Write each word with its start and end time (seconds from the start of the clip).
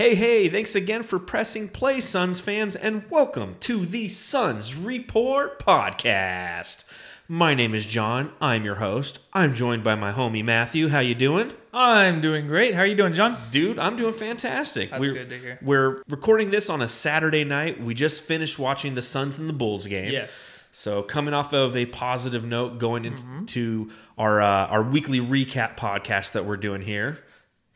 Hey, 0.00 0.14
hey, 0.14 0.48
thanks 0.48 0.74
again 0.74 1.02
for 1.02 1.18
pressing 1.18 1.68
play, 1.68 2.00
Suns 2.00 2.40
fans, 2.40 2.74
and 2.74 3.04
welcome 3.10 3.56
to 3.60 3.84
the 3.84 4.08
Suns 4.08 4.74
Report 4.74 5.62
Podcast. 5.62 6.84
My 7.28 7.52
name 7.52 7.74
is 7.74 7.84
John. 7.84 8.32
I'm 8.40 8.64
your 8.64 8.76
host. 8.76 9.18
I'm 9.34 9.54
joined 9.54 9.84
by 9.84 9.96
my 9.96 10.10
homie 10.10 10.42
Matthew. 10.42 10.88
How 10.88 11.00
you 11.00 11.14
doing? 11.14 11.52
I'm 11.74 12.22
doing 12.22 12.46
great. 12.46 12.74
How 12.74 12.80
are 12.80 12.86
you 12.86 12.94
doing, 12.94 13.12
John? 13.12 13.36
Dude, 13.50 13.78
I'm 13.78 13.98
doing 13.98 14.14
fantastic. 14.14 14.88
That's 14.88 15.00
we're, 15.00 15.12
good 15.12 15.28
to 15.28 15.38
hear. 15.38 15.58
We're 15.60 16.02
recording 16.08 16.50
this 16.50 16.70
on 16.70 16.80
a 16.80 16.88
Saturday 16.88 17.44
night. 17.44 17.78
We 17.78 17.92
just 17.92 18.22
finished 18.22 18.58
watching 18.58 18.94
the 18.94 19.02
Suns 19.02 19.38
and 19.38 19.50
the 19.50 19.52
Bulls 19.52 19.86
game. 19.86 20.10
Yes. 20.10 20.64
So 20.72 21.02
coming 21.02 21.34
off 21.34 21.52
of 21.52 21.76
a 21.76 21.84
positive 21.84 22.46
note, 22.46 22.78
going 22.78 23.02
Mm-hmm. 23.02 23.38
into 23.40 23.90
our 24.16 24.40
uh, 24.40 24.66
our 24.68 24.82
weekly 24.82 25.20
recap 25.20 25.76
podcast 25.76 26.32
that 26.32 26.46
we're 26.46 26.56
doing 26.56 26.80
here. 26.80 27.18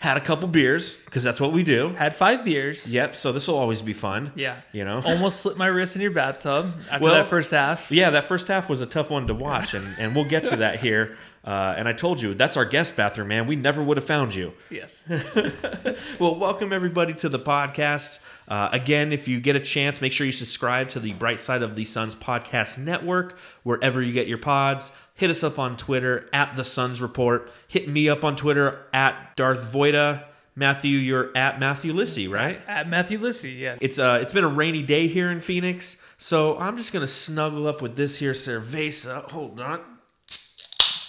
Had 0.04 0.18
a 0.18 0.20
couple 0.20 0.48
beers 0.48 0.96
because 0.96 1.22
that's 1.22 1.40
what 1.40 1.52
we 1.52 1.62
do. 1.62 1.94
Had 1.94 2.14
five 2.14 2.44
beers. 2.44 2.86
Yep. 2.92 3.16
So 3.16 3.32
this 3.32 3.48
will 3.48 3.56
always 3.56 3.80
be 3.80 3.94
fun. 3.94 4.32
Yeah. 4.34 4.56
You 4.70 4.84
know. 4.84 5.00
Almost 5.06 5.40
slipped 5.40 5.56
my 5.58 5.64
wrist 5.64 5.96
in 5.96 6.02
your 6.02 6.10
bathtub 6.10 6.74
after 6.90 7.04
Well, 7.04 7.14
that 7.14 7.28
first 7.28 7.52
half. 7.52 7.90
Yeah, 7.90 8.10
that 8.10 8.24
first 8.24 8.46
half 8.48 8.68
was 8.68 8.82
a 8.82 8.86
tough 8.86 9.08
one 9.08 9.26
to 9.28 9.34
watch, 9.34 9.72
and, 9.72 9.86
and 9.98 10.14
we'll 10.14 10.26
get 10.26 10.44
to 10.50 10.56
that 10.56 10.80
here. 10.80 11.16
Uh, 11.44 11.74
and 11.76 11.86
I 11.86 11.92
told 11.92 12.22
you 12.22 12.32
that's 12.32 12.56
our 12.56 12.64
guest 12.64 12.96
bathroom, 12.96 13.28
man. 13.28 13.46
We 13.46 13.54
never 13.54 13.82
would 13.82 13.98
have 13.98 14.06
found 14.06 14.34
you. 14.34 14.54
Yes. 14.70 15.04
Well, 16.18 16.36
welcome 16.36 16.72
everybody 16.72 17.12
to 17.14 17.28
the 17.28 17.38
podcast. 17.38 18.20
Uh, 18.48 18.70
again, 18.72 19.12
if 19.12 19.28
you 19.28 19.40
get 19.40 19.54
a 19.56 19.60
chance, 19.60 20.00
make 20.00 20.12
sure 20.12 20.24
you 20.24 20.32
subscribe 20.32 20.88
to 20.90 21.00
the 21.00 21.12
Bright 21.12 21.40
Side 21.40 21.60
of 21.60 21.76
the 21.76 21.84
Suns 21.84 22.14
podcast 22.14 22.78
network 22.78 23.36
wherever 23.62 24.00
you 24.00 24.12
get 24.12 24.26
your 24.26 24.38
pods. 24.38 24.90
Hit 25.14 25.30
us 25.30 25.44
up 25.44 25.58
on 25.58 25.76
Twitter 25.76 26.28
at 26.32 26.56
the 26.56 26.64
Suns 26.64 27.00
Report. 27.00 27.50
Hit 27.68 27.88
me 27.88 28.08
up 28.08 28.24
on 28.24 28.34
Twitter 28.34 28.84
at 28.92 29.36
Darth 29.36 29.72
Voida. 29.72 30.24
Matthew, 30.56 30.98
you're 30.98 31.36
at 31.36 31.58
Matthew 31.58 31.92
Lissy, 31.92 32.28
right? 32.28 32.60
At 32.68 32.88
Matthew 32.88 33.18
Lissy, 33.18 33.52
yeah. 33.52 33.76
It's 33.80 33.98
uh, 33.98 34.18
it's 34.22 34.32
been 34.32 34.44
a 34.44 34.48
rainy 34.48 34.82
day 34.82 35.08
here 35.08 35.30
in 35.30 35.40
Phoenix, 35.40 35.96
so 36.16 36.56
I'm 36.58 36.76
just 36.76 36.92
gonna 36.92 37.08
snuggle 37.08 37.66
up 37.66 37.82
with 37.82 37.96
this 37.96 38.18
here 38.18 38.32
cerveza. 38.32 39.28
Hold 39.30 39.60
on. 39.60 39.80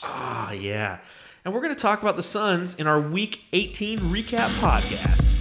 Ah, 0.03 0.51
yeah. 0.51 0.99
And 1.43 1.53
we're 1.53 1.61
gonna 1.61 1.75
talk 1.75 2.01
about 2.01 2.15
the 2.15 2.23
Suns 2.23 2.73
in 2.75 2.87
our 2.87 2.99
Week 2.99 3.41
18 3.53 3.99
recap 3.99 4.49
podcast. 4.55 5.34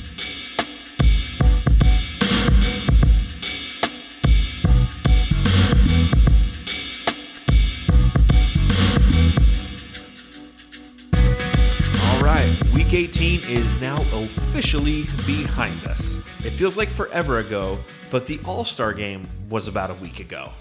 Week 12.95 13.11
18 13.17 13.41
is 13.49 13.81
now 13.81 14.01
officially 14.13 15.03
behind 15.27 15.85
us. 15.85 16.17
It 16.45 16.51
feels 16.51 16.77
like 16.77 16.89
forever 16.89 17.41
ago, 17.41 17.81
but 18.09 18.25
the 18.25 18.39
All 18.45 18.65
Star 18.65 18.93
game 18.93 19.29
was 19.51 19.67
about 19.67 19.91
a 19.91 19.95
week 19.95 20.21
ago. 20.21 20.53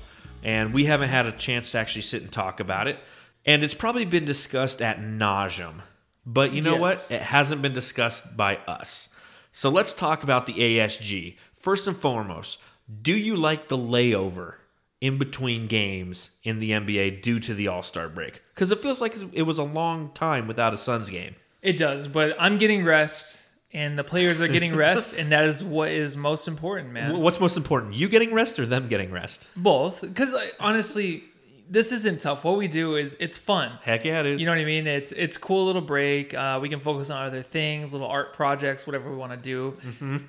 And 0.41 0.73
we 0.73 0.85
haven't 0.85 1.09
had 1.09 1.27
a 1.27 1.31
chance 1.31 1.69
to 1.71 1.77
actually 1.77 2.01
sit 2.01 2.23
and 2.23 2.31
talk 2.31 2.59
about 2.59 2.87
it. 2.87 2.97
And 3.45 3.63
it's 3.63 3.75
probably 3.75 4.05
been 4.05 4.25
discussed 4.25 4.81
at 4.81 4.99
nauseum. 4.99 5.81
But 6.25 6.53
you 6.53 6.63
know 6.63 6.75
what? 6.75 7.07
It 7.11 7.21
hasn't 7.21 7.61
been 7.61 7.73
discussed 7.73 8.35
by 8.35 8.55
us. 8.67 9.09
So 9.51 9.69
let's 9.69 9.93
talk 9.93 10.23
about 10.23 10.47
the 10.47 10.53
ASG. 10.53 11.37
First 11.53 11.85
and 11.85 11.95
foremost, 11.95 12.57
do 13.03 13.15
you 13.15 13.35
like 13.35 13.67
the 13.67 13.77
layover 13.77 14.55
in 15.01 15.19
between 15.19 15.67
games 15.67 16.31
in 16.43 16.59
the 16.59 16.71
NBA 16.71 17.21
due 17.21 17.39
to 17.41 17.53
the 17.53 17.67
All 17.67 17.83
Star 17.83 18.09
break? 18.09 18.41
Because 18.55 18.71
it 18.71 18.81
feels 18.81 19.01
like 19.01 19.15
it 19.33 19.43
was 19.43 19.59
a 19.59 19.63
long 19.63 20.11
time 20.15 20.47
without 20.47 20.73
a 20.73 20.79
Suns 20.79 21.11
game. 21.11 21.35
It 21.63 21.77
does, 21.77 22.07
but 22.07 22.35
I'm 22.39 22.57
getting 22.57 22.83
rest 22.85 23.43
and 23.73 23.97
the 23.97 24.03
players 24.03 24.39
are 24.39 24.47
getting 24.47 24.75
rest, 24.87 25.13
and 25.13 25.31
that 25.31 25.45
is 25.45 25.63
what 25.63 25.89
is 25.89 26.15
most 26.15 26.47
important, 26.47 26.91
man. 26.91 27.17
What's 27.19 27.39
most 27.39 27.57
important, 27.57 27.95
you 27.95 28.07
getting 28.07 28.33
rest 28.33 28.59
or 28.59 28.65
them 28.65 28.87
getting 28.87 29.11
rest? 29.11 29.47
Both. 29.55 30.01
Because 30.01 30.35
honestly, 30.59 31.23
this 31.69 31.91
isn't 31.91 32.21
tough. 32.21 32.43
What 32.43 32.57
we 32.57 32.67
do 32.67 32.95
is 32.95 33.15
it's 33.19 33.37
fun. 33.37 33.79
Heck 33.81 34.05
yeah, 34.05 34.19
it 34.19 34.27
is. 34.27 34.39
You 34.39 34.45
know 34.45 34.51
what 34.51 34.61
I 34.61 34.65
mean? 34.65 34.85
It's 34.85 35.11
it's 35.11 35.37
cool 35.37 35.65
little 35.65 35.81
break. 35.81 36.33
Uh, 36.33 36.59
we 36.61 36.69
can 36.69 36.79
focus 36.79 37.09
on 37.09 37.25
other 37.25 37.41
things, 37.41 37.93
little 37.93 38.07
art 38.07 38.33
projects, 38.33 38.85
whatever 38.85 39.09
we 39.09 39.15
want 39.15 39.31
to 39.31 39.37
do. 39.37 39.77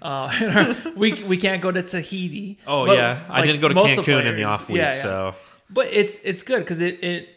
Uh, 0.01 0.75
we 0.97 1.13
we 1.25 1.37
can't 1.37 1.61
go 1.61 1.71
to 1.71 1.83
Tahiti. 1.83 2.59
Mm-hmm. 2.61 2.71
oh 2.71 2.93
yeah, 2.93 3.25
I 3.29 3.45
didn't 3.45 3.61
go 3.61 3.69
to 3.69 3.75
Cancun 3.75 4.25
in 4.27 4.37
the 4.37 4.45
off 4.45 4.69
week, 4.69 4.79
yeah, 4.79 4.95
yeah. 4.95 5.03
so 5.03 5.35
But 5.69 5.89
it's 5.93 6.19
it's 6.19 6.43
good 6.43 6.61
because 6.61 6.81
it 6.81 7.03
it 7.05 7.29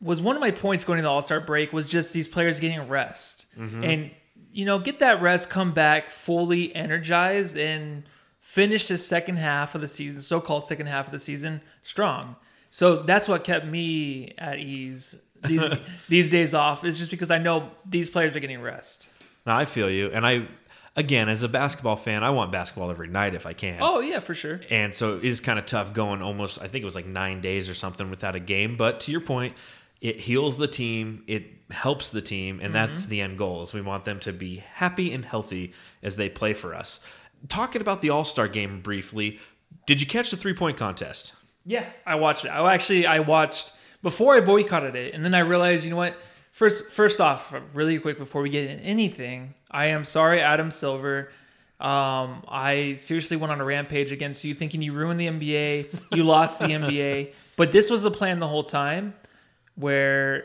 was 0.00 0.20
one 0.20 0.36
of 0.36 0.40
my 0.40 0.50
points 0.50 0.84
going 0.84 0.98
into 0.98 1.06
the 1.06 1.10
All 1.12 1.22
Star 1.22 1.40
break 1.40 1.72
was 1.72 1.90
just 1.90 2.12
these 2.12 2.28
players 2.28 2.60
getting 2.60 2.86
rest 2.88 3.46
Mm-hmm. 3.58 3.84
and 3.84 4.10
you 4.52 4.64
know 4.64 4.78
get 4.78 4.98
that 5.00 5.20
rest, 5.22 5.50
come 5.50 5.72
back 5.72 6.10
fully 6.10 6.74
energized 6.74 7.56
and 7.56 8.04
finish 8.40 8.88
the 8.88 8.96
second 8.98 9.36
half 9.36 9.74
of 9.74 9.80
the 9.80 9.88
season, 9.88 10.20
so 10.20 10.40
called 10.40 10.68
second 10.68 10.86
half 10.86 11.06
of 11.06 11.12
the 11.12 11.18
season 11.18 11.60
strong. 11.82 12.36
So 12.70 12.96
that's 12.96 13.28
what 13.28 13.44
kept 13.44 13.66
me 13.66 14.32
at 14.38 14.58
ease 14.58 15.18
these 15.44 15.68
these 16.08 16.30
days 16.30 16.54
off 16.54 16.84
is 16.84 16.98
just 16.98 17.10
because 17.10 17.30
I 17.30 17.38
know 17.38 17.70
these 17.88 18.08
players 18.10 18.36
are 18.36 18.40
getting 18.40 18.60
rest. 18.60 19.08
Now 19.46 19.56
I 19.58 19.64
feel 19.64 19.88
you. 19.90 20.10
And 20.10 20.26
I, 20.26 20.48
again, 20.96 21.28
as 21.28 21.42
a 21.42 21.48
basketball 21.48 21.96
fan, 21.96 22.24
I 22.24 22.30
want 22.30 22.50
basketball 22.50 22.90
every 22.90 23.08
night 23.08 23.34
if 23.34 23.46
I 23.46 23.52
can. 23.52 23.78
Oh 23.80 24.00
yeah, 24.00 24.20
for 24.20 24.34
sure. 24.34 24.60
And 24.70 24.92
so 24.94 25.16
it 25.18 25.24
is 25.24 25.40
kind 25.40 25.58
of 25.58 25.66
tough 25.66 25.92
going 25.92 26.20
almost, 26.22 26.60
I 26.60 26.66
think 26.68 26.82
it 26.82 26.86
was 26.86 26.94
like 26.96 27.06
nine 27.06 27.40
days 27.40 27.68
or 27.70 27.74
something 27.74 28.10
without 28.10 28.34
a 28.34 28.40
game. 28.40 28.76
But 28.76 29.00
to 29.00 29.12
your 29.12 29.20
point, 29.20 29.54
it 30.06 30.20
heals 30.20 30.56
the 30.56 30.68
team, 30.68 31.24
it 31.26 31.44
helps 31.70 32.10
the 32.10 32.22
team, 32.22 32.60
and 32.62 32.72
that's 32.72 33.06
the 33.06 33.20
end 33.20 33.36
goal 33.36 33.64
is 33.64 33.72
we 33.72 33.80
want 33.80 34.04
them 34.04 34.20
to 34.20 34.32
be 34.32 34.58
happy 34.74 35.12
and 35.12 35.24
healthy 35.24 35.72
as 36.00 36.16
they 36.16 36.28
play 36.28 36.54
for 36.54 36.74
us. 36.74 37.00
Talking 37.48 37.80
about 37.80 38.02
the 38.02 38.10
All 38.10 38.24
Star 38.24 38.46
game 38.46 38.80
briefly, 38.80 39.40
did 39.84 40.00
you 40.00 40.06
catch 40.06 40.30
the 40.30 40.36
three 40.36 40.54
point 40.54 40.76
contest? 40.76 41.32
Yeah, 41.64 41.86
I 42.06 42.14
watched 42.14 42.44
it. 42.44 42.50
I 42.50 42.72
actually 42.72 43.04
I 43.04 43.18
watched 43.18 43.72
before 44.00 44.36
I 44.36 44.40
boycotted 44.40 44.94
it, 44.94 45.12
and 45.12 45.24
then 45.24 45.34
I 45.34 45.40
realized, 45.40 45.84
you 45.84 45.90
know 45.90 45.96
what? 45.96 46.16
First, 46.52 46.92
first 46.92 47.20
off, 47.20 47.52
really 47.74 47.98
quick 47.98 48.16
before 48.16 48.42
we 48.42 48.48
get 48.48 48.70
in 48.70 48.78
anything, 48.78 49.54
I 49.70 49.86
am 49.86 50.04
sorry, 50.04 50.40
Adam 50.40 50.70
Silver. 50.70 51.30
Um, 51.80 52.44
I 52.48 52.94
seriously 52.96 53.36
went 53.36 53.52
on 53.52 53.60
a 53.60 53.64
rampage 53.64 54.12
against 54.12 54.44
you, 54.44 54.54
thinking 54.54 54.80
you 54.80 54.92
ruined 54.94 55.20
the 55.20 55.26
NBA, 55.26 56.00
you 56.12 56.24
lost 56.24 56.60
the 56.60 56.68
NBA, 56.68 57.34
but 57.56 57.72
this 57.72 57.90
was 57.90 58.06
a 58.06 58.10
plan 58.10 58.38
the 58.38 58.48
whole 58.48 58.64
time, 58.64 59.12
where 59.76 60.44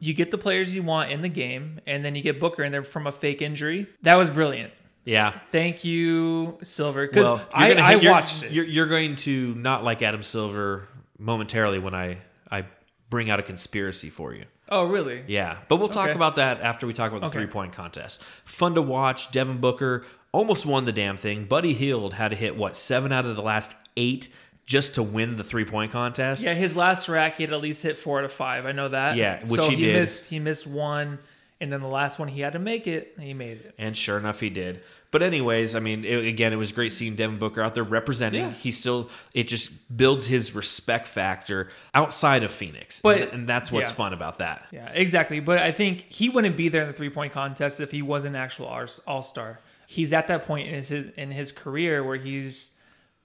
you 0.00 0.12
get 0.14 0.30
the 0.30 0.38
players 0.38 0.74
you 0.74 0.82
want 0.82 1.10
in 1.12 1.22
the 1.22 1.28
game, 1.28 1.80
and 1.86 2.04
then 2.04 2.14
you 2.16 2.22
get 2.22 2.40
Booker 2.40 2.64
in 2.64 2.72
there 2.72 2.82
from 2.84 3.06
a 3.06 3.12
fake 3.12 3.40
injury. 3.40 3.86
That 4.02 4.16
was 4.16 4.28
brilliant. 4.30 4.72
Yeah. 5.04 5.38
Thank 5.50 5.84
you, 5.84 6.58
Silver, 6.62 7.06
because 7.06 7.26
you're 7.28 7.40
I, 7.52 7.72
I 7.74 7.92
you're- 7.94 8.08
watched 8.10 8.42
it. 8.42 8.52
You're, 8.52 8.64
you're 8.64 8.86
going 8.86 9.16
to 9.16 9.54
not 9.54 9.84
like 9.84 10.02
Adam 10.02 10.22
Silver 10.22 10.88
momentarily 11.18 11.78
when 11.78 11.94
I, 11.94 12.18
I 12.50 12.64
bring 13.10 13.30
out 13.30 13.38
a 13.38 13.42
conspiracy 13.42 14.10
for 14.10 14.34
you. 14.34 14.44
oh, 14.70 14.84
really? 14.84 15.22
Yeah, 15.26 15.58
but 15.68 15.76
we'll 15.76 15.88
talk 15.88 16.08
Okay. 16.08 16.16
about 16.16 16.36
that 16.36 16.60
after 16.62 16.86
we 16.86 16.92
talk 16.92 17.10
about 17.10 17.20
the 17.20 17.26
Okay. 17.26 17.44
three 17.44 17.46
point 17.46 17.72
contest. 17.72 18.22
Fun 18.44 18.74
to 18.74 18.82
watch. 18.82 19.30
Devin 19.32 19.58
Booker 19.60 20.04
almost 20.32 20.64
won 20.66 20.84
the 20.84 20.92
damn 20.92 21.16
thing. 21.16 21.44
Buddy 21.44 21.74
Hield 21.74 22.14
had 22.14 22.28
to 22.30 22.36
hit 22.36 22.56
what 22.56 22.76
seven 22.76 23.12
out 23.12 23.26
of 23.26 23.36
the 23.36 23.42
last 23.42 23.74
eight 23.96 24.28
just 24.66 24.94
to 24.94 25.02
win 25.02 25.36
the 25.36 25.44
three 25.44 25.64
point 25.64 25.92
contest. 25.92 26.42
Yeah, 26.42 26.54
his 26.54 26.76
last 26.76 27.08
rack 27.08 27.36
he 27.36 27.42
had 27.42 27.52
at 27.52 27.60
least 27.60 27.82
hit 27.82 27.98
four 27.98 28.18
out 28.18 28.24
of 28.24 28.32
five. 28.32 28.66
I 28.66 28.72
know 28.72 28.88
that. 28.88 29.16
Yeah, 29.16 29.40
which 29.42 29.60
so 29.60 29.68
he 29.68 29.76
did. 29.76 29.98
missed. 29.98 30.26
He 30.26 30.38
missed 30.38 30.66
one, 30.66 31.18
and 31.60 31.72
then 31.72 31.80
the 31.80 31.88
last 31.88 32.18
one 32.18 32.28
he 32.28 32.40
had 32.40 32.52
to 32.54 32.58
make 32.58 32.86
it, 32.86 33.12
and 33.16 33.24
he 33.24 33.34
made 33.34 33.58
it. 33.58 33.74
And 33.78 33.96
sure 33.96 34.18
enough, 34.18 34.40
he 34.40 34.50
did. 34.50 34.82
But 35.10 35.22
anyways, 35.22 35.74
I 35.74 35.80
mean, 35.80 36.06
it, 36.06 36.24
again, 36.24 36.54
it 36.54 36.56
was 36.56 36.72
great 36.72 36.90
seeing 36.90 37.16
Devin 37.16 37.38
Booker 37.38 37.60
out 37.60 37.74
there 37.74 37.84
representing. 37.84 38.44
Yeah. 38.44 38.52
He 38.52 38.72
still, 38.72 39.10
it 39.34 39.46
just 39.46 39.70
builds 39.94 40.24
his 40.26 40.54
respect 40.54 41.06
factor 41.06 41.68
outside 41.92 42.44
of 42.44 42.50
Phoenix, 42.50 43.02
But- 43.02 43.20
and, 43.20 43.32
and 43.32 43.48
that's 43.48 43.70
what's 43.70 43.90
yeah. 43.90 43.96
fun 43.96 44.14
about 44.14 44.38
that. 44.38 44.66
Yeah, 44.70 44.88
exactly. 44.94 45.38
But 45.40 45.58
I 45.58 45.70
think 45.70 46.06
he 46.08 46.30
wouldn't 46.30 46.56
be 46.56 46.70
there 46.70 46.80
in 46.80 46.88
the 46.88 46.94
three 46.94 47.10
point 47.10 47.34
contest 47.34 47.78
if 47.78 47.90
he 47.90 48.00
was 48.00 48.24
an 48.24 48.34
actual 48.34 48.66
All 49.06 49.20
Star. 49.20 49.58
He's 49.86 50.14
at 50.14 50.28
that 50.28 50.46
point 50.46 50.68
in 50.68 50.74
his 50.76 50.90
in 50.90 51.30
his 51.30 51.52
career 51.52 52.02
where 52.02 52.16
he's 52.16 52.72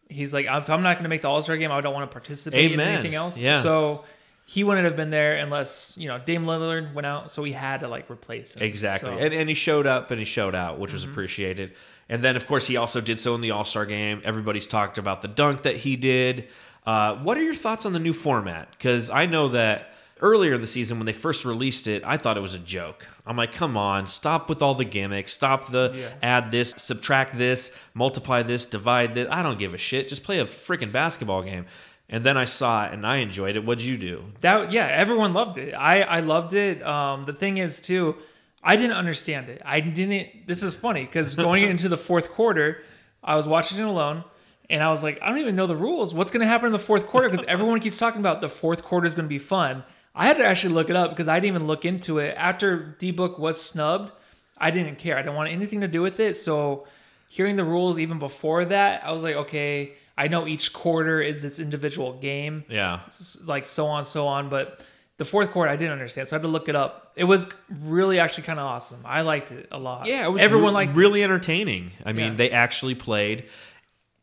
he's 0.09 0.33
like, 0.33 0.45
if 0.45 0.69
I'm 0.69 0.81
not 0.83 0.95
going 0.95 1.03
to 1.03 1.09
make 1.09 1.21
the 1.21 1.29
All 1.29 1.41
Star 1.41 1.57
game, 1.57 1.71
I 1.71 1.81
don't 1.81 1.93
want 1.93 2.09
to 2.09 2.13
participate 2.13 2.71
Amen. 2.71 2.87
in 2.87 2.93
anything 2.95 3.15
else. 3.15 3.39
Yeah. 3.39 3.61
So 3.61 4.03
he 4.45 4.63
wouldn't 4.63 4.85
have 4.85 4.95
been 4.95 5.09
there 5.09 5.35
unless 5.35 5.97
you 5.97 6.07
know 6.07 6.19
Dame 6.19 6.45
Lillard 6.45 6.93
went 6.93 7.05
out, 7.05 7.29
so 7.29 7.43
he 7.43 7.51
had 7.51 7.81
to 7.81 7.87
like 7.87 8.09
replace 8.09 8.55
him. 8.55 8.63
Exactly. 8.63 9.09
So- 9.09 9.15
Mm-hmm. 9.15 9.23
And, 9.25 9.33
and 9.33 9.49
he 9.49 9.55
showed 9.55 9.85
up 9.87 10.11
and 10.11 10.19
he 10.19 10.25
showed 10.25 10.55
out, 10.55 10.79
which 10.79 10.93
was 10.93 11.03
appreciated. 11.03 11.73
And 12.09 12.23
then, 12.23 12.37
of 12.37 12.47
course, 12.47 12.65
he 12.67 12.77
also 12.77 13.01
did 13.01 13.19
so 13.19 13.35
in 13.35 13.41
the 13.41 13.51
All 13.51 13.65
Star 13.65 13.85
game. 13.85 14.21
Everybody's 14.23 14.65
talked 14.67 14.97
about 14.97 15.21
the 15.21 15.27
dunk 15.27 15.63
that 15.63 15.75
he 15.77 15.95
did. 15.97 16.47
Uh, 16.85 17.15
what 17.17 17.37
are 17.37 17.43
your 17.43 17.55
thoughts 17.55 17.85
on 17.85 17.91
the 17.91 17.99
new 17.99 18.13
format? 18.13 18.71
Because 18.71 19.09
I 19.09 19.25
know 19.25 19.49
that 19.49 19.91
earlier 20.21 20.53
in 20.55 20.61
the 20.61 20.67
season, 20.67 20.97
when 20.99 21.05
they 21.05 21.13
first 21.13 21.45
released 21.45 21.87
it, 21.87 22.03
I 22.05 22.17
thought 22.17 22.37
it 22.37 22.41
was 22.41 22.53
a 22.53 22.59
joke. 22.59 23.05
I'm 23.25 23.37
like, 23.37 23.53
come 23.53 23.75
on, 23.77 24.07
stop 24.07 24.49
with 24.49 24.61
all 24.61 24.75
the 24.75 24.85
gimmicks. 24.85 25.33
Stop 25.33 25.71
the 25.71 25.91
Yeah. 25.95 26.09
add 26.21 26.51
this, 26.51 26.73
subtract 26.77 27.37
this, 27.37 27.71
multiply 27.93 28.43
this, 28.43 28.65
divide 28.65 29.15
this. 29.15 29.27
I 29.31 29.43
don't 29.43 29.57
give 29.59 29.73
a 29.73 29.77
shit. 29.77 30.09
Just 30.09 30.23
play 30.23 30.39
a 30.39 30.45
freaking 30.45 30.91
basketball 30.91 31.41
game. 31.43 31.65
And 32.09 32.23
then 32.23 32.37
I 32.37 32.45
saw 32.45 32.85
it 32.85 32.93
and 32.93 33.05
I 33.05 33.17
enjoyed 33.17 33.55
it. 33.57 33.65
What'd 33.65 33.83
you 33.83 33.97
do? 33.97 34.23
That 34.41 34.71
yeah, 34.71 34.85
everyone 34.87 35.33
loved 35.33 35.57
it. 35.57 35.73
I 35.73 36.01
I 36.03 36.19
loved 36.21 36.53
it. 36.53 36.81
Um, 36.81 37.25
the 37.25 37.33
thing 37.33 37.57
is 37.57 37.81
too, 37.81 38.15
I 38.63 38.77
didn't 38.77 38.95
understand 38.95 39.49
it. 39.49 39.61
I 39.65 39.81
didn't. 39.81 40.47
This 40.47 40.63
is 40.63 40.73
funny 40.73 41.01
because 41.03 41.35
going 41.35 41.63
into 41.69 41.89
the 41.89 41.97
fourth 41.97 42.29
quarter, 42.31 42.81
I 43.23 43.35
was 43.35 43.45
watching 43.47 43.77
it 43.79 43.85
alone. 43.85 44.23
And 44.69 44.83
I 44.83 44.89
was 44.89 45.01
like, 45.01 45.17
I 45.21 45.29
don't 45.29 45.37
even 45.37 45.55
know 45.55 45.65
the 45.67 45.77
rules. 45.77 46.13
What's 46.13 46.29
going 46.29 46.41
to 46.41 46.47
happen 46.47 46.65
in 46.65 46.71
the 46.73 46.79
fourth 46.79 47.07
quarter? 47.07 47.29
Because 47.29 47.45
everyone 47.47 47.79
keeps 47.79 47.97
talking 47.97 48.19
about 48.19 48.41
the 48.41 48.49
fourth 48.49 48.83
quarter 48.83 49.07
is 49.07 49.15
going 49.15 49.23
to 49.25 49.29
be 49.29 49.39
fun. 49.39 49.85
I 50.17 50.25
had 50.25 50.37
to 50.37 50.43
actually 50.45 50.73
look 50.73 50.89
it 50.89 50.95
up 50.95 51.11
because 51.11 51.27
I 51.27 51.39
didn't 51.39 51.55
even 51.55 51.67
look 51.67 51.85
into 51.85 52.17
it. 52.19 52.33
After 52.37 52.95
D 52.99 53.11
Book 53.11 53.37
was 53.39 53.61
snubbed, 53.61 54.11
I 54.57 54.71
didn't 54.71 54.97
care. 54.97 55.15
I 55.17 55.21
didn't 55.21 55.35
want 55.35 55.49
anything 55.51 55.81
to 55.81 55.87
do 55.87 56.01
with 56.01 56.19
it. 56.19 56.35
So 56.35 56.87
hearing 57.29 57.55
the 57.55 57.63
rules 57.63 57.99
even 57.99 58.17
before 58.19 58.65
that, 58.65 59.05
I 59.05 59.11
was 59.11 59.23
like, 59.23 59.35
okay, 59.35 59.93
I 60.17 60.27
know 60.27 60.47
each 60.47 60.73
quarter 60.73 61.21
is 61.21 61.45
its 61.45 61.59
individual 61.59 62.13
game, 62.13 62.65
Yeah. 62.67 63.01
like 63.45 63.65
so 63.65 63.85
on, 63.85 64.03
so 64.03 64.25
on. 64.27 64.49
But 64.49 64.83
the 65.17 65.25
fourth 65.25 65.51
quarter, 65.51 65.69
I 65.71 65.75
didn't 65.75 65.91
understand. 65.93 66.27
So 66.27 66.35
I 66.35 66.39
had 66.39 66.43
to 66.43 66.47
look 66.47 66.67
it 66.69 66.75
up. 66.75 67.11
It 67.15 67.25
was 67.25 67.45
really 67.69 68.19
actually 68.19 68.45
kind 68.45 68.59
of 68.59 68.65
awesome. 68.65 69.01
I 69.05 69.21
liked 69.21 69.51
it 69.51 69.67
a 69.71 69.77
lot. 69.77 70.07
Yeah, 70.07 70.25
it 70.25 70.31
was 70.31 70.41
Everyone 70.41 70.69
re- 70.69 70.85
liked 70.85 70.95
it. 70.95 70.99
really 70.99 71.23
entertaining. 71.23 71.91
I 72.05 72.13
mean, 72.13 72.31
Yeah. 72.31 72.35
they 72.37 72.49
actually 72.51 72.95
played, 72.95 73.45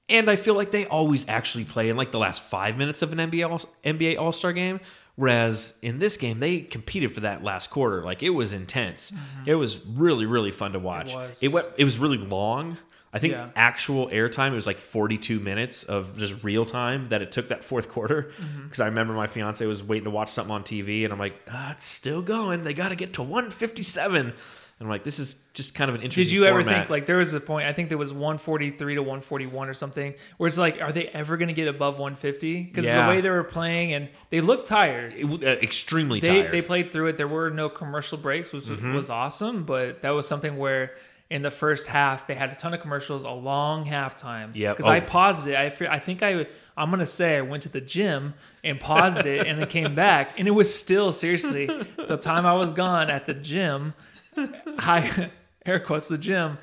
and 0.09 0.29
I 0.31 0.37
feel 0.37 0.55
like 0.55 0.71
they 0.73 0.87
always 0.87 1.25
actually 1.29 1.65
play 1.65 1.89
in 1.91 1.97
like 1.97 2.11
the 2.11 2.19
last 2.19 2.43
five 2.43 2.77
minutes 2.77 3.03
of 3.03 3.13
an 3.13 3.19
NBA 3.21 3.49
All- 3.49 3.71
NBA 3.85 4.17
All 4.21 4.33
Star 4.33 4.53
game. 4.53 4.81
Whereas 5.17 5.75
in 5.81 5.99
this 6.01 6.17
game, 6.17 6.41
they 6.41 6.61
competed 6.61 7.13
for 7.15 7.21
that 7.21 7.45
last 7.45 7.71
quarter. 7.71 8.03
Like 8.03 8.23
it 8.23 8.31
was 8.31 8.53
intense. 8.53 9.13
It 9.47 9.55
was 9.55 9.85
really 9.87 10.27
really 10.27 10.51
fun 10.51 10.73
to 10.73 10.79
watch. 10.79 11.09
Mm-hmm. 11.11 11.19
was. 11.29 11.43
It 11.43 11.49
went. 11.53 11.67
It 11.77 11.85
was 11.85 11.99
really 11.99 12.19
long. 12.19 12.79
I 13.13 13.21
think 13.21 13.35
Yeah. 13.35 13.51
actual 13.55 14.09
airtime 14.09 14.51
it 14.51 14.55
was 14.55 14.67
like 14.67 14.77
42 14.77 15.39
minutes 15.39 15.85
of 15.85 16.19
just 16.19 16.35
real 16.43 16.67
time 16.67 17.11
that 17.11 17.23
it 17.23 17.31
took 17.31 17.49
that 17.51 17.65
fourth 17.65 17.89
quarter. 17.89 18.33
Mm-hmm. 18.37 18.65
Because 18.65 18.81
I 18.81 18.87
remember 18.87 19.15
my 19.15 19.29
fiance 19.29 19.65
was 19.65 19.85
waiting 19.85 20.05
to 20.07 20.11
watch 20.11 20.31
something 20.33 20.53
on 20.53 20.65
TV, 20.65 21.05
and 21.05 21.13
I'm 21.13 21.19
like, 21.21 21.41
ah, 21.49 21.71
it's 21.71 21.85
still 21.85 22.23
going. 22.23 22.65
They 22.65 22.75
got 22.75 22.89
to 22.89 22.97
get 22.97 23.13
to 23.13 23.23
157. 23.23 24.33
And 24.81 24.87
I'm 24.87 24.91
like, 24.91 25.05
this 25.05 25.21
is 25.21 25.37
just 25.53 25.75
kind 25.77 25.89
of 25.89 25.95
an 25.95 26.03
interesting. 26.03 26.25
Did 26.25 26.33
you 26.33 26.47
ever 26.47 26.61
format. 26.61 26.79
think 26.81 26.91
like 26.91 27.07
there 27.07 27.19
was 27.19 27.33
a 27.33 27.39
point? 27.41 27.67
I 27.69 27.73
think 27.73 27.89
there 27.91 27.99
was 27.99 28.13
143 28.13 28.97
to 28.97 29.03
141 29.03 29.69
or 29.69 29.75
something, 29.75 30.15
where 30.37 30.49
it's 30.49 30.59
like, 30.59 30.83
are 30.83 30.91
they 30.91 31.07
ever 31.09 31.37
going 31.37 31.47
to 31.49 31.55
get 31.55 31.69
above 31.69 31.99
150? 32.01 32.63
Because 32.65 32.85
Yeah. 32.85 33.05
the 33.07 33.09
way 33.09 33.21
they 33.21 33.31
were 33.31 33.45
playing 33.45 33.93
and 33.93 34.09
they 34.31 34.41
looked 34.41 34.67
tired. 34.67 35.15
It 35.15 35.27
uh, 35.27 35.47
extremely 35.63 36.19
They 36.19 36.27
tired. 36.27 36.43
Mm-hmm. 36.47 36.53
they 36.53 36.63
played 36.63 36.93
through 36.93 37.07
it. 37.07 37.17
There 37.17 37.29
were 37.29 37.51
no 37.51 37.69
commercial 37.69 38.19
breaks, 38.19 38.53
which 38.53 38.69
was, 38.69 38.83
was 38.83 39.11
awesome. 39.11 39.65
But 39.65 40.03
that 40.03 40.11
was 40.11 40.27
something 40.27 40.57
where 40.57 40.93
in 41.31 41.43
the 41.43 41.51
first 41.53 41.87
half 41.87 42.27
they 42.27 42.35
had 42.35 42.51
a 42.51 42.57
ton 42.57 42.75
of 42.75 42.81
commercials, 42.81 43.23
a 43.23 43.31
long 43.31 43.87
halftime. 43.87 44.51
Yeah, 44.55 44.73
Because 44.73 44.87
I 44.87 44.99
Oh. 44.99 45.03
paused 45.03 45.47
it. 45.47 45.55
I 45.55 45.67
I 45.89 45.99
think 46.01 46.23
I 46.25 46.47
I'm 46.77 46.91
gonna 46.91 47.07
say 47.07 47.37
I 47.37 47.43
went 47.43 47.63
to 47.63 47.69
the 47.69 47.81
gym 47.81 48.35
and 48.65 48.81
paused 48.81 49.25
it 49.25 49.47
and 49.47 49.61
then 49.61 49.69
came 49.69 49.95
back 49.95 50.37
and 50.39 50.49
it 50.49 50.51
was 50.51 50.73
still 50.75 51.13
seriously 51.13 51.67
the 51.97 52.17
time 52.17 52.45
I 52.45 52.55
was 52.55 52.73
gone 52.73 53.09
at 53.09 53.27
the 53.27 53.35
gym. 53.35 53.95
I 54.79 55.31
air 55.67 55.81
quotes 55.81 56.09
the 56.09 56.19
gym. 56.19 56.59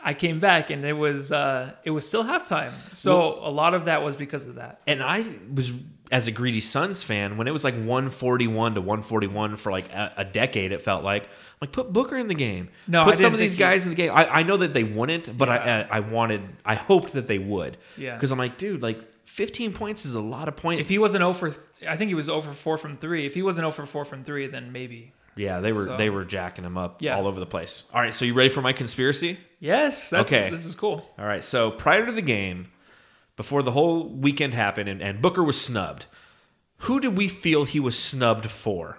I 0.00 0.14
came 0.14 0.38
back 0.38 0.70
and 0.70 0.84
it 0.84 0.92
was 0.92 1.32
uh, 1.32 1.72
it 1.84 1.90
was 1.90 2.06
still 2.06 2.24
halftime. 2.24 2.72
So 2.92 3.38
a 3.42 3.50
lot 3.50 3.74
of 3.74 3.86
that 3.86 4.02
was 4.02 4.16
because 4.16 4.46
of 4.46 4.54
that. 4.56 4.80
and 4.86 5.02
I 5.02 5.24
was 5.52 5.72
as 6.10 6.26
a 6.26 6.30
greedy 6.30 6.60
Suns 6.60 7.02
fan 7.02 7.36
when 7.36 7.46
it 7.46 7.50
was 7.50 7.64
like 7.64 7.74
141 7.74 8.74
to 8.76 8.80
141 8.80 9.56
for 9.56 9.70
like 9.72 9.92
a, 9.92 10.12
a 10.18 10.24
decade. 10.24 10.72
It 10.72 10.80
felt 10.82 11.02
like 11.04 11.28
like 11.60 11.72
put 11.72 11.92
Booker 11.92 12.16
in 12.16 12.28
the 12.28 12.34
game. 12.34 12.68
No, 12.86 13.04
put 13.04 13.18
some 13.18 13.32
of 13.32 13.38
these 13.38 13.54
you- 13.54 13.58
guys 13.58 13.84
in 13.84 13.90
the 13.90 13.96
game. 13.96 14.12
I, 14.14 14.26
I 14.26 14.42
know 14.44 14.56
that 14.58 14.72
they 14.72 14.84
wouldn't, 14.84 15.36
but 15.36 15.48
Yeah. 15.48 15.86
I, 15.90 15.96
I 15.96 15.96
I 15.98 16.00
wanted 16.00 16.42
I 16.64 16.76
hoped 16.76 17.12
that 17.14 17.26
they 17.26 17.38
would. 17.38 17.76
Yeah. 17.96 18.14
Because 18.14 18.30
I'm 18.30 18.38
like, 18.38 18.56
dude, 18.56 18.82
like 18.82 19.00
15 19.26 19.72
points 19.72 20.06
is 20.06 20.14
a 20.14 20.20
lot 20.20 20.46
of 20.48 20.56
points. 20.56 20.80
If 20.80 20.88
he 20.88 20.98
wasn't 20.98 21.24
over, 21.24 21.52
I 21.86 21.96
think 21.96 22.08
he 22.08 22.14
was 22.14 22.28
over 22.28 22.54
four 22.54 22.78
from 22.78 22.96
three. 22.96 23.26
If 23.26 23.34
he 23.34 23.42
wasn't 23.42 23.66
over 23.66 23.84
four 23.84 24.04
from 24.04 24.22
three, 24.24 24.46
then 24.46 24.70
maybe. 24.72 25.12
Yeah, 25.38 25.60
they 25.60 25.72
were 25.72 25.84
So- 25.86 25.96
they 25.96 26.10
were 26.10 26.24
jacking 26.24 26.64
him 26.64 26.76
up 26.76 27.00
Yeah. 27.00 27.16
all 27.16 27.26
over 27.26 27.38
the 27.40 27.46
place. 27.46 27.84
All 27.94 28.00
right, 28.00 28.12
so 28.12 28.24
you 28.24 28.34
ready 28.34 28.48
for 28.50 28.60
my 28.62 28.72
conspiracy? 28.72 29.38
Yes. 29.60 30.10
That's, 30.10 30.28
Okay. 30.28 30.50
This 30.50 30.66
is 30.66 30.74
cool. 30.74 31.08
All 31.18 31.24
right. 31.26 31.42
So 31.42 31.70
prior 31.70 32.04
to 32.06 32.12
the 32.12 32.22
game, 32.22 32.68
before 33.36 33.62
the 33.62 33.72
whole 33.72 34.04
weekend 34.08 34.54
happened 34.54 34.88
and, 34.88 35.00
and 35.02 35.20
Booker 35.22 35.42
was 35.42 35.60
snubbed, 35.60 36.06
who 36.82 37.00
did 37.00 37.16
we 37.16 37.26
feel 37.28 37.64
he 37.64 37.80
was 37.80 37.98
snubbed 37.98 38.50
for? 38.50 38.98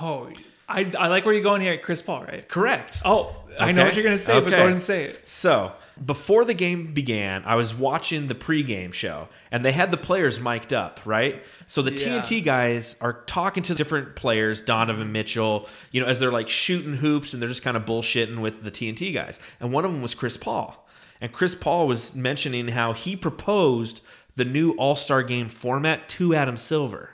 Oh, 0.00 0.30
I, 0.68 0.90
I 0.98 1.08
like 1.08 1.24
where 1.24 1.34
you're 1.34 1.42
going 1.42 1.60
here, 1.60 1.76
Chris 1.78 2.00
Paul, 2.02 2.24
right? 2.24 2.48
Correct. 2.48 3.00
Oh, 3.04 3.36
I 3.60 3.72
know 3.72 3.84
what 3.84 3.94
you're 3.94 4.04
gonna 4.04 4.16
say, 4.18 4.40
but 4.40 4.50
go 4.50 4.56
ahead 4.56 4.68
and 4.70 4.80
say 4.82 5.04
it. 5.04 5.28
So 5.28 5.72
before 6.04 6.44
the 6.44 6.54
game 6.54 6.92
began, 6.92 7.42
I 7.44 7.54
was 7.54 7.74
watching 7.74 8.28
the 8.28 8.34
pregame 8.34 8.92
show 8.92 9.28
and 9.50 9.64
they 9.64 9.72
had 9.72 9.90
the 9.90 9.96
players 9.96 10.40
mic'd 10.40 10.72
up, 10.72 11.00
right? 11.04 11.42
So 11.66 11.82
the 11.82 11.90
Yeah. 11.92 12.20
TNT 12.22 12.40
guys 12.44 12.96
are 13.00 13.22
talking 13.26 13.62
to 13.64 13.74
different 13.74 14.16
players, 14.16 14.60
Donovan 14.60 15.12
Mitchell, 15.12 15.68
you 15.92 16.00
know, 16.00 16.06
as 16.06 16.18
they're 16.20 16.32
like 16.32 16.48
shooting 16.48 16.94
hoops 16.96 17.32
and 17.32 17.40
they're 17.42 17.48
just 17.48 17.62
kind 17.62 17.76
of 17.76 17.84
bullshitting 17.84 18.38
with 18.40 18.64
the 18.64 18.70
TNT 18.70 19.12
guys. 19.12 19.38
And 19.60 19.72
one 19.72 19.84
of 19.84 19.92
them 19.92 20.02
was 20.02 20.14
Chris 20.14 20.36
Paul. 20.36 20.86
And 21.20 21.32
Chris 21.32 21.54
Paul 21.54 21.86
was 21.86 22.14
mentioning 22.14 22.68
how 22.68 22.92
he 22.92 23.14
proposed 23.16 24.00
the 24.36 24.44
new 24.44 24.72
All 24.72 24.96
Star 24.96 25.22
game 25.22 25.48
format 25.48 26.08
to 26.10 26.34
Adam 26.34 26.56
Silver. 26.56 27.10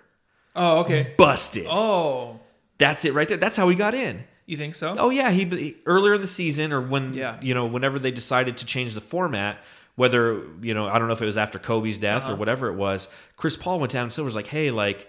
Oh, 0.56 0.78
okay. 0.80 1.14
Busted. 1.16 1.66
Oh, 1.68 2.40
That's 2.78 3.04
it 3.04 3.12
right 3.12 3.28
there. 3.28 3.36
That's 3.36 3.56
how 3.58 3.68
he 3.68 3.76
got 3.76 3.94
in. 3.94 4.24
You 4.50 4.56
think 4.58 4.74
so? 4.74 4.94
Oh 4.98 5.10
yeah, 5.10 5.30
he, 5.30 5.44
he 5.44 5.76
earlier 5.86 6.14
in 6.14 6.20
the 6.20 6.26
season 6.28 6.72
or 6.72 6.80
when 6.80 7.14
Yeah. 7.14 7.38
you 7.40 7.54
know 7.54 7.66
whenever 7.66 7.98
they 7.98 8.10
decided 8.10 8.56
to 8.58 8.66
change 8.66 8.94
the 8.94 9.00
format, 9.00 9.58
whether 9.96 10.42
you 10.62 10.74
know 10.74 10.86
I 10.88 10.98
don't 10.98 11.08
know 11.08 11.14
if 11.14 11.22
it 11.22 11.26
was 11.26 11.36
after 11.36 11.58
Kobe's 11.58 11.98
death 11.98 12.24
Uh-huh. 12.24 12.32
or 12.32 12.36
whatever 12.36 12.68
it 12.68 12.74
was. 12.74 13.08
Chris 13.36 13.56
Paul 13.56 13.80
went 13.80 13.90
to 13.92 13.96
down. 13.98 14.10
Silver's 14.10 14.36
like, 14.36 14.46
hey, 14.48 14.70
like 14.70 15.08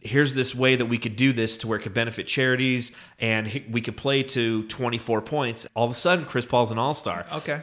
here's 0.00 0.34
this 0.34 0.54
way 0.54 0.76
that 0.76 0.86
we 0.86 0.96
could 0.96 1.16
do 1.16 1.32
this 1.32 1.56
to 1.58 1.66
where 1.66 1.76
it 1.78 1.82
could 1.82 1.92
benefit 1.94 2.26
charities 2.28 2.92
and 3.18 3.64
we 3.70 3.80
could 3.80 3.96
play 3.96 4.22
to 4.22 4.62
24 4.68 5.22
points. 5.22 5.66
All 5.74 5.84
of 5.86 5.90
a 5.90 5.94
sudden, 5.94 6.24
Chris 6.24 6.46
Paul's 6.46 6.70
an 6.70 6.78
all 6.78 6.94
star. 6.94 7.26
Okay. 7.32 7.62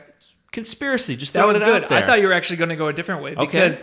Conspiracy, 0.51 1.15
just 1.15 1.33
That 1.33 1.47
was 1.47 1.59
good. 1.59 1.85
I 1.85 2.05
thought 2.05 2.19
you 2.21 2.27
were 2.27 2.33
actually 2.33 2.57
going 2.57 2.69
to 2.69 2.75
go 2.75 2.87
a 2.87 2.93
different 2.93 3.21
way 3.23 3.31
Okay. 3.31 3.45
because 3.45 3.79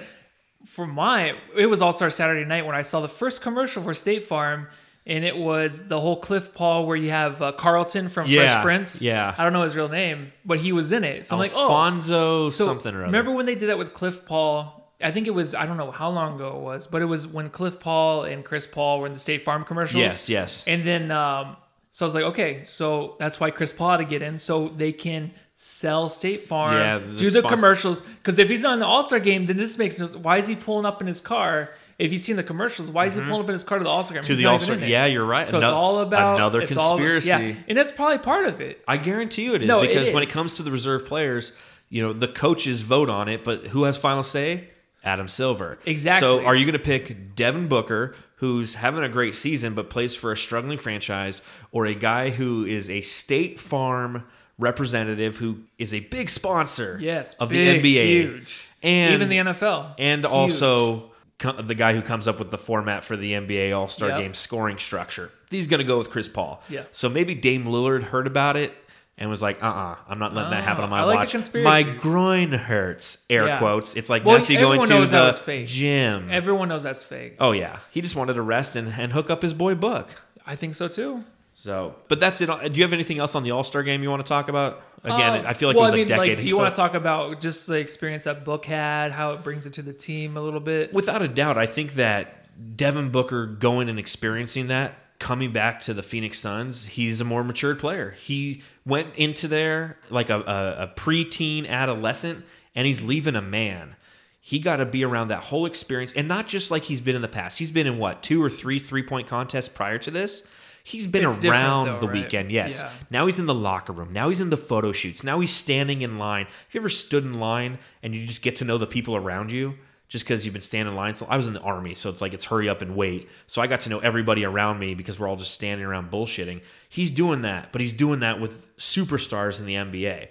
for 0.67 0.87
my, 0.87 1.35
it 1.57 1.67
was 1.67 1.83
All 1.83 1.93
Star 1.93 2.09
Saturday 2.11 2.45
night 2.47 2.65
when 2.67 2.75
I 2.75 2.83
saw 2.83 3.01
the 3.01 3.09
first 3.09 3.43
commercial 3.43 3.83
for 3.83 3.93
State 3.95 4.25
Farm, 4.25 4.69
and 5.07 5.25
it 5.25 5.37
was 5.37 5.89
the 5.89 6.01
whole 6.01 6.17
Cliff 6.21 6.55
Paul 6.55 6.87
where 6.87 6.97
you 6.97 7.11
have 7.11 7.43
uh, 7.43 7.53
Carlton 7.53 8.09
from 8.09 8.29
Yeah, 8.29 8.47
Fresh 8.53 8.63
Prince. 8.65 9.03
yeah. 9.03 9.35
I 9.37 9.43
don't 9.45 9.53
know 9.53 9.63
his 9.63 9.75
real 9.77 9.89
name, 9.89 10.33
but 10.45 10.59
he 10.59 10.73
was 10.73 10.93
in 10.93 11.03
it. 11.05 11.27
So 11.27 11.35
I'm 11.35 11.39
like, 11.41 11.53
oh, 11.55 11.63
Alfonso 11.63 12.49
so 12.51 12.65
something 12.67 12.95
or 12.95 12.99
other. 12.99 13.07
Remember 13.07 13.33
when 13.33 13.47
they 13.47 13.55
did 13.55 13.69
that 13.69 13.79
with 13.79 13.93
Cliff 13.95 14.25
Paul? 14.25 14.79
I 15.03 15.11
think 15.11 15.27
it 15.27 15.35
was 15.35 15.55
I 15.55 15.67
don't 15.67 15.77
know 15.77 15.91
how 15.91 16.11
long 16.11 16.37
ago 16.37 16.57
it 16.57 16.61
was, 16.63 16.87
but 16.87 17.03
it 17.03 17.07
was 17.07 17.27
when 17.27 17.51
Cliff 17.51 17.81
Paul 17.81 18.23
and 18.25 18.45
Chris 18.45 18.67
Paul 18.69 19.01
were 19.01 19.07
in 19.07 19.13
the 19.13 19.19
State 19.19 19.43
Farm 19.43 19.65
commercials. 19.65 19.99
Yes, 20.01 20.29
yes. 20.29 20.65
And 20.69 20.85
then 20.87 21.11
um, 21.11 21.57
so 21.91 22.05
I 22.05 22.07
was 22.07 22.15
like, 22.15 22.25
okay, 22.25 22.63
so 22.63 23.17
that's 23.19 23.41
why 23.41 23.51
Chris 23.51 23.73
Paul 23.73 23.91
had 23.91 23.97
to 23.97 24.05
get 24.05 24.23
in, 24.23 24.39
so 24.39 24.69
they 24.69 24.93
can 24.93 25.33
sell 25.57 26.09
State 26.09 26.43
Farm, 26.47 26.75
Yeah, 26.77 26.99
the 26.99 27.17
do 27.17 27.25
the 27.31 27.41
sponsor- 27.41 27.49
commercials. 27.57 28.03
Because 28.03 28.39
if 28.39 28.49
he's 28.49 28.63
not 28.63 28.75
in 28.75 28.79
the 28.79 28.87
All 28.87 29.03
Star 29.03 29.19
game, 29.19 29.47
then 29.47 29.57
this 29.57 29.77
makes 29.77 29.99
no. 29.99 30.07
Why 30.07 30.39
is 30.39 30.47
he 30.47 30.55
pulling 30.55 30.87
up 30.87 31.01
in 31.01 31.09
his 31.09 31.21
car? 31.21 31.71
If 31.99 32.11
you've 32.13 32.21
seen 32.21 32.37
the 32.37 32.43
commercials, 32.43 32.91
why 32.91 33.07
is 33.07 33.15
he 33.15 33.21
pulling 33.21 33.43
up 33.43 33.49
in 33.49 33.53
his 33.53 33.65
car 33.65 33.79
to 33.79 33.85
the 33.85 33.91
All 33.91 34.03
Star 34.03 34.15
game? 34.15 34.23
Mm-hmm. 34.23 34.27
To 34.27 34.33
He's 34.35 34.43
the 34.43 34.49
All 34.49 34.59
Star, 34.59 34.77
yeah, 34.77 35.07
you're 35.07 35.25
right. 35.25 35.47
So 35.47 35.59
it's 35.59 35.67
all 35.69 36.01
about 36.01 36.37
another 36.37 36.61
it's 36.61 36.77
all- 36.77 36.97
conspiracy. 36.97 37.29
yeah, 37.29 37.55
and 37.69 37.77
that's 37.79 37.93
probably 37.93 38.19
part 38.19 38.47
of 38.47 38.61
it. 38.61 38.83
I 38.89 38.97
guarantee 38.97 39.45
you 39.45 39.55
it 39.55 39.63
is 39.63 39.69
No, 39.69 39.83
it 39.83 39.89
because 39.89 40.11
when 40.13 40.23
it 40.23 40.31
comes 40.31 40.57
to 40.57 40.63
the 40.63 40.71
reserve 40.71 41.07
players, 41.07 41.53
you 41.89 42.03
know, 42.03 42.13
the 42.13 42.29
coaches 42.29 42.83
vote 42.83 43.11
on 43.11 43.29
it, 43.29 43.45
but 43.45 43.67
who 43.69 43.85
has 43.85 43.97
final 43.99 44.23
say? 44.23 44.69
Adam 45.05 45.27
Silver. 45.29 45.79
Exactly. 45.85 46.21
So 46.21 46.45
are 46.45 46.55
you 46.55 46.65
going 46.65 46.75
to 46.75 46.79
pick 46.79 47.35
Devin 47.35 47.67
Booker, 47.69 48.15
who's 48.37 48.75
having 48.75 49.03
a 49.03 49.09
great 49.09 49.35
season 49.35 49.75
but 49.75 49.91
plays 49.91 50.15
for 50.15 50.31
a 50.33 50.37
struggling 50.37 50.79
franchise, 50.79 51.43
or 51.73 51.87
a 51.87 51.95
guy 51.95 52.31
who 52.31 52.65
is 52.65 52.89
a 52.89 53.01
State 53.01 53.59
Farm 53.61 54.25
representative 54.59 55.37
who 55.39 55.59
is 55.79 55.93
a 55.93 56.01
big 56.01 56.31
sponsor 56.31 56.99
Yes, 57.01 57.35
of 57.35 57.49
big, 57.49 57.83
the 57.83 57.97
NBA 57.97 58.05
huge, 58.07 58.65
and 58.83 59.15
even 59.15 59.29
the 59.29 59.37
NFL, 59.39 59.95
and 59.99 60.23
Huge. 60.23 60.33
also 60.33 61.12
the 61.43 61.75
guy 61.75 61.93
who 61.95 62.03
comes 62.03 62.27
up 62.29 62.39
with 62.39 62.51
the 62.51 62.59
format 62.59 63.05
for 63.05 63.17
the 63.17 63.33
NBA 63.33 63.77
All 63.77 63.89
Star 63.89 64.09
Yep. 64.11 64.19
Game 64.21 64.35
scoring 64.35 64.79
structure. 64.79 65.31
He's 65.51 65.67
going 65.67 65.79
to 65.79 65.85
go 65.85 65.99
with 65.99 66.11
Chris 66.11 66.29
Paul. 66.29 66.63
Yeah. 66.69 66.85
So 66.93 67.09
maybe 67.09 67.35
Dame 67.35 67.65
Lillard 67.65 68.05
heard 68.05 68.27
about 68.27 68.57
it 68.57 68.73
and 69.19 69.29
was 69.29 69.43
like, 69.43 69.63
"Uh, 69.63 69.67
uh-uh, 69.67 69.93
uh, 69.93 69.97
i 70.09 70.13
am 70.13 70.19
not 70.19 70.33
letting 70.35 70.51
that 70.53 70.65
happen 70.65 70.85
on 70.85 70.89
Ah, 70.89 70.97
my 70.97 71.01
I 71.01 71.05
like 71.05 71.33
watch. 71.35 71.55
my 71.55 71.83
groin 71.83 72.53
hurts." 72.53 73.19
Air 73.29 73.47
Yeah. 73.47 73.59
quotes. 73.59 73.95
It's 73.95 74.09
like 74.09 74.25
Well, 74.25 74.39
Matthew 74.39 74.59
going 74.59 74.81
to 74.89 75.07
the 75.07 75.33
fake. 75.33 75.67
gym. 75.67 76.29
Everyone 76.31 76.69
knows 76.71 76.83
that's 76.85 77.03
fake. 77.05 77.37
oh 77.39 77.53
yeah, 77.53 77.81
he 77.91 78.01
just 78.01 78.17
wanted 78.17 78.35
to 78.35 78.43
rest 78.43 78.75
and, 78.77 78.95
and 78.99 79.13
hook 79.13 79.29
up 79.29 79.43
his 79.43 79.53
boy 79.55 79.75
Book. 79.75 80.09
I 80.47 80.57
think 80.57 80.75
so 80.75 80.89
too. 80.89 81.25
So, 81.63 81.95
but 82.09 82.19
that's 82.19 82.41
it. 82.41 82.47
Do 82.47 82.81
you 82.81 82.83
have 82.83 82.93
anything 82.93 83.21
else 83.21 83.37
on 83.37 83.45
the 83.45 83.53
All 83.53 83.63
Star 83.63 83.85
game 83.85 84.03
you 84.03 84.11
want 84.11 84.21
to 84.27 84.29
talk 84.29 84.49
about? 84.49 84.83
Again, 85.05 85.47
Uh, 85.47 85.49
I 85.49 85.53
feel 85.53 85.69
like 85.69 85.77
well, 85.77 85.85
it 85.85 85.91
was 85.91 85.93
I 85.93 85.97
mean, 85.99 86.07
a 86.07 86.09
decade 86.09 86.29
like, 86.31 86.41
do 86.41 86.49
you 86.49 86.57
ago. 86.57 86.65
want 86.65 86.75
to 86.75 86.77
talk 86.77 86.95
about 86.95 87.41
just 87.41 87.69
the 87.69 87.75
experience 87.75 88.25
that 88.25 88.45
Book 88.45 88.65
had, 88.65 89.13
how 89.13 89.35
it 89.35 89.45
brings 89.45 89.65
it 89.65 89.75
to 89.75 89.83
the 89.83 89.93
team 89.93 90.37
a 90.37 90.41
little 90.41 90.59
bit? 90.59 90.93
Without 90.93 91.23
a 91.23 91.29
doubt, 91.29 91.59
I 91.59 91.67
think 91.67 91.95
that 91.95 92.77
Devin 92.77 93.11
Booker 93.11 93.47
going 93.47 93.89
and 93.89 93.97
experiencing 93.97 94.67
that, 94.69 94.95
coming 95.21 95.53
back 95.53 95.79
to 95.83 95.95
the 95.95 96.03
Phoenix 96.03 96.41
Suns, 96.41 96.85
he's 96.85 97.21
a 97.21 97.25
more 97.25 97.45
matured 97.45 97.79
player. 97.79 98.11
He 98.21 98.63
went 98.85 99.15
into 99.15 99.47
there 99.47 99.99
like 100.11 100.31
a, 100.31 100.41
a, 100.41 100.83
a 100.83 100.93
preteen 100.97 101.69
adolescent, 101.69 102.45
and 102.75 102.89
he's 102.89 103.03
leaving 103.03 103.37
a 103.37 103.43
man. 103.43 103.95
He 104.41 104.59
got 104.59 104.79
to 104.79 104.85
be 104.85 105.05
around 105.05 105.29
that 105.29 105.45
whole 105.45 105.65
experience, 105.65 106.13
and 106.17 106.27
not 106.27 106.49
just 106.49 106.73
like 106.73 106.83
he's 106.83 107.01
been 107.01 107.15
in 107.15 107.23
the 107.23 107.29
past. 107.29 107.61
He's 107.61 107.71
been 107.71 107.87
in 107.87 107.99
what 107.99 108.25
two 108.25 108.43
or 108.43 108.51
three 108.51 108.81
three 108.81 109.05
point 109.05 109.29
contests 109.29 109.69
prior 109.69 109.99
to 109.99 110.11
this. 110.11 110.43
He's 110.85 111.07
been 111.07 111.25
It's 111.25 111.45
around 111.45 111.87
though, 111.87 112.01
the 112.01 112.09
right? 112.09 112.23
weekend, 112.25 112.51
yes. 112.51 112.81
Yeah. 112.81 112.91
Now 113.11 113.27
he's 113.27 113.39
in 113.39 113.47
the 113.47 113.55
locker 113.55 113.93
room. 113.93 114.13
Now 114.13 114.29
he's 114.29 114.41
in 114.41 114.51
the 114.51 114.57
photo 114.57 114.91
shoots. 114.93 115.23
Now 115.23 115.39
he's 115.41 115.53
standing 115.53 116.03
in 116.03 116.19
line. 116.19 116.47
Have 116.47 116.75
you 116.75 116.81
ever 116.81 116.89
stood 116.89 117.25
in 117.25 117.35
line 117.35 117.79
and 118.03 118.15
you 118.15 118.27
just 118.27 118.43
get 118.43 118.57
to 118.57 118.65
know 118.65 118.79
the 118.79 118.87
people 118.87 119.15
around 119.15 119.53
you 119.53 119.75
just 120.09 120.25
because 120.25 120.45
you've 120.45 120.53
been 120.55 120.61
standing 120.63 120.93
in 120.93 120.97
line? 120.97 121.15
So 121.15 121.27
I 121.31 121.37
was 121.37 121.47
in 121.47 121.55
the 121.55 121.61
army, 121.61 121.95
so 121.95 122.11
it's 122.11 122.21
like 122.21 122.33
it's 122.35 122.45
hurry 122.47 122.69
up 122.69 122.83
and 122.83 122.97
wait. 122.97 123.29
So 123.47 123.63
I 123.63 123.69
got 123.69 123.81
to 123.83 123.91
know 123.91 124.01
everybody 124.01 124.45
around 124.45 124.81
me 124.81 124.95
because 124.95 125.21
we're 125.21 125.29
all 125.29 125.37
just 125.37 125.55
standing 125.55 125.87
around 125.87 126.11
bullshitting. 126.11 126.63
He's 126.89 127.11
doing 127.13 127.43
that, 127.43 127.71
but 127.71 127.81
he's 127.81 127.93
doing 127.93 128.21
that 128.21 128.41
with 128.41 128.75
superstars 128.77 129.61
in 129.61 129.67
the 129.67 129.75
NBA. 129.75 130.29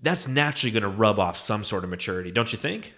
That's 0.00 0.26
naturally 0.28 0.70
going 0.70 0.82
to 0.84 0.88
rub 0.88 1.18
off 1.18 1.36
some 1.36 1.62
sort 1.64 1.84
of 1.84 1.90
maturity, 1.90 2.30
don't 2.30 2.52
you 2.52 2.58
think? 2.58 2.94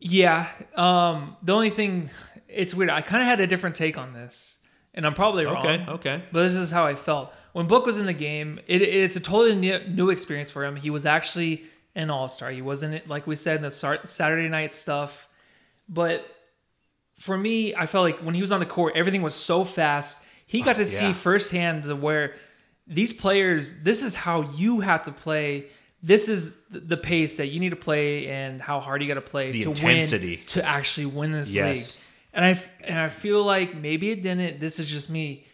Yeah. 0.00 0.48
Um, 0.74 1.36
the 1.42 1.52
only 1.54 1.70
thing, 1.70 2.10
it's 2.48 2.74
weird. 2.74 2.90
I 2.90 3.02
kind 3.02 3.22
of 3.22 3.26
had 3.28 3.40
a 3.40 3.46
different 3.46 3.76
take 3.76 3.98
on 3.98 4.14
this, 4.14 4.57
and 4.98 5.06
I'm 5.06 5.14
probably 5.14 5.46
wrong. 5.46 5.64
Okay, 5.64 5.84
okay. 5.92 6.22
But 6.32 6.42
this 6.42 6.54
is 6.56 6.70
how 6.72 6.84
I 6.84 6.94
felt 6.94 7.32
when 7.52 7.66
Book 7.66 7.86
was 7.86 7.96
in 7.98 8.04
the 8.06 8.12
game. 8.12 8.60
It, 8.66 8.82
it's 8.82 9.16
a 9.16 9.20
totally 9.20 9.54
new, 9.54 10.10
experience 10.10 10.50
for 10.50 10.64
him. 10.64 10.76
He 10.76 10.90
was 10.90 11.06
actually 11.06 11.64
an 11.94 12.10
All 12.10 12.28
Star. 12.28 12.50
He 12.50 12.60
wasn't 12.60 13.08
like 13.08 13.26
we 13.26 13.36
said 13.36 13.56
in 13.56 13.62
the 13.62 13.70
Saturday 13.70 14.48
night 14.48 14.72
stuff. 14.72 15.28
But 15.88 16.26
for 17.18 17.38
me, 17.38 17.74
I 17.74 17.86
felt 17.86 18.02
like 18.04 18.18
when 18.18 18.34
he 18.34 18.40
was 18.40 18.52
on 18.52 18.60
the 18.60 18.66
court, 18.66 18.94
everything 18.96 19.22
was 19.22 19.34
so 19.34 19.64
fast. 19.64 20.20
He 20.46 20.62
got 20.62 20.76
to 20.76 20.84
see 20.84 21.12
firsthand 21.12 22.02
where 22.02 22.34
these 22.86 23.12
players. 23.12 23.82
This 23.82 24.02
is 24.02 24.14
how 24.14 24.42
you 24.50 24.80
have 24.80 25.04
to 25.04 25.12
play. 25.12 25.66
This 26.02 26.28
is 26.28 26.54
the 26.70 26.96
pace 26.96 27.38
that 27.38 27.46
you 27.48 27.58
need 27.60 27.70
to 27.70 27.76
play, 27.76 28.28
and 28.28 28.60
how 28.62 28.80
hard 28.80 29.02
you 29.02 29.08
got 29.08 29.14
to 29.14 29.20
play 29.20 29.50
The 29.50 29.62
to 29.62 29.68
intensity. 29.70 30.36
win 30.36 30.44
to 30.46 30.64
actually 30.64 31.06
win 31.06 31.32
this 31.32 31.52
Yes. 31.54 31.76
league. 31.76 32.04
And 32.38 32.46
I 32.46 32.62
and 32.84 32.98
I 32.98 33.08
feel 33.08 33.42
like 33.42 33.74
maybe 33.74 34.10
it 34.12 34.22
didn't. 34.22 34.60
This 34.60 34.78
is 34.78 34.88
just 34.88 35.10
me 35.10 35.44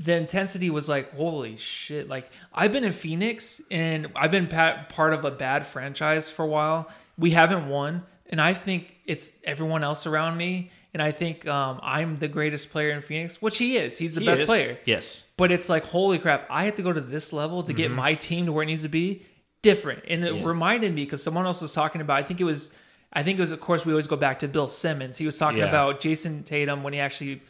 the 0.00 0.16
intensity 0.16 0.70
was 0.70 0.88
like 0.88 1.12
holy 1.16 1.56
shit 1.56 2.08
like 2.08 2.30
i've 2.54 2.70
been 2.70 2.84
in 2.84 2.92
phoenix 2.92 3.60
and 3.68 4.06
i've 4.14 4.30
been 4.30 4.46
pa- 4.46 4.86
part 4.88 5.12
of 5.12 5.24
a 5.24 5.30
bad 5.32 5.66
franchise 5.66 6.30
for 6.30 6.44
a 6.44 6.46
while 6.46 6.88
we 7.18 7.32
haven't 7.32 7.68
won 7.68 8.04
and 8.30 8.40
i 8.40 8.54
think 8.54 8.94
it's 9.06 9.32
everyone 9.42 9.82
else 9.82 10.06
around 10.06 10.36
me 10.36 10.70
and 10.94 11.02
i 11.02 11.10
think 11.10 11.48
um, 11.48 11.80
i'm 11.82 12.16
the 12.20 12.28
greatest 12.28 12.70
player 12.70 12.90
in 12.90 13.00
phoenix 13.00 13.42
which 13.42 13.58
he 13.58 13.76
is 13.76 13.98
he's 13.98 14.14
the 14.14 14.20
He 14.20 14.26
best 14.26 14.42
is. 14.42 14.46
player 14.46 14.78
Yes. 14.84 15.24
but 15.36 15.50
it's 15.50 15.68
like 15.68 15.82
holy 15.86 16.20
crap 16.20 16.46
i 16.48 16.64
have 16.66 16.76
to 16.76 16.82
go 16.82 16.92
to 16.92 17.00
this 17.00 17.32
level 17.32 17.64
to 17.64 17.72
get 17.72 17.90
my 17.90 18.14
team 18.14 18.46
to 18.46 18.52
where 18.52 18.62
it 18.62 18.66
needs 18.66 18.82
to 18.84 18.88
be 18.88 19.26
different 19.62 20.04
and 20.06 20.22
it 20.24 20.28
Mm-hmm. 20.32 20.42
Yeah. 20.42 20.48
reminded 20.48 20.94
me 20.94 21.06
because 21.06 21.24
someone 21.24 21.44
else 21.44 21.60
was 21.60 21.72
talking 21.72 22.00
about 22.00 22.20
i 22.20 22.22
think 22.22 22.40
it 22.40 22.44
was 22.44 22.70
i 23.12 23.22
think 23.22 23.38
it 23.38 23.40
was 23.40 23.52
of 23.52 23.60
course 23.60 23.84
we 23.86 23.92
always 23.92 24.06
go 24.06 24.16
back 24.16 24.38
to 24.40 24.48
bill 24.48 24.68
simmons 24.68 25.16
he 25.18 25.26
was 25.26 25.36
talking 25.38 25.58
Yeah. 25.58 25.68
about 25.68 26.00
jayson 26.00 26.42
tatum 26.44 26.82
when 26.82 26.92
he 26.92 27.00
actually 27.00 27.42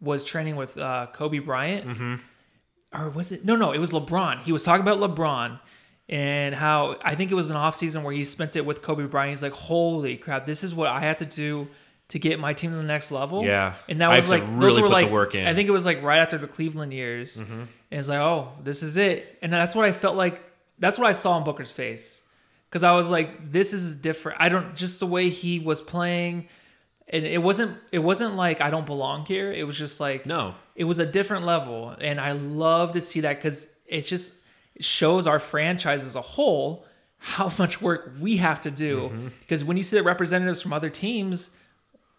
was 0.00 0.24
training 0.24 0.56
with 0.56 0.76
uh, 0.78 1.06
kobe 1.12 1.38
bryant 1.38 1.86
Mm-hmm. 1.86 2.14
or 3.00 3.10
was 3.10 3.32
it 3.32 3.44
no 3.44 3.56
no 3.56 3.72
it 3.72 3.78
was 3.78 3.92
lebron 3.92 4.40
he 4.42 4.52
was 4.52 4.62
talking 4.62 4.82
about 4.86 4.98
lebron 5.00 5.60
and 6.08 6.54
how 6.54 6.96
i 7.04 7.14
think 7.14 7.30
it 7.30 7.34
was 7.34 7.50
an 7.50 7.56
off 7.56 7.74
season 7.74 8.02
where 8.02 8.12
he 8.14 8.24
spent 8.24 8.56
it 8.56 8.64
with 8.66 8.82
kobe 8.82 9.04
bryant 9.06 9.30
he's 9.30 9.42
like 9.42 9.52
holy 9.52 10.16
crap 10.16 10.46
this 10.46 10.64
is 10.64 10.74
what 10.74 10.88
i 10.88 11.00
have 11.00 11.16
to 11.18 11.24
do 11.26 11.68
to 12.08 12.18
get 12.18 12.40
my 12.40 12.52
team 12.52 12.70
to 12.72 12.76
the 12.76 12.82
next 12.82 13.12
level 13.12 13.44
Yeah. 13.44 13.74
and 13.88 14.00
that 14.00 14.08
was 14.08 14.28
like 14.28 14.42
those 14.58 14.74
were 14.76 14.82
put 14.82 14.88
the 14.88 14.92
like 14.94 15.10
work 15.10 15.34
in. 15.34 15.40
Mm-hmm. 15.42 15.48
i 15.50 15.54
think 15.54 15.68
it 15.68 15.72
was 15.72 15.86
like 15.86 16.02
right 16.02 16.18
after 16.18 16.38
the 16.38 16.48
cleveland 16.48 16.92
years 16.92 17.36
and 17.38 17.68
it's 17.90 18.08
like 18.08 18.18
oh 18.18 18.48
this 18.64 18.82
is 18.82 18.96
it 18.96 19.38
and 19.42 19.52
that's 19.52 19.74
what 19.74 19.84
i 19.84 19.92
felt 19.92 20.16
like 20.16 20.40
that's 20.78 20.98
what 20.98 21.06
i 21.06 21.12
saw 21.12 21.36
in 21.38 21.44
booker's 21.44 21.70
face 21.70 22.22
because 22.70 22.84
i 22.84 22.92
was 22.92 23.10
like 23.10 23.50
this 23.52 23.72
is 23.72 23.96
different 23.96 24.40
i 24.40 24.48
don't 24.48 24.74
just 24.76 25.00
the 25.00 25.06
way 25.06 25.28
he 25.28 25.58
was 25.58 25.82
playing 25.82 26.46
and 27.08 27.26
it 27.26 27.42
wasn't 27.42 27.76
it 27.92 27.98
wasn't 27.98 28.34
like 28.36 28.60
i 28.60 28.70
don't 28.70 28.86
belong 28.86 29.26
here 29.26 29.52
it 29.52 29.64
was 29.66 29.76
just 29.76 29.98
like 30.00 30.24
No. 30.26 30.54
it 30.76 30.84
was 30.84 30.98
a 30.98 31.06
different 31.06 31.44
level 31.44 31.94
and 32.00 32.20
i 32.20 32.32
love 32.32 32.92
to 32.92 33.00
see 33.00 33.20
that 33.20 33.36
because 33.36 33.68
it 33.86 34.02
just 34.02 34.32
shows 34.78 35.26
our 35.26 35.38
franchise 35.40 36.04
as 36.06 36.14
a 36.14 36.22
whole 36.22 36.86
how 37.18 37.52
much 37.58 37.82
work 37.82 38.14
we 38.20 38.36
have 38.38 38.60
to 38.62 38.70
do 38.70 39.00
Mm-hmm. 39.12 39.28
because 39.40 39.64
when 39.64 39.76
you 39.76 39.82
see 39.82 39.96
the 39.96 40.02
representatives 40.02 40.62
from 40.62 40.72
other 40.72 40.90
teams 40.90 41.50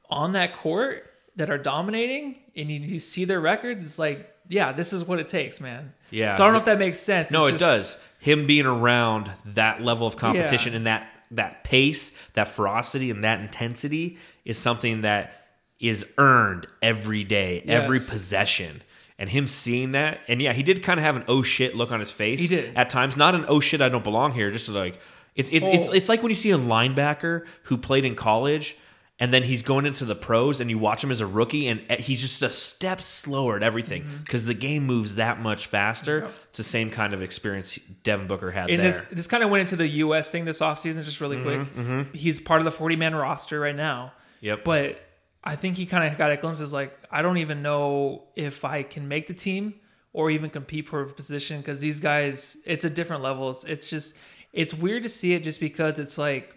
on 0.10 0.34
that 0.34 0.54
court 0.54 1.10
that 1.38 1.50
are 1.50 1.58
dominating 1.58 2.36
and 2.56 2.70
you, 2.70 2.80
you 2.82 3.00
see 3.00 3.24
their 3.26 3.40
records 3.40 3.84
it's 3.84 3.98
like 3.98 4.30
yeah 4.50 4.74
this 4.74 4.92
is 4.92 5.06
what 5.06 5.18
it 5.20 5.30
takes 5.30 5.62
man 5.62 5.94
Yeah. 6.10 6.34
so 6.34 6.44
i 6.44 6.46
don't 6.46 6.54
know 6.54 6.60
if 6.60 6.66
that 6.66 6.78
makes 6.80 7.00
sense 7.00 7.32
No, 7.32 7.46
It's 7.46 7.56
it 7.56 7.60
just- 7.60 7.94
does. 7.96 8.04
Him 8.22 8.48
being 8.48 8.66
around 8.66 9.30
that 9.46 9.82
level 9.82 10.08
of 10.08 10.16
competition 10.16 10.72
Yeah. 10.74 10.78
and 10.78 10.88
that 10.88 11.08
that 11.32 11.64
pace, 11.64 12.12
that 12.34 12.50
ferocity, 12.50 13.10
and 13.10 13.24
that 13.24 13.40
intensity 13.40 14.18
is 14.46 14.58
something 14.58 15.02
that 15.02 15.34
is 15.80 16.06
earned 16.18 16.68
every 16.82 17.24
day, 17.24 17.64
every 17.68 18.00
possession. 18.00 18.82
And 19.18 19.30
him 19.30 19.48
seeing 19.48 19.94
that, 19.94 20.20
and 20.28 20.42
yeah, 20.42 20.52
he 20.52 20.62
did 20.62 20.84
kind 20.84 21.00
of 21.00 21.06
have 21.06 21.16
an 21.16 21.24
oh 21.28 21.42
shit 21.42 21.76
look 21.76 21.92
on 21.92 22.00
his 22.00 22.12
face. 22.12 22.40
He 22.40 22.48
did. 22.48 22.76
at 22.76 22.90
times, 22.90 23.16
not 23.18 23.34
an 23.36 23.46
oh 23.48 23.60
shit 23.60 23.82
I 23.82 23.88
don't 23.90 24.04
belong 24.04 24.34
here, 24.34 24.52
just 24.52 24.68
like 24.70 25.00
it's 25.36 25.50
it's 25.52 25.66
it's, 25.68 25.88
Oh. 25.88 25.92
it's 25.94 26.10
like 26.10 26.22
when 26.22 26.30
you 26.32 26.36
see 26.36 26.52
a 26.52 26.58
linebacker 26.58 27.46
who 27.64 27.78
played 27.78 28.04
in 28.06 28.16
college. 28.16 28.76
And 29.22 29.32
then 29.32 29.44
he's 29.44 29.62
going 29.62 29.86
into 29.86 30.04
the 30.04 30.16
pros, 30.16 30.60
and 30.60 30.70
you 30.70 30.78
watch 30.80 31.04
him 31.04 31.12
as 31.12 31.22
a 31.22 31.26
rookie, 31.28 31.68
and 31.68 31.80
eh, 31.90 32.02
he's 32.02 32.20
just 32.22 32.42
a 32.42 32.50
step 32.50 33.02
slower 33.02 33.56
at 33.56 33.64
everything 33.64 34.02
Mm-hmm. 34.04 34.18
because 34.24 34.46
the 34.46 34.54
game 34.56 34.84
moves 34.86 35.16
that 35.16 35.40
much 35.40 35.68
faster. 35.68 36.28
It's 36.50 36.58
the 36.58 36.64
same 36.64 36.90
kind 36.90 37.14
of 37.14 37.22
experience 37.22 37.78
Devin 38.04 38.26
Booker 38.28 38.50
had 38.52 38.70
and 38.72 38.80
there. 38.80 38.88
this 38.92 39.02
this 39.12 39.28
kind 39.28 39.44
of 39.44 39.50
went 39.52 39.62
into 39.62 39.76
the 39.76 39.88
us 39.88 40.32
thing 40.32 40.46
this 40.46 40.60
offseason 40.60 41.04
just 41.06 41.22
really 41.22 41.38
Mm-hmm, 41.38 42.02
quick 42.02 42.16
he's 42.16 42.40
part 42.40 42.60
of 42.62 42.66
the 42.66 42.72
40 42.72 42.96
man 42.96 43.14
roster 43.16 43.60
right 43.60 43.76
now 43.76 44.12
Yep. 44.42 44.64
but 44.64 45.00
I 45.44 45.56
think 45.56 45.78
he 45.78 45.86
kind 45.86 46.12
of 46.12 46.18
got 46.18 46.32
a 46.32 46.38
glimpse 46.38 46.60
as 46.60 46.74
like 46.74 46.92
I 47.12 47.22
don't 47.22 47.38
even 47.38 47.62
know 47.62 48.24
if 48.36 48.66
I 48.66 48.82
can 48.84 49.08
make 49.08 49.28
the 49.28 49.34
team 49.36 49.76
or 50.14 50.32
even 50.32 50.50
compete 50.50 50.88
for 50.90 51.02
a 51.02 51.08
position 51.08 51.62
because 51.62 51.80
these 51.80 52.00
guys 52.00 52.58
it's 52.66 52.86
a 52.86 52.90
different 52.90 53.22
level. 53.22 53.52
It's, 53.52 53.64
it's 53.66 53.90
just 53.90 54.16
it's 54.52 54.74
weird 54.74 55.04
to 55.04 55.10
see 55.10 55.34
it 55.34 55.44
just 55.44 55.60
because 55.60 56.00
it's 56.00 56.18
like 56.18 56.56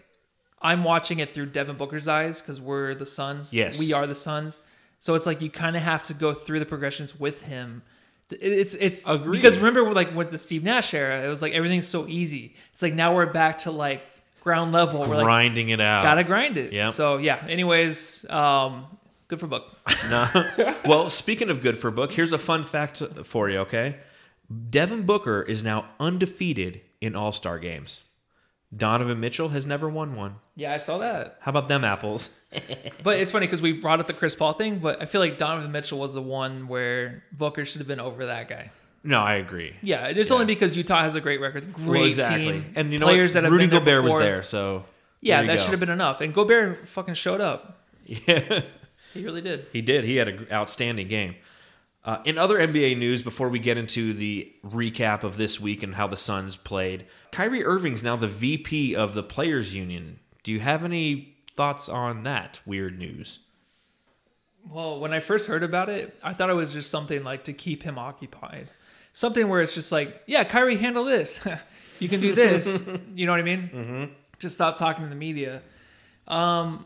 I'm 0.65 0.83
watching 0.83 1.19
it 1.19 1.29
through 1.29 1.47
Devin 1.47 1.77
Booker's 1.77 2.07
eyes 2.07 2.41
because 2.41 2.59
we're 2.59 2.95
the 2.95 3.05
Suns. 3.05 3.53
Yes. 3.53 3.79
we 3.79 3.93
are 3.93 4.07
the 4.07 4.15
Suns. 4.15 4.61
So 4.97 5.13
it's 5.13 5.25
like 5.25 5.41
you 5.41 5.49
kind 5.49 5.75
of 5.75 5.83
have 5.83 6.03
to 6.03 6.13
go 6.13 6.33
through 6.33 6.59
the 6.59 6.65
progressions 6.65 7.19
with 7.19 7.43
him. 7.43 7.83
It's 8.31 8.73
it's 8.73 9.07
Agreed. 9.07 9.33
because 9.33 9.57
remember 9.57 9.93
like 9.93 10.15
with 10.15 10.31
the 10.31 10.37
Steve 10.39 10.63
Nash 10.63 10.93
era, 10.95 11.23
it 11.23 11.27
was 11.27 11.43
like 11.43 11.53
everything's 11.53 11.87
so 11.87 12.07
easy. 12.07 12.55
It's 12.73 12.81
like 12.81 12.95
now 12.95 13.13
we're 13.13 13.27
back 13.27 13.59
to 13.59 13.71
like 13.71 14.01
ground 14.41 14.71
level. 14.71 15.01
We're 15.01 15.17
like 15.17 15.23
grinding 15.23 15.69
it 15.69 15.79
out. 15.79 16.01
gotta 16.01 16.23
grind 16.23 16.57
it. 16.57 16.73
Yep. 16.73 16.89
So 16.93 17.17
yeah. 17.17 17.45
Anyways, 17.47 18.27
um, 18.31 18.85
good 19.27 19.39
for 19.39 19.47
Book. 19.47 19.65
No. 20.09 20.75
well, 20.85 21.09
speaking 21.11 21.51
of 21.51 21.61
good 21.61 21.77
for 21.77 21.91
book, 21.91 22.11
here's 22.13 22.31
a 22.31 22.39
fun 22.39 22.63
fact 22.63 23.03
for 23.25 23.47
you. 23.49 23.59
Okay, 23.59 23.97
Devin 24.71 25.03
Booker 25.03 25.43
is 25.43 25.63
now 25.63 25.89
undefeated 25.99 26.81
in 27.01 27.15
All 27.15 27.31
Star 27.31 27.59
games. 27.59 28.01
Donovan 28.75 29.19
Mitchell 29.19 29.49
has 29.49 29.65
never 29.65 29.87
won 29.87 30.15
one. 30.15 30.35
Yeah, 30.55 30.73
I 30.73 30.77
saw 30.77 30.97
that. 30.99 31.37
How 31.41 31.49
about 31.49 31.67
them 31.69 31.83
apples? 31.83 32.29
But 33.03 33.19
it's 33.19 33.31
funny 33.31 33.45
because 33.45 33.61
we 33.61 33.73
brought 33.73 33.99
up 33.99 34.07
the 34.07 34.13
Chris 34.13 34.33
Paul 34.33 34.53
thing, 34.53 34.79
but 34.79 34.99
I 35.01 35.05
feel 35.05 35.21
like 35.21 35.37
Donovan 35.37 35.71
Mitchell 35.71 35.99
was 35.99 36.13
the 36.15 36.21
one 36.23 36.67
where 36.67 37.23
Booker 37.31 37.65
should 37.65 37.79
have 37.79 37.87
been 37.87 37.99
over 37.99 38.25
that 38.27 38.47
guy. 38.47 38.71
No, 39.03 39.19
I 39.19 39.35
agree. 39.35 39.75
Yeah, 39.83 40.07
it's 40.07 40.31
only 40.31 40.45
because 40.45 40.75
Utah 40.75 41.01
has 41.01 41.13
a 41.13 41.21
great 41.21 41.39
record, 41.39 41.71
great 41.71 41.87
well, 41.87 42.03
exactly. 42.05 42.45
team, 42.63 42.73
And 42.75 42.91
you 42.91 42.97
know 42.97 43.05
players 43.05 43.31
what? 43.35 43.41
that 43.41 43.43
have 43.43 43.51
Rudy 43.51 43.67
been 43.67 43.83
there 43.85 44.01
Gobert 44.01 44.03
was 44.15 44.23
there, 44.23 44.41
so 44.41 44.85
Yeah, 45.21 45.41
that 45.43 45.47
go. 45.47 45.57
should 45.57 45.71
have 45.71 45.79
been 45.79 45.89
enough. 45.91 46.21
And 46.21 46.33
Gobert 46.33 46.87
fucking 46.87 47.13
showed 47.13 47.41
up. 47.41 47.81
Yeah. 48.07 48.61
He 49.13 49.23
really 49.23 49.41
did. 49.41 49.67
He 49.71 49.81
did. 49.81 50.03
He 50.05 50.15
had 50.15 50.27
an 50.29 50.47
outstanding 50.51 51.07
game. 51.07 51.35
Uh, 52.05 52.21
in 52.23 52.37
other 52.37 52.59
NBA 52.59 52.99
news, 52.99 53.23
before 53.23 53.49
we 53.49 53.57
get 53.57 53.79
into 53.79 54.13
the 54.13 54.53
recap 54.63 55.23
of 55.23 55.37
this 55.37 55.59
week 55.59 55.81
and 55.81 55.95
how 55.95 56.05
the 56.05 56.15
Suns 56.15 56.55
played, 56.55 57.07
Kyrie 57.31 57.65
Irving's 57.65 58.03
now 58.03 58.15
the 58.15 58.27
VP 58.27 58.95
of 58.95 59.15
the 59.15 59.23
Players 59.23 59.73
Union. 59.73 60.19
Do 60.43 60.51
you 60.51 60.59
have 60.59 60.83
any 60.83 61.35
thoughts 61.49 61.89
on 61.89 62.21
that 62.23 62.61
weird 62.63 62.99
news? 62.99 63.39
Well, 64.69 64.99
when 64.99 65.13
I 65.13 65.19
first 65.19 65.47
heard 65.47 65.63
about 65.63 65.89
it, 65.89 66.15
I 66.21 66.33
thought 66.33 66.51
it 66.51 66.55
was 66.55 66.73
just 66.73 66.91
something 66.91 67.23
like 67.23 67.45
to 67.45 67.53
keep 67.53 67.81
him 67.81 67.97
occupied. 67.97 68.69
Something 69.11 69.49
where 69.49 69.61
it's 69.61 69.73
just 69.73 69.91
like, 69.91 70.21
yeah, 70.27 70.43
Kyrie, 70.43 70.75
handle 70.75 71.05
this. 71.05 71.39
you 71.99 72.07
can 72.07 72.19
do 72.19 72.35
this. 72.35 72.87
you 73.15 73.25
know 73.25 73.31
what 73.31 73.39
I 73.39 73.43
mean? 73.43 73.69
Mm-hmm. 73.73 74.13
Just 74.37 74.53
stop 74.53 74.77
talking 74.77 75.05
to 75.05 75.09
the 75.09 75.15
media. 75.15 75.63
Um, 76.27 76.85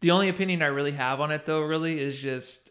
the 0.00 0.12
only 0.12 0.30
opinion 0.30 0.62
I 0.62 0.66
really 0.66 0.92
have 0.92 1.20
on 1.20 1.30
it, 1.30 1.44
though, 1.44 1.60
really, 1.60 1.98
is 1.98 2.18
just 2.18 2.63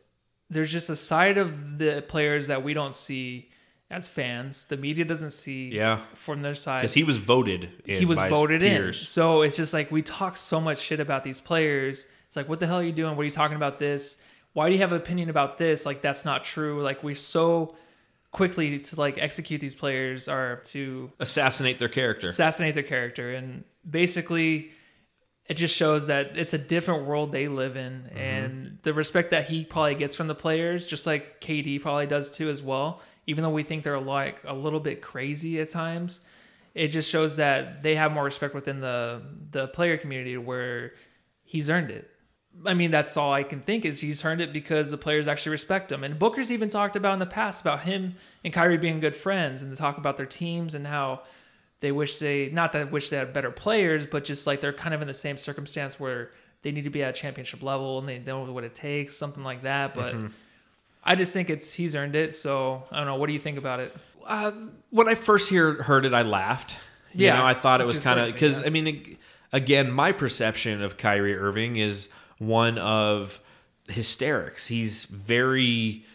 there's 0.49 0.71
just 0.71 0.89
a 0.89 0.95
side 0.95 1.37
of 1.37 1.77
the 1.77 2.03
players 2.07 2.47
that 2.47 2.63
we 2.63 2.73
don't 2.73 2.93
see 2.95 3.49
as 3.89 4.07
fans. 4.07 4.65
The 4.65 4.77
media 4.77 5.05
doesn't 5.05 5.29
see 5.31 5.69
Yeah. 5.69 6.01
from 6.15 6.41
their 6.41 6.55
side 6.55 6.81
Because 6.81 6.93
he 6.93 7.03
was 7.03 7.17
voted. 7.17 7.69
In 7.85 7.99
he 7.99 8.05
was 8.05 8.17
voted 8.19 8.63
in. 8.63 8.93
So 8.93 9.41
it's 9.43 9.55
just 9.57 9.73
like 9.73 9.91
we 9.91 10.01
talk 10.01 10.35
so 10.37 10.59
much 10.59 10.79
shit 10.79 10.99
about 10.99 11.23
these 11.23 11.39
players. 11.39 12.05
It's 12.27 12.35
like, 12.35 12.49
what 12.49 12.59
the 12.59 12.65
hell 12.67 12.79
are 12.79 12.83
you 12.83 12.91
doing? 12.91 13.15
What 13.15 13.21
are 13.21 13.25
you 13.25 13.31
talking 13.31 13.55
about 13.57 13.77
this? 13.79 14.17
Why 14.53 14.67
do 14.67 14.73
you 14.73 14.81
have 14.81 14.91
an 14.91 14.97
opinion 14.97 15.29
about 15.29 15.57
this? 15.57 15.85
Like 15.85 16.01
that's 16.01 16.25
not 16.25 16.43
true. 16.43 16.81
Like 16.81 17.03
we're 17.03 17.15
so 17.15 17.75
quickly 18.31 18.79
to 18.79 18.95
like 18.99 19.17
execute 19.19 19.61
these 19.61 19.75
players 19.75 20.27
or 20.27 20.61
to 20.65 21.11
Assassinate 21.19 21.77
their 21.77 21.89
character. 21.89 22.25
assassinate 22.27 22.73
their 22.73 22.83
character. 22.83 23.31
And 23.33 23.63
basically 23.87 24.71
it 25.47 25.55
just 25.55 25.75
shows 25.75 26.07
that 26.07 26.37
it's 26.37 26.53
a 26.53 26.57
different 26.57 27.05
world 27.05 27.31
they 27.31 27.47
live 27.47 27.75
in, 27.75 28.03
mm-hmm. 28.07 28.17
and 28.17 28.77
the 28.83 28.93
respect 28.93 29.31
that 29.31 29.49
he 29.49 29.65
probably 29.65 29.95
gets 29.95 30.15
from 30.15 30.27
the 30.27 30.35
players, 30.35 30.85
just 30.85 31.05
like 31.05 31.41
KD 31.41 31.81
probably 31.81 32.07
does 32.07 32.31
too 32.31 32.49
as 32.49 32.61
well. 32.61 33.01
Even 33.27 33.43
though 33.43 33.49
we 33.49 33.63
think 33.63 33.83
they're 33.83 33.99
like 33.99 34.41
a 34.45 34.53
little 34.53 34.79
bit 34.79 35.01
crazy 35.01 35.59
at 35.59 35.69
times, 35.69 36.21
it 36.73 36.87
just 36.89 37.09
shows 37.09 37.37
that 37.37 37.83
they 37.83 37.95
have 37.95 38.11
more 38.11 38.23
respect 38.23 38.53
within 38.53 38.79
the 38.79 39.21
the 39.51 39.67
player 39.69 39.97
community 39.97 40.37
where 40.37 40.93
he's 41.43 41.69
earned 41.69 41.91
it. 41.91 42.09
I 42.65 42.73
mean, 42.73 42.91
that's 42.91 43.17
all 43.17 43.33
I 43.33 43.43
can 43.43 43.61
think 43.61 43.83
is 43.83 44.01
he's 44.01 44.23
earned 44.23 44.41
it 44.41 44.53
because 44.53 44.91
the 44.91 44.97
players 44.97 45.27
actually 45.27 45.53
respect 45.53 45.91
him. 45.91 46.03
And 46.03 46.19
Booker's 46.19 46.51
even 46.51 46.69
talked 46.69 46.95
about 46.95 47.13
in 47.13 47.19
the 47.19 47.25
past 47.25 47.61
about 47.61 47.81
him 47.81 48.15
and 48.43 48.53
Kyrie 48.53 48.77
being 48.77 48.99
good 48.99 49.15
friends 49.15 49.61
and 49.61 49.71
to 49.71 49.77
talk 49.77 49.97
about 49.97 50.17
their 50.17 50.27
teams 50.27 50.75
and 50.75 50.85
how 50.85 51.23
they 51.83 51.91
wish 51.91 52.17
they 52.17 52.49
not 52.49 52.71
that 52.71 52.91
wish 52.91 53.09
they 53.09 53.17
had 53.17 53.33
better 53.33 53.51
players, 53.51 54.05
but 54.05 54.23
just 54.23 54.47
like 54.47 54.61
they're 54.61 54.71
kind 54.71 54.93
of 54.95 55.01
in 55.01 55.07
the 55.07 55.13
same 55.13 55.37
circumstance 55.37 55.99
where 55.99 56.31
they 56.61 56.71
need 56.71 56.85
to 56.85 56.89
be 56.89 57.03
at 57.03 57.09
a 57.09 57.13
championship 57.13 57.61
level 57.61 57.99
and 57.99 58.07
they 58.07 58.19
don't 58.19 58.47
know 58.47 58.53
what 58.53 58.63
it 58.63 58.73
takes, 58.73 59.17
something 59.17 59.43
like 59.43 59.63
that. 59.63 59.93
But 59.93 60.15
I 61.03 61.15
just 61.15 61.33
think 61.33 61.49
it's 61.49 61.73
he's 61.73 61.93
earned 61.93 62.15
it. 62.15 62.33
So 62.33 62.83
I 62.89 62.97
don't 62.99 63.07
know. 63.07 63.15
What 63.15 63.27
do 63.27 63.33
you 63.33 63.39
think 63.39 63.57
about 63.57 63.81
it? 63.81 63.93
Uh, 64.25 64.53
when 64.91 65.09
I 65.09 65.15
first 65.15 65.49
hear, 65.49 65.83
heard 65.83 66.05
it, 66.05 66.13
I 66.13 66.21
laughed. 66.21 66.77
You 67.13 67.25
Yeah, 67.27 67.39
know, 67.39 67.45
I 67.45 67.53
thought 67.53 67.81
it 67.81 67.85
was 67.85 68.01
kind 68.01 68.17
of 68.17 68.27
because. 68.33 68.65
I 68.65 68.69
mean, 68.69 68.87
ag- 68.87 69.19
again, 69.51 69.91
my 69.91 70.13
perception 70.13 70.81
of 70.81 70.95
Kyrie 70.95 71.37
Irving 71.37 71.75
is 71.75 72.07
one 72.37 72.77
of 72.77 73.41
hysterics. 73.89 74.67
He's 74.67 75.03
very 75.03 76.05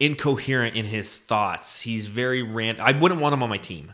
incoherent 0.00 0.74
in 0.74 0.86
his 0.86 1.16
thoughts. 1.16 1.82
He's 1.82 2.06
very 2.06 2.42
rant. 2.42 2.80
I 2.80 2.92
wouldn't 2.92 3.20
want 3.20 3.34
him 3.34 3.42
on 3.42 3.50
my 3.50 3.58
team. 3.58 3.92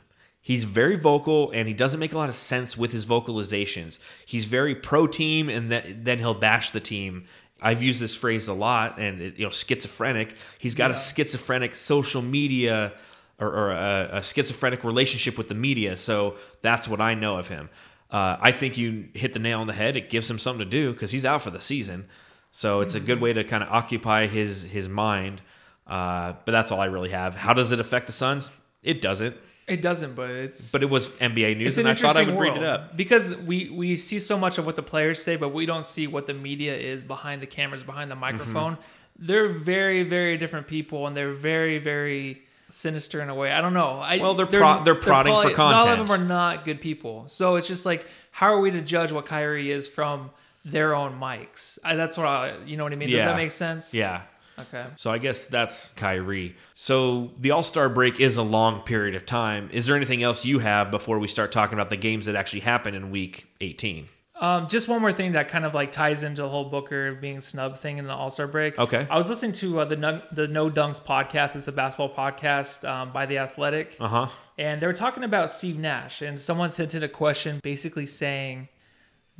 He's 0.48 0.64
very 0.64 0.96
vocal 0.96 1.50
and 1.50 1.68
he 1.68 1.74
doesn't 1.74 2.00
make 2.00 2.14
a 2.14 2.16
lot 2.16 2.30
of 2.30 2.34
sense 2.34 2.74
with 2.74 2.90
his 2.90 3.04
vocalizations. 3.04 3.98
He's 4.24 4.46
very 4.46 4.74
pro 4.74 5.06
team 5.06 5.50
and 5.50 5.70
that, 5.70 6.06
then 6.06 6.16
he'll 6.16 6.32
bash 6.32 6.70
the 6.70 6.80
team. 6.80 7.26
I've 7.60 7.82
used 7.82 8.00
this 8.00 8.16
phrase 8.16 8.48
a 8.48 8.54
lot 8.54 8.98
and 8.98 9.20
it, 9.20 9.36
you 9.36 9.44
know 9.44 9.50
schizophrenic. 9.50 10.34
He's 10.58 10.74
got 10.74 10.90
a 10.90 10.94
schizophrenic 10.94 11.76
social 11.76 12.22
media 12.22 12.94
or, 13.38 13.48
or 13.48 13.72
a, 13.72 14.08
a 14.12 14.22
schizophrenic 14.22 14.84
relationship 14.84 15.36
with 15.36 15.48
the 15.48 15.54
media. 15.54 15.98
So 15.98 16.36
that's 16.62 16.88
what 16.88 17.02
I 17.02 17.12
know 17.12 17.36
of 17.36 17.48
him. 17.48 17.68
Uh, 18.10 18.38
I 18.40 18.50
think 18.50 18.78
you 18.78 19.10
hit 19.12 19.34
the 19.34 19.40
nail 19.40 19.60
on 19.60 19.66
the 19.66 19.74
head. 19.74 19.98
It 19.98 20.08
gives 20.08 20.30
him 20.30 20.38
something 20.38 20.64
to 20.64 20.70
do 20.70 20.94
because 20.94 21.12
he's 21.12 21.26
out 21.26 21.42
for 21.42 21.50
the 21.50 21.60
season. 21.60 22.06
So 22.52 22.80
it's 22.80 22.94
a 22.94 23.00
good 23.00 23.20
way 23.20 23.34
to 23.34 23.44
kind 23.44 23.62
of 23.62 23.68
occupy 23.68 24.28
his 24.28 24.62
his 24.62 24.88
mind. 24.88 25.42
Uh, 25.86 26.36
but 26.46 26.52
that's 26.52 26.72
all 26.72 26.80
I 26.80 26.86
really 26.86 27.10
have. 27.10 27.36
How 27.36 27.52
does 27.52 27.70
it 27.70 27.80
affect 27.80 28.06
the 28.06 28.14
Suns? 28.14 28.50
It 28.82 29.02
doesn't. 29.02 29.36
It 29.68 29.82
doesn't, 29.82 30.14
but 30.14 30.30
it's 30.30 30.72
But 30.72 30.82
it 30.82 30.90
was 30.90 31.08
NBA 31.20 31.56
news, 31.58 31.76
an 31.78 31.86
and 31.86 31.96
I 31.98 32.00
thought 32.00 32.16
I 32.16 32.22
would 32.24 32.38
read 32.40 32.56
it 32.56 32.62
up. 32.62 32.96
because 32.96 33.36
we 33.36 33.68
we 33.68 33.96
see 33.96 34.18
so 34.18 34.38
much 34.38 34.58
of 34.58 34.66
what 34.66 34.76
the 34.76 34.82
players 34.82 35.22
say, 35.22 35.36
but 35.36 35.50
we 35.50 35.66
don't 35.66 35.84
see 35.84 36.06
what 36.06 36.26
the 36.26 36.34
media 36.34 36.74
is 36.76 37.04
behind 37.04 37.42
the 37.42 37.46
cameras, 37.46 37.82
behind 37.82 38.10
the 38.10 38.14
Mm-hmm. 38.14 38.20
microphone. 38.20 38.78
They're 39.18 39.48
very 39.48 40.02
very 40.04 40.36
different 40.38 40.66
people, 40.68 41.06
and 41.06 41.16
they're 41.16 41.32
very 41.32 41.78
very 41.78 42.42
sinister 42.70 43.20
in 43.22 43.28
a 43.30 43.34
way. 43.34 43.50
I 43.50 43.60
don't 43.60 43.72
know. 43.74 43.98
I, 43.98 44.18
Well, 44.18 44.34
they're 44.34 44.46
pro- 44.46 44.84
they're 44.84 44.94
prodding 44.94 45.32
for 45.34 45.48
Not 45.56 45.72
all 45.86 45.88
of 45.88 45.98
them 46.06 46.10
are 46.10 46.22
not 46.22 46.64
good 46.64 46.80
people. 46.80 47.24
So 47.28 47.56
it's 47.56 47.66
just 47.66 47.86
like, 47.86 48.06
how 48.30 48.46
are 48.52 48.60
we 48.60 48.70
to 48.70 48.80
judge 48.82 49.10
what 49.10 49.24
Kyrie 49.26 49.70
is 49.70 49.88
from 49.88 50.30
their 50.66 50.94
own 50.94 51.18
mics? 51.18 51.78
I, 51.82 51.96
that's 51.96 52.16
what 52.18 52.26
I, 52.26 52.56
you 52.66 52.76
know 52.76 52.84
what 52.84 52.92
I 52.92 52.96
mean. 52.96 53.08
Does 53.10 53.24
that 53.24 53.36
make 53.36 53.52
sense? 53.52 53.94
Yeah. 53.94 54.20
Okay. 54.60 54.86
So 54.96 55.10
I 55.10 55.18
guess 55.18 55.46
that's 55.46 55.88
Kyrie. 55.90 56.56
So 56.74 57.30
the 57.38 57.50
All 57.52 57.62
Star 57.62 57.88
break 57.88 58.20
is 58.20 58.36
a 58.36 58.42
long 58.42 58.80
period 58.82 59.14
of 59.14 59.24
time. 59.26 59.70
Is 59.72 59.86
there 59.86 59.96
anything 59.96 60.22
else 60.22 60.44
you 60.44 60.58
have 60.58 60.90
before 60.90 61.18
we 61.18 61.28
start 61.28 61.52
talking 61.52 61.74
about 61.74 61.90
the 61.90 61.96
games 61.96 62.26
that 62.26 62.36
actually 62.36 62.60
happen 62.60 62.94
in 62.94 63.10
Week 63.10 63.46
18? 63.60 64.08
Um, 64.40 64.68
just 64.68 64.86
one 64.86 65.00
more 65.00 65.12
thing 65.12 65.32
that 65.32 65.48
kind 65.48 65.64
of 65.64 65.74
like 65.74 65.90
ties 65.90 66.22
into 66.22 66.42
the 66.42 66.48
whole 66.48 66.66
Booker 66.66 67.12
being 67.14 67.40
snub 67.40 67.76
thing 67.76 67.98
in 67.98 68.04
the 68.06 68.12
All 68.12 68.30
Star 68.30 68.46
break. 68.46 68.78
Okay. 68.78 69.04
I 69.10 69.16
was 69.18 69.28
listening 69.28 69.50
to 69.54 69.80
uh, 69.80 69.84
the 69.84 69.96
no, 69.96 70.22
the 70.30 70.46
No 70.46 70.70
Dunks 70.70 71.02
podcast. 71.02 71.56
It's 71.56 71.66
a 71.66 71.72
basketball 71.72 72.14
podcast 72.14 72.88
um, 72.88 73.12
by 73.12 73.26
the 73.26 73.38
Athletic, 73.38 73.96
Uh 73.98 74.06
huh. 74.08 74.28
and 74.56 74.80
they 74.80 74.86
were 74.86 74.92
talking 74.92 75.24
about 75.24 75.50
Steve 75.50 75.76
Nash. 75.76 76.22
And 76.22 76.38
someone 76.38 76.68
sent 76.68 76.94
in 76.94 77.02
a 77.02 77.08
question, 77.08 77.58
basically 77.64 78.06
saying 78.06 78.68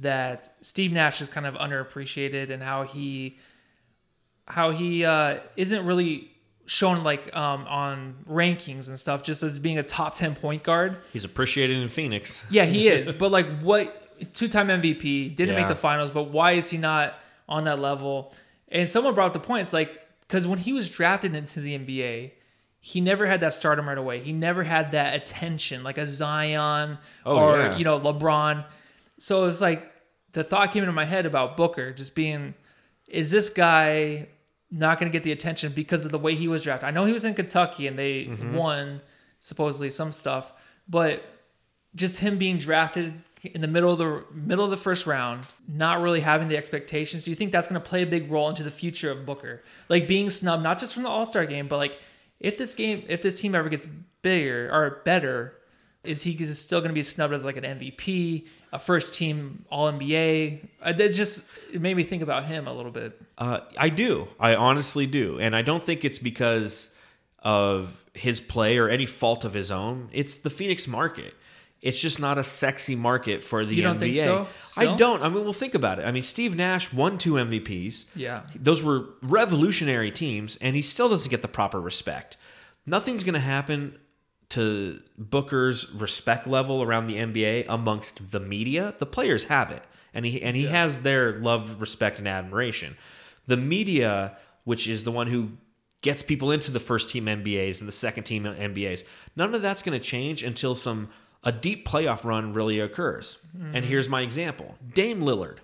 that 0.00 0.50
Steve 0.62 0.92
Nash 0.92 1.20
is 1.20 1.28
kind 1.28 1.46
of 1.46 1.54
underappreciated 1.54 2.50
and 2.50 2.62
how 2.62 2.82
he 2.84 3.36
how 4.48 4.70
he 4.70 5.04
uh, 5.04 5.38
isn't 5.56 5.86
really 5.86 6.30
shown 6.66 7.04
like 7.04 7.34
um, 7.36 7.64
on 7.66 8.16
rankings 8.28 8.88
and 8.88 8.98
stuff, 8.98 9.22
just 9.22 9.42
as 9.42 9.58
being 9.58 9.78
a 9.78 9.82
top 9.82 10.14
ten 10.14 10.34
point 10.34 10.62
guard. 10.62 10.96
He's 11.12 11.24
appreciated 11.24 11.76
in 11.76 11.88
Phoenix. 11.88 12.42
Yeah, 12.50 12.64
he 12.64 12.88
is. 12.88 13.12
but 13.20 13.30
like, 13.30 13.60
what 13.60 13.94
two-time 14.34 14.68
MVP 14.68 15.36
didn't 15.36 15.54
Yeah. 15.54 15.60
make 15.60 15.68
the 15.68 15.76
finals, 15.76 16.10
but 16.10 16.24
why 16.24 16.52
is 16.52 16.68
he 16.70 16.78
not 16.78 17.14
on 17.48 17.64
that 17.64 17.78
level? 17.78 18.34
And 18.68 18.88
someone 18.88 19.14
brought 19.14 19.28
up 19.28 19.32
the 19.32 19.38
point. 19.40 19.62
It's 19.62 19.72
like 19.72 19.90
because 20.22 20.46
when 20.46 20.58
he 20.58 20.72
was 20.72 20.90
drafted 20.90 21.34
into 21.34 21.60
the 21.60 21.78
NBA, 21.78 22.32
he 22.80 23.00
never 23.00 23.26
had 23.26 23.40
that 23.40 23.52
stardom 23.54 23.88
right 23.88 23.96
away. 23.98 24.20
He 24.22 24.32
never 24.32 24.62
had 24.64 24.92
that 24.92 25.14
attention 25.14 25.82
like 25.82 25.98
a 25.98 26.06
Zion 26.06 26.98
Oh, 27.24 27.36
or 27.38 27.56
yeah. 27.58 27.76
you 27.76 27.84
know 27.84 27.98
LeBron. 28.00 28.64
So 29.18 29.46
it's 29.46 29.60
like 29.60 29.90
the 30.32 30.44
thought 30.44 30.70
came 30.72 30.82
into 30.82 30.92
my 30.92 31.04
head 31.06 31.24
about 31.26 31.56
Booker 31.56 31.92
just 31.92 32.14
being, 32.14 32.54
is 33.08 33.30
this 33.30 33.48
guy 33.48 34.28
not 34.70 34.98
going 34.98 35.10
to 35.10 35.16
get 35.16 35.24
the 35.24 35.32
attention 35.32 35.72
because 35.72 36.04
of 36.04 36.10
the 36.12 36.18
way 36.18 36.34
he 36.34 36.48
was 36.48 36.64
drafted? 36.64 36.88
I 36.88 36.90
know 36.90 37.04
he 37.04 37.12
was 37.12 37.24
in 37.24 37.34
Kentucky 37.34 37.86
and 37.86 37.98
they 37.98 38.24
Mm-hmm. 38.26 38.54
won 38.54 39.00
supposedly 39.40 39.90
some 39.90 40.12
stuff, 40.12 40.52
but 40.88 41.22
just 41.94 42.18
him 42.20 42.38
being 42.38 42.58
drafted 42.58 43.14
in 43.44 43.60
the 43.60 43.68
middle 43.68 43.92
of 43.92 43.98
the 43.98 44.24
middle 44.34 44.64
of 44.64 44.70
the 44.70 44.76
first 44.76 45.06
round, 45.06 45.46
not 45.68 46.00
really 46.02 46.20
having 46.20 46.48
the 46.48 46.56
expectations. 46.56 47.24
Do 47.24 47.30
you 47.30 47.36
think 47.36 47.52
that's 47.52 47.68
going 47.68 47.80
to 47.80 47.88
play 47.88 48.02
a 48.02 48.06
big 48.06 48.30
role 48.30 48.48
into 48.48 48.64
the 48.64 48.70
future 48.70 49.10
of 49.12 49.24
Booker? 49.24 49.62
Like 49.88 50.08
being 50.08 50.28
snubbed 50.28 50.62
not 50.64 50.78
just 50.78 50.92
from 50.92 51.04
the 51.04 51.08
All 51.08 51.24
Star 51.24 51.46
game, 51.46 51.68
but 51.68 51.76
like 51.76 51.98
if 52.40 52.58
this 52.58 52.74
game, 52.74 53.04
if 53.08 53.22
this 53.22 53.40
team 53.40 53.54
ever 53.54 53.68
gets 53.68 53.86
bigger 54.22 54.68
or 54.72 55.02
better, 55.04 55.54
is 56.08 56.22
he 56.22 56.44
still 56.46 56.80
going 56.80 56.88
to 56.88 56.94
be 56.94 57.02
snubbed 57.02 57.34
as 57.34 57.44
like 57.44 57.56
an 57.56 57.64
MVP, 57.64 58.46
a 58.72 58.78
first 58.78 59.14
team 59.14 59.64
All 59.70 59.92
NBA? 59.92 60.66
It 60.86 61.08
just 61.10 61.44
it 61.72 61.80
made 61.80 61.96
me 61.96 62.02
think 62.04 62.22
about 62.22 62.46
him 62.46 62.66
a 62.66 62.72
little 62.72 62.90
bit. 62.90 63.20
Uh, 63.36 63.60
I 63.76 63.90
do. 63.90 64.28
I 64.40 64.54
honestly 64.54 65.06
do. 65.06 65.38
And 65.38 65.54
I 65.54 65.62
don't 65.62 65.82
think 65.82 66.04
it's 66.04 66.18
because 66.18 66.94
of 67.40 68.04
his 68.14 68.40
play 68.40 68.78
or 68.78 68.88
any 68.88 69.06
fault 69.06 69.44
of 69.44 69.52
his 69.54 69.70
own. 69.70 70.08
It's 70.12 70.36
the 70.36 70.50
Phoenix 70.50 70.88
market. 70.88 71.34
It's 71.80 72.00
just 72.00 72.18
not 72.18 72.38
a 72.38 72.42
sexy 72.42 72.96
market 72.96 73.44
for 73.44 73.64
the 73.64 73.74
You 73.74 73.82
don't 73.84 73.98
NBA. 73.98 74.00
think 74.00 74.16
so? 74.16 74.46
I 74.76 74.96
don't. 74.96 75.22
I 75.22 75.28
mean, 75.28 75.44
well, 75.44 75.52
think 75.52 75.74
about 75.74 76.00
it. 76.00 76.06
I 76.06 76.10
mean, 76.10 76.24
Steve 76.24 76.56
Nash 76.56 76.92
won 76.92 77.18
two 77.18 77.34
MVPs. 77.34 78.06
Yeah. 78.16 78.42
Those 78.56 78.82
were 78.82 79.04
revolutionary 79.22 80.10
teams, 80.10 80.56
and 80.56 80.74
he 80.74 80.82
still 80.82 81.08
doesn't 81.08 81.30
get 81.30 81.42
the 81.42 81.48
proper 81.48 81.80
respect. 81.80 82.36
Nothing's 82.84 83.22
going 83.22 83.34
to 83.34 83.40
happen 83.40 83.96
to 84.50 85.00
Booker's 85.16 85.92
respect 85.92 86.46
level 86.46 86.82
around 86.82 87.06
the 87.06 87.16
NBA 87.16 87.66
amongst 87.68 88.30
the 88.30 88.40
media. 88.40 88.94
The 88.98 89.06
players 89.06 89.44
have 89.44 89.70
it, 89.70 89.84
and 90.14 90.24
he 90.24 90.42
and 90.42 90.56
he 90.56 90.66
has 90.66 91.02
their 91.02 91.36
love, 91.36 91.80
respect, 91.80 92.18
and 92.18 92.28
admiration. 92.28 92.96
The 93.46 93.56
media, 93.56 94.36
which 94.64 94.88
is 94.88 95.04
the 95.04 95.12
one 95.12 95.26
who 95.26 95.52
gets 96.00 96.22
people 96.22 96.50
into 96.50 96.70
the 96.70 96.80
first 96.80 97.10
team 97.10 97.26
NBAs 97.26 97.80
and 97.80 97.88
the 97.88 97.92
second 97.92 98.24
team 98.24 98.44
NBAs, 98.44 99.04
none 99.36 99.54
of 99.54 99.62
that's 99.62 99.82
going 99.82 99.98
to 99.98 100.04
change 100.04 100.42
until 100.42 100.74
some 100.74 101.08
a 101.44 101.52
deep 101.52 101.86
playoff 101.86 102.24
run 102.24 102.52
really 102.52 102.80
occurs. 102.80 103.38
And 103.52 103.74
mm-hmm. 103.74 103.86
here's 103.86 104.08
my 104.08 104.22
example: 104.22 104.76
Dame 104.94 105.20
Lillard. 105.20 105.58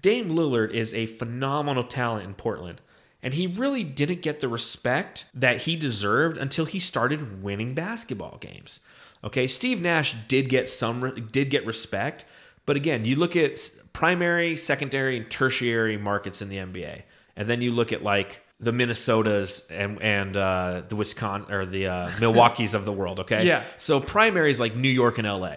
Dame 0.00 0.30
Lillard 0.30 0.70
is 0.70 0.94
a 0.94 1.06
phenomenal 1.06 1.84
talent 1.84 2.24
in 2.24 2.34
Portland. 2.34 2.80
And 3.22 3.34
he 3.34 3.46
really 3.46 3.82
didn't 3.82 4.22
get 4.22 4.40
the 4.40 4.48
respect 4.48 5.24
that 5.34 5.62
he 5.62 5.74
deserved 5.74 6.38
until 6.38 6.66
he 6.66 6.78
started 6.78 7.42
winning 7.42 7.74
basketball 7.74 8.38
games. 8.40 8.80
Okay, 9.24 9.48
Steve 9.48 9.80
Nash 9.80 10.14
did 10.28 10.48
get 10.48 10.68
some 10.68 11.28
did 11.32 11.50
get 11.50 11.66
respect, 11.66 12.24
but 12.66 12.76
again, 12.76 13.04
you 13.04 13.16
look 13.16 13.34
at 13.34 13.70
primary, 13.92 14.56
secondary, 14.56 15.16
and 15.16 15.28
tertiary 15.28 15.96
markets 15.96 16.40
in 16.40 16.48
the 16.48 16.58
NBA, 16.58 17.02
and 17.36 17.48
then 17.48 17.60
you 17.60 17.72
look 17.72 17.92
at 17.92 18.04
like 18.04 18.42
the 18.60 18.70
Minnesotas 18.72 19.68
and 19.70 20.00
and 20.00 20.36
uh, 20.36 20.82
the 20.88 20.94
Wisconsin 20.94 21.52
or 21.52 21.66
the 21.66 21.86
uh, 21.86 22.10
Milwaukee's 22.20 22.74
of 22.74 22.84
the 22.84 22.92
world. 22.92 23.20
Okay, 23.20 23.44
Yeah. 23.46 23.64
So 23.76 24.00
primary 24.00 24.50
is 24.50 24.60
like 24.60 24.76
New 24.76 24.88
York 24.88 25.18
and 25.18 25.26
LA. 25.26 25.54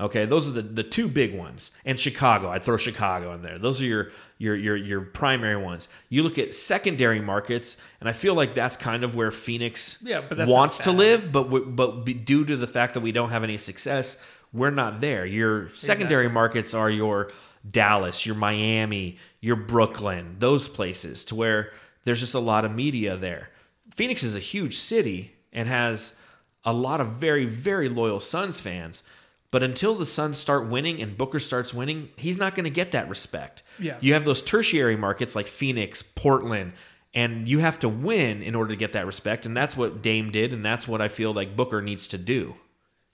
Okay, 0.00 0.24
those 0.24 0.48
are 0.48 0.52
the, 0.52 0.62
the 0.62 0.82
two 0.82 1.06
big 1.06 1.34
ones, 1.36 1.70
and 1.84 2.00
Chicago. 2.00 2.48
I'd 2.48 2.64
throw 2.64 2.76
Chicago 2.76 3.34
in 3.34 3.42
there. 3.42 3.58
Those 3.58 3.80
are 3.82 3.84
your 3.84 4.10
your 4.38 4.56
your 4.56 4.76
your 4.76 5.00
primary 5.02 5.62
ones. 5.62 5.88
You 6.08 6.22
look 6.22 6.38
at 6.38 6.54
secondary 6.54 7.20
markets, 7.20 7.76
and 8.00 8.08
I 8.08 8.12
feel 8.12 8.34
like 8.34 8.54
that's 8.54 8.76
kind 8.76 9.04
of 9.04 9.14
where 9.14 9.30
Phoenix 9.30 9.98
Yeah, 10.02 10.22
but 10.26 10.48
wants 10.48 10.78
to 10.78 10.92
live. 10.92 11.30
But 11.30 11.50
we, 11.50 11.60
but 11.60 12.04
due 12.24 12.44
to 12.44 12.56
the 12.56 12.66
fact 12.66 12.94
that 12.94 13.00
we 13.00 13.12
don't 13.12 13.30
have 13.30 13.44
any 13.44 13.58
success, 13.58 14.16
we're 14.52 14.70
not 14.70 15.00
there. 15.00 15.26
Your 15.26 15.70
secondary 15.76 16.28
markets 16.28 16.74
are 16.74 16.90
your 16.90 17.30
Dallas, 17.70 18.26
your 18.26 18.34
Miami, 18.34 19.18
your 19.40 19.56
Brooklyn, 19.56 20.36
those 20.38 20.68
places 20.68 21.22
to 21.26 21.34
where 21.34 21.70
there's 22.04 22.20
just 22.20 22.34
a 22.34 22.40
lot 22.40 22.64
of 22.64 22.74
media 22.74 23.16
there. 23.16 23.50
Phoenix 23.94 24.22
is 24.22 24.34
a 24.34 24.40
huge 24.40 24.76
city 24.76 25.34
and 25.52 25.68
has 25.68 26.14
a 26.64 26.72
lot 26.72 27.00
of 27.00 27.08
very 27.08 27.44
very 27.44 27.88
loyal 27.88 28.20
Suns 28.20 28.58
fans. 28.58 29.02
But 29.52 29.62
until 29.62 29.94
the 29.94 30.06
Suns 30.06 30.38
start 30.38 30.66
winning 30.66 31.00
and 31.00 31.16
Booker 31.16 31.38
starts 31.38 31.72
winning, 31.72 32.08
he's 32.16 32.38
not 32.38 32.56
going 32.56 32.64
to 32.64 32.70
get 32.70 32.90
that 32.92 33.08
respect. 33.08 33.62
Yeah. 33.78 33.98
You 34.00 34.14
have 34.14 34.24
those 34.24 34.42
tertiary 34.42 34.96
markets 34.96 35.36
like 35.36 35.46
Phoenix, 35.46 36.02
Portland, 36.02 36.72
and 37.14 37.46
you 37.46 37.58
have 37.58 37.78
to 37.80 37.88
win 37.88 38.42
in 38.42 38.54
order 38.54 38.70
to 38.70 38.76
get 38.76 38.94
that 38.94 39.06
respect. 39.06 39.44
And 39.44 39.54
that's 39.54 39.76
what 39.76 40.00
Dame 40.00 40.32
did, 40.32 40.54
and 40.54 40.64
that's 40.64 40.88
what 40.88 41.02
I 41.02 41.08
feel 41.08 41.34
like 41.34 41.54
Booker 41.54 41.82
needs 41.82 42.08
to 42.08 42.18
do. 42.18 42.54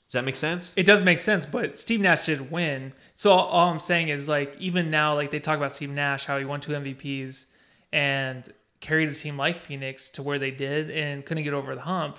Does 0.09 0.13
that 0.13 0.25
make 0.25 0.37
sense? 0.37 0.73
It 0.77 0.87
does 0.87 1.03
make 1.03 1.19
sense, 1.19 1.45
but 1.45 1.77
Steve 1.77 2.01
Nash 2.01 2.27
did 2.27 2.53
win. 2.53 2.95
So 3.17 3.33
all, 3.33 3.49
all 3.49 3.71
I'm 3.71 3.81
saying 3.81 4.09
is 4.09 4.29
like 4.29 4.57
even 4.59 4.91
now, 4.91 5.15
like 5.15 5.33
they 5.33 5.41
talk 5.41 5.59
about 5.59 5.73
Steve 5.73 5.91
Nash, 5.91 6.25
how 6.25 6.39
he 6.39 6.45
won 6.45 6.61
two 6.61 6.73
MVPs 6.73 7.47
and 7.93 8.51
carried 8.81 9.09
a 9.09 9.15
team 9.15 9.37
like 9.37 9.59
Phoenix 9.59 10.09
to 10.11 10.23
where 10.23 10.39
they 10.39 10.53
did 10.53 10.89
and 10.91 11.27
couldn't 11.27 11.45
get 11.45 11.53
over 11.53 11.75
the 11.75 11.83
hump. 11.83 12.19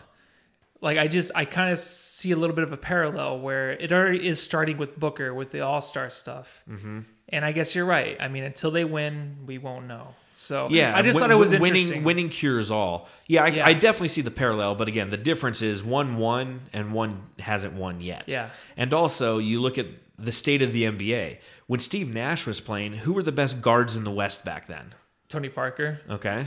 Like 0.82 0.98
I 0.98 1.08
just 1.08 1.32
I 1.36 1.46
kind 1.46 1.72
of 1.72 1.80
see 1.80 2.32
a 2.32 2.36
little 2.38 2.56
bit 2.56 2.64
of 2.64 2.72
a 2.72 2.78
parallel 2.78 3.40
where 3.40 3.72
it 3.72 3.92
already 3.92 4.26
is 4.28 4.42
starting 4.42 4.78
with 4.78 4.98
Booker 5.00 5.34
with 5.34 5.52
the 5.52 5.62
All 5.62 5.82
Star 5.82 6.10
stuff. 6.10 6.64
Mm-hmm. 6.70 7.00
And 7.30 7.46
I 7.46 7.52
guess 7.52 7.76
you're 7.76 7.86
right. 7.86 8.18
I 8.20 8.28
mean, 8.28 8.44
until 8.44 8.72
they 8.72 8.86
win, 8.86 9.38
we 9.46 9.58
won't 9.58 9.88
know. 9.88 10.16
So 10.36 10.68
Yeah, 10.72 10.96
I 10.96 11.02
just 11.04 11.16
win- 11.16 11.22
thought 11.22 11.32
it 11.32 11.36
was 11.36 11.52
winning. 11.58 12.04
Winning 12.04 12.30
cures 12.30 12.72
all. 12.72 13.08
Yeah 13.28 13.44
I, 13.44 13.48
Yeah. 13.50 13.68
I 13.68 13.74
definitely 13.74 14.08
see 14.08 14.22
the 14.22 14.32
parallel, 14.32 14.74
but 14.76 14.88
again, 14.88 15.10
the 15.12 15.18
difference 15.18 15.62
is 15.62 15.84
one 15.84 16.18
won 16.18 16.62
and 16.74 16.94
one 16.94 17.24
hasn't 17.40 17.74
won 17.74 18.00
yet. 18.02 18.24
Yeah. 18.28 18.50
and 18.78 18.94
also 18.94 19.38
you 19.38 19.60
look 19.62 19.78
at 19.78 19.86
the 20.18 20.32
state 20.32 20.62
of 20.62 20.74
the 20.74 20.84
NBA 20.84 21.38
when 21.68 21.80
Steve 21.82 22.14
Nash 22.14 22.46
was 22.48 22.60
playing. 22.62 22.94
Who 22.94 23.14
were 23.14 23.24
the 23.24 23.32
best 23.32 23.62
guards 23.62 23.96
in 23.96 24.04
the 24.06 24.12
West 24.12 24.44
back 24.44 24.68
then? 24.68 24.94
Tony 25.30 25.50
Parker, 25.50 26.00
Okay, 26.10 26.46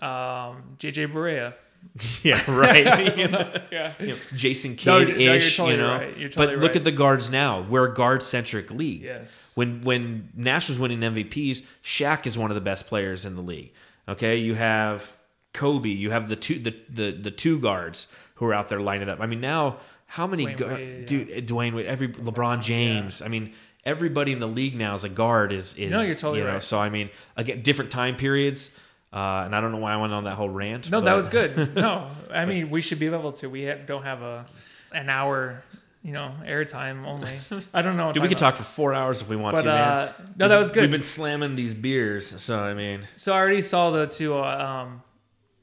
um, 0.00 0.76
JJ 0.78 1.12
Barea. 1.12 1.54
yeah, 2.22 2.40
right. 2.50 3.16
you 3.18 3.28
know, 3.28 3.52
Yeah. 3.70 3.92
you 4.00 4.06
know, 4.08 4.16
Jason 4.34 4.72
No, 4.72 4.76
Kidd 5.04 5.08
no, 5.08 5.14
you're 5.16 5.34
ish, 5.34 5.56
totally 5.56 5.76
you 5.76 5.80
know. 5.82 5.94
right. 5.94 6.14
Totally 6.14 6.30
but 6.36 6.48
look 6.58 6.68
right. 6.70 6.76
at 6.76 6.84
the 6.84 6.92
guards 6.92 7.30
now. 7.30 7.60
We're 7.62 7.90
a 7.90 7.94
guard 7.94 8.22
centric 8.22 8.70
league. 8.70 9.02
Yes. 9.02 9.52
When 9.54 9.82
when 9.82 10.30
Nash 10.34 10.68
was 10.68 10.78
winning 10.78 11.00
MVPs, 11.00 11.62
Shaq 11.84 12.26
is 12.26 12.38
one 12.38 12.50
of 12.50 12.54
the 12.54 12.60
best 12.60 12.86
players 12.86 13.24
in 13.24 13.36
the 13.36 13.42
league. 13.42 13.72
Okay, 14.08 14.36
you 14.36 14.54
have 14.54 15.12
Kobe, 15.52 15.90
you 15.90 16.10
have 16.10 16.28
the 16.28 16.36
two 16.36 16.58
the 16.58 16.74
the, 16.88 17.12
the 17.12 17.30
two 17.30 17.58
guards 17.60 18.06
who 18.36 18.46
are 18.46 18.54
out 18.54 18.68
there 18.68 18.80
lining 18.80 19.08
up. 19.08 19.20
I 19.20 19.26
mean, 19.26 19.40
now 19.40 19.76
how 20.06 20.26
many 20.26 20.46
Dwyane 20.46 20.74
Wade, 20.74 20.98
yeah. 21.00 21.06
dude 21.06 21.30
eh, 21.30 21.40
Dwyane 21.40 21.74
Wade, 21.74 21.86
every 21.86 22.08
LeBron 22.08 22.62
James. 22.62 23.22
I 23.22 23.28
mean, 23.28 23.52
everybody 23.84 24.32
in 24.32 24.38
the 24.38 24.48
league 24.48 24.74
now 24.74 24.94
is 24.94 25.04
a 25.04 25.08
guard 25.08 25.52
is 25.52 25.74
is 25.74 25.90
No, 25.90 26.00
you're 26.00 26.14
totally 26.14 26.38
you 26.40 26.44
know, 26.44 26.54
right. 26.54 26.62
So 26.62 26.78
I 26.78 26.88
mean, 26.88 27.10
again, 27.36 27.62
different 27.62 27.90
time 27.90 28.16
periods. 28.16 28.70
Uh, 29.12 29.42
and 29.44 29.54
I 29.54 29.60
don't 29.60 29.72
know 29.72 29.78
why 29.78 29.92
I 29.92 29.96
went 29.98 30.12
on 30.12 30.24
that 30.24 30.36
whole 30.36 30.48
rant. 30.48 30.90
No, 30.90 31.00
that 31.02 31.12
was 31.14 31.28
good. 31.28 31.74
No, 31.76 32.10
I 32.32 32.44
mean 32.46 32.70
we 32.70 32.80
should 32.80 32.98
be 32.98 33.06
able 33.06 33.32
to. 33.34 33.48
We 33.48 33.70
don't 33.86 34.04
have 34.04 34.22
a 34.22 34.46
an 34.92 35.08
hour, 35.10 35.62
you 36.02 36.12
know, 36.12 36.32
airtime 36.44 37.06
only. 37.06 37.38
I 37.74 37.82
don't 37.82 37.96
know. 37.98 38.06
what 38.06 38.14
Dude, 38.14 38.22
we 38.22 38.28
could 38.28 38.38
talking 38.38 38.56
talk 38.58 38.66
for 38.66 38.72
four 38.72 38.94
hours 38.94 39.20
if 39.20 39.28
we 39.28 39.36
want 39.36 39.58
about. 39.58 39.62
to, 39.62 39.68
But 39.68 40.18
man. 40.18 40.28
uh, 40.28 40.32
no, 40.38 40.48
that 40.48 40.56
was 40.56 40.70
good. 40.70 40.82
We've 40.82 40.90
been 40.90 41.02
slamming 41.02 41.56
these 41.56 41.74
beers, 41.74 42.42
so 42.42 42.58
I 42.60 42.72
mean, 42.74 43.06
So 43.16 43.32
I 43.34 43.36
already 43.38 43.62
saw 43.62 43.90
the 43.90 44.06
two. 44.06 44.34
Uh, 44.34 44.84
um, 44.86 45.02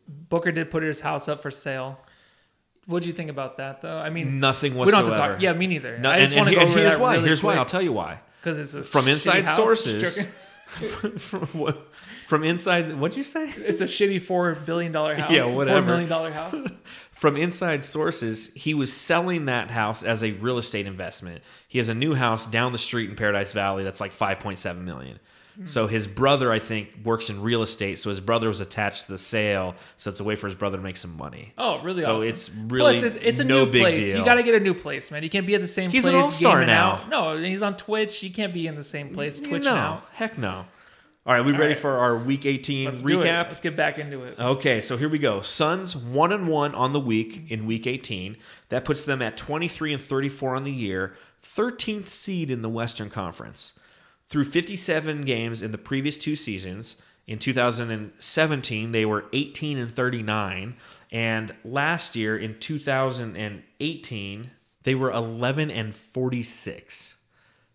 Booker 0.07 0.51
did 0.51 0.69
put 0.71 0.83
his 0.83 1.01
house 1.01 1.27
up 1.27 1.41
for 1.41 1.51
sale. 1.51 1.99
What 2.85 3.03
do 3.03 3.07
you 3.09 3.13
think 3.13 3.29
about 3.29 3.57
that, 3.57 3.81
though? 3.81 3.97
I 3.99 4.09
mean, 4.09 4.39
nothing 4.39 4.75
we 4.75 4.89
don't 4.89 5.05
have 5.05 5.12
to 5.13 5.17
talk. 5.17 5.41
Yeah, 5.41 5.53
me 5.53 5.67
neither. 5.67 5.97
No, 5.99 6.09
I 6.09 6.19
just 6.21 6.33
and, 6.33 6.39
want 6.41 6.49
to 6.49 6.55
go 6.55 6.62
over 6.62 6.79
here's 6.79 6.91
that 6.93 6.99
why. 6.99 7.13
really 7.13 7.25
here's 7.25 7.43
why. 7.43 7.55
I'll 7.55 7.65
tell 7.65 7.81
you 7.83 7.93
why. 7.93 8.19
because 8.41 8.57
it's 8.57 8.73
a 8.73 8.83
From 8.83 9.07
inside 9.07 9.45
sources. 9.45 10.25
From 11.19 11.45
what? 11.47 11.88
From 12.30 12.44
inside, 12.44 12.96
what'd 13.00 13.18
you 13.18 13.24
say? 13.24 13.50
It's 13.58 13.82
a 13.82 13.86
shitty 13.86 14.22
four 14.22 14.54
billion 14.54 14.92
dollar 14.92 15.15
house. 15.20 15.32
Yeah, 15.32 15.52
whatever. 15.52 15.88
million 15.88 16.08
dollar 16.08 16.32
house. 16.32 16.56
From 17.12 17.36
inside 17.36 17.84
sources, 17.84 18.54
he 18.54 18.76
was 18.76 18.94
selling 18.94 19.46
that 19.46 19.72
house 19.72 20.04
as 20.04 20.24
a 20.24 20.34
real 20.34 20.60
estate 20.60 20.86
investment. 20.86 21.42
He 21.68 21.80
has 21.80 21.89
a 21.89 21.96
new 21.96 22.13
house 22.13 22.46
down 22.46 22.72
the 22.72 22.78
street 22.78 23.10
in 23.10 23.15
Paradise 23.15 23.52
Valley 23.54 23.84
that's 23.84 24.00
like 24.00 24.13
5.7 24.13 24.78
million. 24.84 25.20
Hmm. 25.58 25.65
So 25.65 25.88
his 25.88 26.06
brother, 26.06 26.52
I 26.52 26.60
think, 26.60 26.89
works 27.04 27.32
in 27.32 27.42
real 27.42 27.63
estate. 27.63 27.98
So 27.98 28.12
his 28.12 28.22
brother 28.22 28.48
was 28.48 28.60
attached 28.60 29.08
to 29.08 29.13
the 29.13 29.18
sale. 29.18 29.74
So 29.98 30.12
it's 30.12 30.20
a 30.20 30.24
way 30.24 30.36
for 30.36 30.46
his 30.46 30.56
brother 30.56 30.78
to 30.78 30.84
make 30.84 30.98
some 30.98 31.18
money. 31.18 31.54
Oh, 31.58 31.82
really? 31.82 32.04
So 32.04 32.18
awesome. 32.18 32.30
it's 32.30 32.52
really 32.52 32.94
Plus, 32.94 33.02
it's, 33.02 33.15
it's 33.15 33.39
a 33.39 33.44
no 33.44 33.65
new 33.65 33.72
big 33.72 33.82
place. 33.82 34.00
deal. 34.02 34.20
You 34.20 34.24
got 34.24 34.36
to 34.36 34.44
get 34.44 34.54
a 34.54 34.60
new 34.60 34.76
place, 34.76 35.10
man. 35.10 35.24
You 35.24 35.32
can't 35.32 35.48
be 35.48 35.56
at 35.56 35.62
the 35.62 35.68
same 35.68 35.89
He's 35.89 36.06
an 36.06 36.12
place. 36.12 36.26
all-star 36.26 36.63
now. 36.63 36.92
Out. 36.92 37.10
No, 37.10 37.38
he's 37.38 37.63
on 37.63 37.76
Twitch. 37.76 38.22
You 38.22 38.30
can't 38.30 38.54
be 38.54 38.68
in 38.68 38.76
the 38.76 38.84
same 38.84 39.15
place. 39.15 39.42
Twitch 39.42 39.63
no, 39.65 39.74
now. 39.74 40.04
heck 40.13 40.38
no. 40.38 40.65
All 41.25 41.34
right, 41.34 41.45
we 41.45 41.51
ready 41.51 41.73
right. 41.73 41.77
for 41.77 41.97
our 41.97 42.17
Week 42.17 42.45
18 42.45 42.86
Let's 42.86 43.03
recap? 43.03 43.49
Let's 43.49 43.60
get 43.60 43.75
back 43.75 43.99
into 43.99 44.23
it. 44.23 44.39
Okay, 44.39 44.79
so 44.79 44.95
here 44.95 45.10
we 45.10 45.19
go. 45.19 45.41
Suns 45.41 45.95
one 45.95 46.32
and 46.32 46.47
one 46.47 46.73
on 46.73 46.93
the 46.93 46.99
week 46.99 47.51
in 47.51 47.65
week 47.65 47.86
18. 47.86 48.38
That 48.69 48.86
puts 48.86 49.03
them 49.03 49.21
at 49.21 49.36
23 49.36 49.93
and 49.93 50.01
34 50.01 50.55
on 50.55 50.63
the 50.63 50.71
year, 50.71 51.15
13th 51.43 52.08
seed 52.08 52.49
in 52.49 52.62
the 52.62 52.69
Western 52.69 53.10
Conference. 53.10 53.73
Through 54.27 54.45
57 54.45 55.21
games 55.23 55.62
in 55.62 55.71
the 55.71 55.77
previous 55.77 56.17
two 56.17 56.36
seasons, 56.36 57.01
in 57.27 57.38
2017 57.38 58.91
they 58.91 59.05
were 59.05 59.25
18 59.34 59.77
and 59.77 59.91
39, 59.91 60.77
and 61.12 61.53
last 61.65 62.15
year 62.15 62.38
in 62.38 62.58
2018 62.60 64.51
they 64.84 64.95
were 64.95 65.12
11 65.12 65.69
and 65.69 65.93
46. 65.93 67.15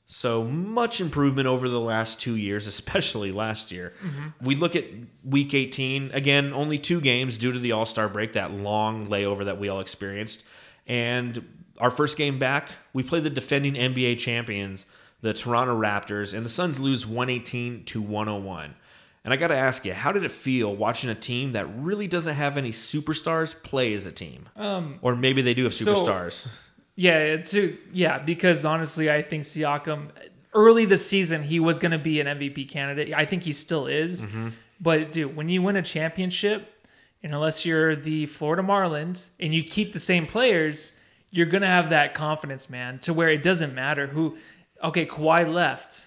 So 0.06 0.44
much 0.44 1.00
improvement 1.00 1.46
over 1.48 1.68
the 1.68 1.80
last 1.80 2.20
two 2.20 2.36
years, 2.36 2.66
especially 2.74 3.32
last 3.32 3.72
year. 3.72 3.94
We 4.40 4.54
look 4.54 4.76
at 4.76 4.84
week 5.24 5.54
18, 5.54 6.10
again, 6.12 6.52
only 6.52 6.78
two 6.78 7.00
games 7.00 7.38
due 7.38 7.52
to 7.52 7.58
the 7.58 7.72
All 7.72 7.86
Star 7.86 8.08
break, 8.08 8.34
that 8.34 8.52
long 8.52 9.08
layover 9.08 9.44
that 9.46 9.58
we 9.58 9.68
all 9.68 9.80
experienced. 9.80 10.44
And 10.86 11.42
our 11.78 11.90
first 11.90 12.18
game 12.18 12.38
back, 12.38 12.68
we 12.92 13.02
play 13.02 13.20
the 13.20 13.30
defending 13.30 13.74
NBA 13.74 14.18
champions, 14.18 14.86
the 15.22 15.32
Toronto 15.32 15.78
Raptors, 15.78 16.34
and 16.34 16.44
the 16.44 16.50
Suns 16.50 16.78
lose 16.78 17.06
118 17.06 17.84
to 17.86 18.02
101. 18.02 18.74
And 19.24 19.32
I 19.32 19.36
got 19.36 19.48
to 19.48 19.56
ask 19.56 19.86
you, 19.86 19.94
how 19.94 20.12
did 20.12 20.22
it 20.22 20.30
feel 20.32 20.76
watching 20.76 21.08
a 21.08 21.14
team 21.14 21.52
that 21.52 21.64
really 21.78 22.06
doesn't 22.06 22.34
have 22.34 22.58
any 22.58 22.72
superstars 22.72 23.54
play 23.62 23.94
as 23.94 24.04
a 24.04 24.12
team? 24.12 24.50
Um, 24.54 24.98
Or 25.00 25.16
maybe 25.16 25.40
they 25.40 25.54
do 25.54 25.64
have 25.64 25.72
so- 25.72 25.94
superstars. 25.94 26.46
Yeah, 26.96 27.18
it's 27.18 27.54
yeah. 27.92 28.18
Because 28.18 28.64
honestly, 28.64 29.10
I 29.10 29.22
think 29.22 29.44
Siakam 29.44 30.08
early 30.52 30.84
this 30.84 31.04
season 31.08 31.42
he 31.42 31.58
was 31.58 31.78
going 31.80 31.90
to 31.92 31.98
be 31.98 32.20
an 32.20 32.26
MVP 32.26 32.68
candidate. 32.68 33.12
I 33.14 33.24
think 33.26 33.42
he 33.42 33.52
still 33.52 33.86
is. 33.86 34.26
Mm-hmm. 34.26 34.48
But 34.80 35.12
dude, 35.12 35.34
when 35.36 35.48
you 35.48 35.62
win 35.62 35.76
a 35.76 35.82
championship, 35.82 36.68
and 37.22 37.34
unless 37.34 37.64
you're 37.66 37.96
the 37.96 38.26
Florida 38.26 38.62
Marlins 38.62 39.30
and 39.40 39.54
you 39.54 39.64
keep 39.64 39.92
the 39.92 39.98
same 40.00 40.26
players, 40.26 40.92
you're 41.30 41.46
gonna 41.46 41.66
have 41.66 41.90
that 41.90 42.14
confidence, 42.14 42.68
man, 42.70 42.98
to 43.00 43.12
where 43.12 43.28
it 43.28 43.42
doesn't 43.42 43.74
matter 43.74 44.06
who. 44.08 44.36
Okay, 44.82 45.06
Kawhi 45.06 45.48
left. 45.52 46.06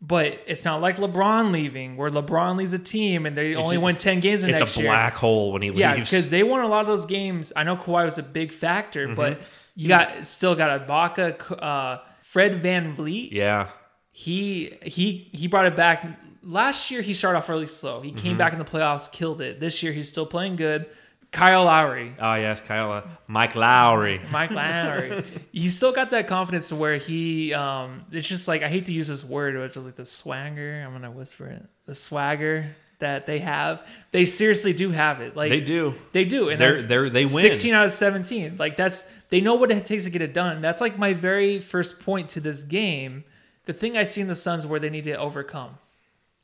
But 0.00 0.38
it's 0.46 0.64
not 0.66 0.82
like 0.82 0.98
LeBron 0.98 1.50
leaving, 1.50 1.96
where 1.96 2.10
LeBron 2.10 2.56
leaves 2.56 2.74
a 2.74 2.78
team 2.78 3.24
and 3.24 3.34
they 3.34 3.54
only 3.54 3.76
a- 3.76 3.80
win 3.80 3.96
ten 3.96 4.20
games 4.20 4.42
the 4.42 4.50
it's 4.50 4.60
next 4.60 4.76
a 4.76 4.80
year. 4.82 4.90
black 4.90 5.14
hole 5.14 5.50
when 5.52 5.62
he 5.62 5.70
leaves. 5.70 5.80
Yeah, 5.80 5.96
because 5.98 6.28
they 6.30 6.42
won 6.42 6.60
a 6.60 6.68
lot 6.68 6.82
of 6.82 6.86
those 6.86 7.06
games. 7.06 7.52
I 7.56 7.64
know 7.64 7.74
Kawhi 7.76 8.04
was 8.04 8.18
a 8.18 8.22
big 8.22 8.52
factor, 8.52 9.06
Mm-hmm. 9.06 9.14
but 9.16 9.40
you 9.74 9.88
got 9.88 10.26
still 10.26 10.54
got 10.54 10.86
Ibaka, 10.86 11.62
uh, 11.62 11.98
Fred 12.22 12.62
VanVleet. 12.62 13.30
yeah. 13.32 13.68
He 14.12 14.78
he 14.82 15.28
he 15.32 15.48
brought 15.48 15.66
it 15.66 15.74
back. 15.74 16.06
Last 16.42 16.90
year 16.90 17.00
he 17.02 17.12
started 17.12 17.38
off 17.38 17.48
really 17.48 17.66
slow. 17.66 18.00
He 18.00 18.10
Mm-hmm. 18.10 18.18
came 18.18 18.36
back 18.36 18.52
in 18.52 18.58
the 18.60 18.64
playoffs, 18.64 19.10
killed 19.10 19.40
it. 19.40 19.58
This 19.60 19.82
year 19.82 19.92
he's 19.92 20.08
still 20.08 20.26
playing 20.26 20.56
good. 20.56 20.86
Kyle 21.32 21.64
Lowry, 21.64 22.14
Oh 22.20 22.34
yes, 22.36 22.60
Kyle, 22.60 22.92
uh, 22.92 23.02
Mike 23.26 23.56
Lowry. 23.56 24.20
Mike 24.30 24.52
Lowry. 24.52 25.24
he's 25.50 25.76
still 25.76 25.90
got 25.90 26.10
that 26.12 26.28
confidence 26.28 26.68
to 26.68 26.76
where 26.76 26.96
he 26.96 27.52
um 27.52 28.02
it's 28.12 28.28
just 28.28 28.46
like 28.46 28.62
I 28.62 28.68
hate 28.68 28.86
to 28.86 28.92
use 28.92 29.08
this 29.08 29.24
word, 29.24 29.54
but 29.56 29.62
it's 29.62 29.74
just 29.74 29.84
like 29.84 29.96
the 29.96 30.04
swagger. 30.04 30.80
I'm 30.86 30.92
gonna 30.92 31.10
whisper 31.10 31.46
it. 31.48 31.64
The 31.86 31.94
swagger 31.96 32.66
that 33.00 33.26
they 33.26 33.40
have. 33.40 33.84
They 34.12 34.24
seriously 34.26 34.72
do 34.72 34.90
have 34.92 35.20
it. 35.20 35.34
Like 35.34 35.50
They 35.50 35.60
do. 35.60 35.94
They 36.12 36.24
do. 36.24 36.50
And 36.50 36.60
They're 36.60 36.82
they're 36.82 37.10
they 37.10 37.24
win. 37.24 37.42
16 37.42 37.74
out 37.74 37.86
of 37.86 37.92
17. 37.92 38.56
Like 38.58 38.76
that's 38.76 39.10
they 39.34 39.40
know 39.40 39.56
what 39.56 39.72
it 39.72 39.84
takes 39.84 40.04
to 40.04 40.10
get 40.10 40.22
it 40.22 40.32
done. 40.32 40.62
That's 40.62 40.80
like 40.80 40.96
my 40.96 41.12
very 41.12 41.58
first 41.58 41.98
point 41.98 42.28
to 42.28 42.40
this 42.40 42.62
game. 42.62 43.24
The 43.64 43.72
thing 43.72 43.96
I 43.96 44.04
see 44.04 44.20
in 44.20 44.28
the 44.28 44.34
Suns 44.36 44.64
where 44.64 44.78
they 44.78 44.90
need 44.90 45.02
to 45.04 45.14
overcome. 45.14 45.78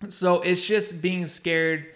So 0.09 0.40
it's 0.40 0.66
just 0.66 1.00
being 1.00 1.29
scared. 1.29 1.87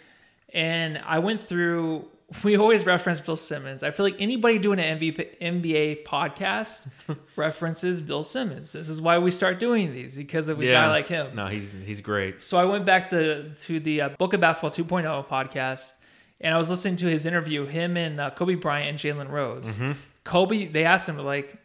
And 0.53 1.03
I 1.05 1.19
went 1.19 1.49
through. 1.49 2.05
We 2.43 2.57
always 2.57 2.87
reference 2.87 3.21
Bill 3.21 3.37
Simmons. 3.37 3.83
I 3.83 3.91
feel 3.91 4.05
like 4.07 4.17
anybody 4.19 4.59
doing 4.59 4.81
an 4.81 4.99
MVP, 4.99 5.39
NBA 5.41 6.05
podcast 6.05 6.89
references 7.37 8.01
Bill 8.01 8.25
Simmons. 8.25 8.73
This 8.73 8.89
is 8.89 9.01
why 9.01 9.19
we 9.19 9.31
start 9.31 9.61
doing 9.61 9.93
these 9.93 10.17
because 10.17 10.49
of 10.49 10.59
a 10.61 10.65
guy 10.67 10.89
like 10.89 11.07
him. 11.07 11.35
No, 11.35 11.47
he's 11.47 11.71
he's 11.85 12.01
great. 12.01 12.41
So 12.41 12.57
I 12.57 12.65
went 12.65 12.87
back 12.87 13.11
to 13.11 13.51
to 13.51 13.79
the 13.79 14.01
uh, 14.01 14.09
Book 14.11 14.33
of 14.33 14.41
Basketball 14.41 14.71
2.0 14.71 15.29
podcast, 15.29 15.93
and 16.41 16.55
I 16.55 16.59
was 16.59 16.71
listening 16.71 16.97
to 16.97 17.07
his 17.07 17.27
interview, 17.27 17.67
him 17.67 17.97
and 17.97 18.19
uh, 18.19 18.31
Kobe 18.31 18.55
Bryant 18.55 18.89
and 18.89 18.99
Jalen 18.99 19.31
Rose. 19.31 19.67
Mm-hmm. 19.67 19.93
Kobe, 20.25 20.67
they 20.67 20.85
asked 20.85 21.09
him 21.09 21.19
like, 21.19 21.57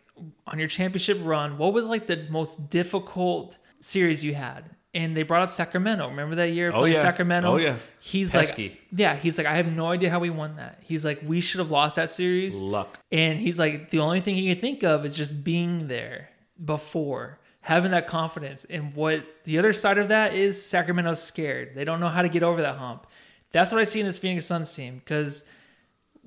on 0.47 0.59
your 0.59 0.67
championship 0.67 1.17
run, 1.21 1.57
what 1.57 1.73
was 1.73 1.87
like 1.87 2.07
the 2.07 2.27
most 2.29 2.69
difficult 2.69 3.57
series 3.79 4.23
you 4.23 4.35
had? 4.35 4.69
And 4.93 5.15
they 5.15 5.21
brought 5.23 5.43
up 5.43 5.51
Sacramento. 5.51 6.09
Remember 6.09 6.35
that 6.35 6.51
year 6.51 6.71
Oh, 6.73 6.79
playing 6.79 6.95
yeah. 6.95 7.01
Sacramento? 7.03 7.51
Oh, 7.53 7.57
yeah. 7.57 7.75
He's 7.99 8.31
Pesky. 8.31 8.69
like, 8.69 8.79
yeah, 8.91 9.15
he's 9.15 9.37
like, 9.37 9.45
I 9.45 9.55
have 9.55 9.71
no 9.71 9.85
idea 9.87 10.09
how 10.09 10.19
we 10.19 10.31
won 10.31 10.55
that. 10.55 10.79
He's 10.83 11.05
like, 11.05 11.19
we 11.23 11.41
should 11.41 11.59
have 11.59 11.69
lost 11.69 11.95
that 11.97 12.09
series. 12.09 12.59
Luck. 12.59 12.99
And 13.11 13.37
he's 13.39 13.59
like, 13.59 13.91
the 13.91 13.99
only 13.99 14.19
thing 14.19 14.35
he 14.35 14.49
can 14.51 14.59
think 14.59 14.83
of 14.83 15.05
is 15.05 15.15
just 15.15 15.43
being 15.43 15.87
there. 15.87 16.29
before. 16.65 17.37
Having 17.61 17.91
that 17.91 18.07
confidence. 18.07 18.65
And 18.69 18.95
what 18.95 19.23
the 19.43 19.59
other 19.59 19.73
side 19.73 19.97
of 19.99 20.07
that 20.07 20.33
is 20.33 20.63
Sacramento's 20.65 21.21
scared. 21.21 21.75
They 21.75 21.85
don't 21.85 21.99
know 21.99 22.07
how 22.07 22.21
to 22.23 22.29
get 22.29 22.41
over 22.41 22.61
that 22.61 22.77
hump. 22.77 23.05
That's 23.51 23.71
what 23.71 23.79
I 23.79 23.83
see 23.83 23.99
in 23.99 24.05
this 24.07 24.17
Phoenix 24.17 24.45
Suns 24.45 24.73
team 24.73 24.95
because 24.95 25.43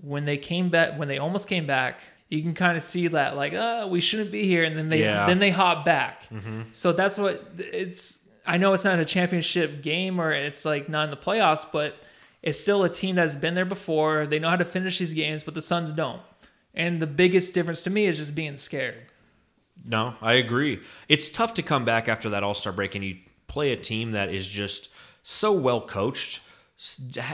when 0.01 0.25
they 0.25 0.37
came 0.37 0.69
back, 0.69 0.99
when 0.99 1.09
they 1.09 1.19
almost 1.19 1.49
came 1.49 1.67
back, 1.67 2.01
you 2.33 2.41
can 2.43 2.55
kind 2.55 2.77
of 2.79 2.83
see 2.83 3.09
that 3.09 3.37
like, 3.37 3.53
uh, 3.53 3.87
we 3.91 4.01
shouldn't 4.01 4.33
be 4.33 4.45
here, 4.45 4.65
and 4.65 4.77
then 4.79 4.89
they 4.89 5.01
Yeah. 5.03 5.27
then 5.27 5.39
they 5.39 5.51
hop 5.51 5.85
back. 5.85 6.23
So 6.73 6.93
that's 6.93 7.19
what 7.19 7.53
it's. 7.59 8.19
I 8.47 8.57
know 8.57 8.73
it's 8.73 8.85
not 8.85 8.99
a 8.99 9.05
championship 9.05 9.83
game 9.83 10.21
or 10.21 10.33
it's 10.33 10.65
like 10.65 10.89
not 10.89 11.05
in 11.05 11.11
the 11.11 11.17
playoffs, 11.17 11.65
but 11.71 12.03
it's 12.43 12.59
still 12.59 12.83
a 12.83 12.89
team 12.89 13.15
that's 13.17 13.37
been 13.37 13.55
there 13.55 13.65
before. 13.67 14.27
They 14.27 14.39
know 14.41 14.49
how 14.51 14.57
to 14.57 14.65
finish 14.65 14.99
these 14.99 15.15
games, 15.15 15.43
but 15.45 15.55
the 15.55 15.63
Suns 15.63 15.93
don't. 15.93 16.21
And 16.75 17.01
the 17.01 17.07
biggest 17.07 17.55
difference 17.55 17.83
to 17.85 17.91
me 17.91 18.07
is 18.07 18.17
just 18.17 18.35
being 18.35 18.57
scared. 18.57 18.97
No, 19.85 20.15
I 20.21 20.33
agree. 20.35 20.81
It's 21.09 21.29
tough 21.29 21.55
to 21.55 21.63
come 21.63 21.85
back 21.85 22.09
after 22.09 22.31
that 22.31 22.43
All 22.43 22.55
Star 22.55 22.73
break 22.73 22.95
and 22.97 23.05
you 23.05 23.17
play 23.47 23.73
a 23.73 23.77
team 23.77 24.13
that 24.13 24.33
is 24.35 24.49
just 24.49 24.89
so 25.23 25.53
well 25.53 25.81
coached, 25.83 26.41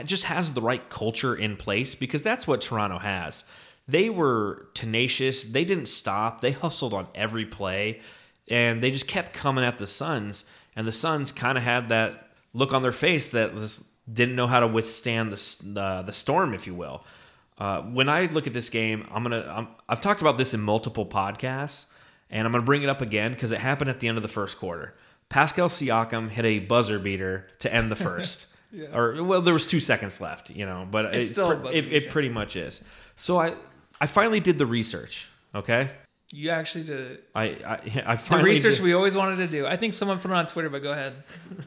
just 0.05 0.25
has 0.25 0.53
the 0.53 0.61
right 0.61 0.87
culture 0.89 1.35
in 1.35 1.55
place 1.57 1.95
because 1.95 2.21
that's 2.21 2.45
what 2.45 2.61
Toronto 2.61 2.99
has. 2.99 3.43
They 3.89 4.09
were 4.09 4.67
tenacious. 4.73 5.43
They 5.43 5.65
didn't 5.65 5.87
stop. 5.87 6.41
They 6.41 6.51
hustled 6.51 6.93
on 6.93 7.07
every 7.15 7.45
play, 7.45 8.01
and 8.47 8.83
they 8.83 8.91
just 8.91 9.07
kept 9.07 9.33
coming 9.33 9.63
at 9.63 9.77
the 9.77 9.87
Suns. 9.87 10.45
And 10.75 10.85
the 10.87 10.91
Suns 10.91 11.31
kind 11.31 11.57
of 11.57 11.63
had 11.63 11.89
that 11.89 12.29
look 12.53 12.73
on 12.73 12.81
their 12.81 12.91
face 12.91 13.31
that 13.31 13.55
just 13.57 13.83
didn't 14.11 14.35
know 14.35 14.47
how 14.47 14.59
to 14.59 14.67
withstand 14.67 15.31
the 15.31 15.35
s- 15.35 15.55
the, 15.55 16.11
storm, 16.11 16.53
if 16.53 16.67
you 16.67 16.73
will. 16.75 17.03
Uh, 17.57 17.81
when 17.81 18.07
I 18.09 18.25
look 18.27 18.47
at 18.47 18.53
this 18.53 18.69
game, 18.69 19.07
I'm 19.11 19.23
gonna. 19.23 19.45
I'm, 19.55 19.67
I've 19.87 20.01
talked 20.01 20.21
about 20.21 20.37
this 20.37 20.53
in 20.53 20.61
multiple 20.61 21.05
podcasts, 21.05 21.85
and 22.29 22.45
I'm 22.45 22.51
gonna 22.53 22.63
bring 22.63 22.83
it 22.83 22.89
up 22.89 23.01
again 23.01 23.33
because 23.33 23.51
it 23.51 23.59
happened 23.59 23.89
at 23.89 23.99
the 23.99 24.07
end 24.07 24.17
of 24.17 24.23
the 24.23 24.29
first 24.29 24.57
quarter. 24.57 24.95
Pascal 25.29 25.67
Siakam 25.69 26.29
hit 26.29 26.45
a 26.45 26.59
buzzer 26.59 26.97
beater 26.99 27.47
to 27.59 27.73
end 27.73 27.91
the 27.91 27.95
first, 27.97 28.47
yeah. 28.71 28.87
or 28.95 29.21
well, 29.23 29.41
there 29.41 29.53
was 29.53 29.65
two 29.67 29.79
seconds 29.81 30.21
left, 30.21 30.49
you 30.49 30.65
know, 30.65 30.87
but 30.89 31.05
It's 31.13 31.29
it, 31.31 31.33
still 31.33 31.51
it, 31.67 31.71
beater. 31.85 31.89
it 32.05 32.09
pretty 32.09 32.29
much 32.29 32.55
is. 32.55 32.81
So 33.15 33.39
I, 33.39 33.53
I 34.01 34.07
finally 34.07 34.39
did 34.39 34.57
the 34.57 34.65
research. 34.65 35.27
Okay, 35.55 35.89
You 36.31 36.51
actually 36.51 36.83
did 36.83 36.99
it. 36.99 37.23
I, 37.33 37.43
I, 37.43 37.79
I 38.05 38.15
The 38.15 38.21
finally 38.21 38.49
research 38.51 38.75
did- 38.75 38.83
we 38.83 38.93
always 38.93 39.15
wanted 39.15 39.37
to 39.37 39.47
do. 39.47 39.65
I 39.65 39.77
think 39.77 39.93
someone 39.93 40.19
put 40.19 40.31
it 40.31 40.35
on 40.35 40.45
Twitter, 40.47 40.69
but 40.69 40.83
go 40.83 40.91
ahead. 40.91 41.23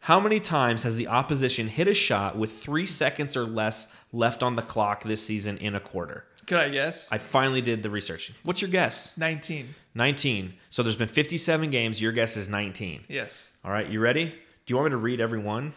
How 0.00 0.20
many 0.20 0.38
times 0.40 0.84
has 0.84 0.94
the 0.96 1.08
opposition 1.08 1.66
hit 1.68 1.88
a 1.88 1.94
shot 1.94 2.38
with 2.38 2.52
three 2.52 2.86
seconds 2.86 3.36
or 3.36 3.44
less 3.44 3.88
left 4.12 4.42
on 4.42 4.54
the 4.54 4.62
clock 4.62 5.02
this 5.02 5.24
season 5.24 5.58
in 5.58 5.74
a 5.74 5.80
quarter? 5.80 6.24
Could 6.46 6.58
I 6.58 6.68
guess? 6.68 7.10
I 7.10 7.18
finally 7.18 7.60
did 7.60 7.82
the 7.82 7.90
research. 7.90 8.32
What's 8.44 8.60
your 8.62 8.70
guess? 8.70 9.10
19. 9.16 9.74
19. 9.96 10.52
So 10.70 10.84
there's 10.84 10.94
been 10.96 11.08
57 11.08 11.70
games. 11.70 12.00
Your 12.00 12.12
guess 12.12 12.36
is 12.36 12.48
19. 12.48 13.04
Yes. 13.08 13.50
All 13.64 13.72
right, 13.72 13.88
you 13.88 13.98
ready? 13.98 14.26
Do 14.26 14.34
you 14.72 14.76
want 14.76 14.86
me 14.86 14.90
to 14.90 14.96
read 14.96 15.20
every 15.20 15.40
one? 15.40 15.72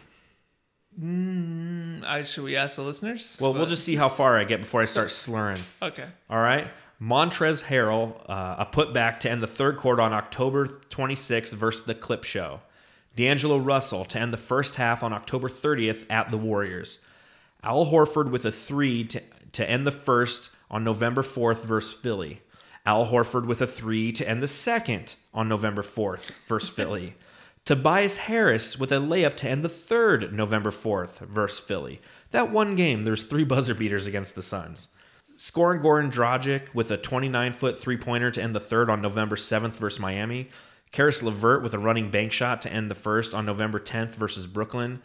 Mm, 1.00 2.04
I, 2.04 2.22
should 2.24 2.44
we 2.44 2.56
ask 2.56 2.76
the 2.76 2.82
listeners? 2.82 3.36
Well, 3.40 3.54
we'll 3.54 3.66
just 3.66 3.84
see 3.84 3.96
how 3.96 4.08
far 4.08 4.36
I 4.38 4.44
get 4.44 4.60
before 4.60 4.82
I 4.82 4.84
start 4.84 5.10
slurring. 5.10 5.60
Okay. 5.80 6.06
All 6.28 6.40
right. 6.40 6.68
Montrezl 7.00 7.64
Harrell, 7.64 8.14
uh, 8.28 8.56
a 8.58 8.66
putback 8.66 9.20
to 9.20 9.30
end 9.30 9.42
the 9.42 9.46
third 9.46 9.78
quarter 9.78 10.02
on 10.02 10.12
October 10.12 10.66
26th 10.90 11.54
versus 11.54 11.86
the 11.86 11.94
Clip 11.94 12.24
Show. 12.24 12.60
D'Angelo 13.16 13.56
Russell 13.58 14.04
to 14.06 14.18
end 14.18 14.32
the 14.32 14.38
first 14.38 14.76
half 14.76 15.02
on 15.02 15.12
October 15.12 15.48
30th 15.48 16.04
at 16.10 16.30
the 16.30 16.36
Warriors. 16.36 16.98
Al 17.64 17.86
Horford 17.86 18.30
with 18.30 18.44
a 18.44 18.52
three 18.52 19.04
to, 19.04 19.22
to 19.52 19.68
end 19.68 19.86
the 19.86 19.92
first 19.92 20.50
on 20.70 20.84
November 20.84 21.22
4th 21.22 21.62
versus 21.62 21.94
Philly. 21.94 22.42
Al 22.84 23.06
Horford 23.06 23.46
with 23.46 23.60
a 23.62 23.66
three 23.66 24.12
to 24.12 24.28
end 24.28 24.42
the 24.42 24.48
second 24.48 25.16
on 25.32 25.48
November 25.48 25.82
4th 25.82 26.30
versus 26.46 26.68
Philly. 26.68 27.14
Tobias 27.64 28.16
Harris 28.16 28.78
with 28.78 28.90
a 28.90 28.96
layup 28.96 29.36
to 29.36 29.48
end 29.48 29.64
the 29.64 29.68
third 29.68 30.32
November 30.32 30.70
4th 30.70 31.18
versus 31.20 31.60
Philly. 31.60 32.00
That 32.30 32.50
one 32.50 32.74
game, 32.74 33.04
there's 33.04 33.22
three 33.22 33.44
buzzer 33.44 33.74
beaters 33.74 34.06
against 34.06 34.34
the 34.34 34.42
Suns. 34.42 34.88
Scoring 35.36 35.80
Goran 35.80 36.12
Dragic 36.12 36.74
with 36.74 36.90
a 36.90 36.96
29 36.96 37.52
foot 37.52 37.78
three 37.78 37.96
pointer 37.96 38.30
to 38.30 38.42
end 38.42 38.54
the 38.54 38.60
third 38.60 38.90
on 38.90 39.00
November 39.00 39.36
7th 39.36 39.72
versus 39.72 40.00
Miami. 40.00 40.50
Caris 40.92 41.22
LeVert 41.22 41.62
with 41.62 41.72
a 41.72 41.78
running 41.78 42.10
bank 42.10 42.32
shot 42.32 42.60
to 42.62 42.72
end 42.72 42.90
the 42.90 42.94
first 42.94 43.32
on 43.32 43.46
November 43.46 43.78
10th 43.78 44.14
versus 44.16 44.46
Brooklyn. 44.46 45.00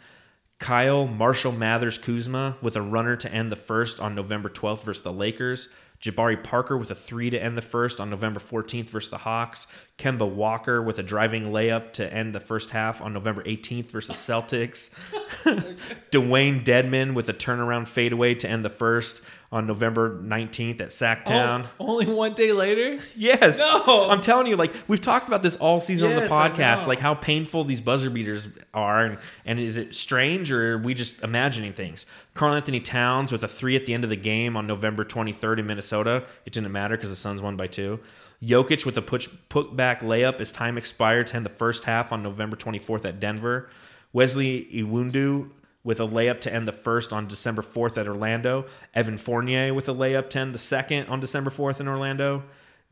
Kyle 0.58 1.06
Marshall 1.06 1.52
Mathers 1.52 1.98
Kuzma 1.98 2.56
with 2.60 2.76
a 2.76 2.82
runner 2.82 3.14
to 3.16 3.32
end 3.32 3.52
the 3.52 3.56
first 3.56 4.00
on 4.00 4.14
November 4.14 4.48
12th 4.48 4.82
versus 4.82 5.02
the 5.02 5.12
Lakers. 5.12 5.68
Jabari 6.00 6.42
Parker 6.42 6.76
with 6.76 6.90
a 6.90 6.94
three 6.94 7.30
to 7.30 7.42
end 7.42 7.56
the 7.56 7.62
first 7.62 8.00
on 8.00 8.10
November 8.10 8.40
14th 8.40 8.88
versus 8.90 9.10
the 9.10 9.18
Hawks. 9.18 9.66
Kemba 9.98 10.28
Walker 10.28 10.82
with 10.82 10.98
a 10.98 11.02
driving 11.02 11.44
layup 11.44 11.92
to 11.94 12.12
end 12.12 12.34
the 12.34 12.40
first 12.40 12.70
half 12.70 13.00
on 13.00 13.12
November 13.12 13.42
18th 13.44 13.86
versus 13.86 14.08
the 14.08 14.32
Celtics. 14.32 14.90
Dewayne 16.10 16.64
Dedmon 16.64 17.14
with 17.14 17.28
a 17.28 17.34
turnaround 17.34 17.88
fadeaway 17.88 18.34
to 18.34 18.48
end 18.48 18.64
the 18.64 18.70
first 18.70 19.22
on 19.52 19.66
November 19.66 20.20
19th 20.22 20.80
at 20.80 20.88
Sacktown. 20.88 21.66
Oh, 21.78 21.86
only 21.88 22.06
one 22.06 22.34
day 22.34 22.52
later? 22.52 22.98
Yes. 23.14 23.58
No. 23.58 24.08
I'm 24.10 24.20
telling 24.20 24.46
you, 24.46 24.56
like 24.56 24.74
we've 24.88 25.00
talked 25.00 25.28
about 25.28 25.42
this 25.42 25.56
all 25.56 25.80
season 25.80 26.10
Yes, 26.10 26.30
on 26.30 26.50
the 26.50 26.56
podcast, 26.56 26.86
like 26.86 26.98
how 26.98 27.14
painful 27.14 27.64
these 27.64 27.80
buzzer 27.80 28.10
beaters 28.10 28.48
are, 28.74 29.04
and, 29.04 29.18
and 29.44 29.58
is 29.58 29.76
it 29.76 29.94
strange 29.94 30.50
or 30.50 30.74
are 30.74 30.78
we 30.78 30.94
just 30.94 31.22
imagining 31.22 31.72
things? 31.72 32.06
Karl 32.34 32.54
Anthony 32.54 32.80
Towns 32.80 33.32
with 33.32 33.42
a 33.44 33.48
three 33.48 33.76
at 33.76 33.86
the 33.86 33.94
end 33.94 34.04
of 34.04 34.10
the 34.10 34.16
game 34.16 34.56
on 34.56 34.66
November 34.66 35.04
23rd 35.04 35.60
in 35.60 35.66
Minnesota. 35.66 36.24
It 36.44 36.52
didn't 36.52 36.72
matter 36.72 36.96
because 36.96 37.10
the 37.10 37.16
Suns 37.16 37.40
won 37.40 37.56
by 37.56 37.66
two. 37.66 38.00
Jokic 38.42 38.84
with 38.84 38.98
a 38.98 39.02
push 39.02 39.28
put 39.48 39.74
back 39.76 40.00
layup 40.02 40.40
as 40.40 40.52
time 40.52 40.76
expired 40.76 41.28
to 41.28 41.36
end 41.36 41.46
the 41.46 41.50
first 41.50 41.84
half 41.84 42.12
on 42.12 42.22
November 42.22 42.56
24th 42.56 43.04
at 43.06 43.18
Denver. 43.18 43.70
Wesley 44.12 44.68
Iwundu 44.74 45.50
with 45.86 46.00
a 46.00 46.02
layup 46.06 46.40
to 46.40 46.52
end 46.52 46.66
the 46.66 46.72
first 46.72 47.12
on 47.12 47.28
December 47.28 47.62
4th 47.62 47.96
at 47.96 48.08
Orlando. 48.08 48.66
Evan 48.92 49.16
Fournier 49.16 49.72
with 49.72 49.88
a 49.88 49.94
layup 49.94 50.28
to 50.30 50.40
end 50.40 50.52
the 50.52 50.58
second 50.58 51.06
on 51.06 51.20
December 51.20 51.48
4th 51.48 51.78
in 51.78 51.86
Orlando. 51.86 52.42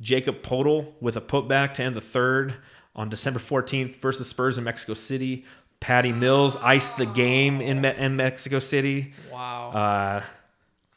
Jakob 0.00 0.42
Poeltl 0.42 0.92
with 1.00 1.16
a 1.16 1.20
putback 1.20 1.74
to 1.74 1.82
end 1.82 1.96
the 1.96 2.00
third 2.00 2.54
on 2.94 3.08
December 3.08 3.40
14th 3.40 3.96
versus 3.96 4.28
Spurs 4.28 4.58
in 4.58 4.62
Mexico 4.62 4.94
City. 4.94 5.44
Patty 5.80 6.12
Mills 6.12 6.54
iced 6.58 6.96
the 6.96 7.04
game 7.04 7.60
in, 7.60 7.80
Me- 7.80 7.96
in 7.98 8.14
Mexico 8.14 8.60
City. 8.60 9.12
Wow. 9.32 9.70
Uh, 9.72 10.22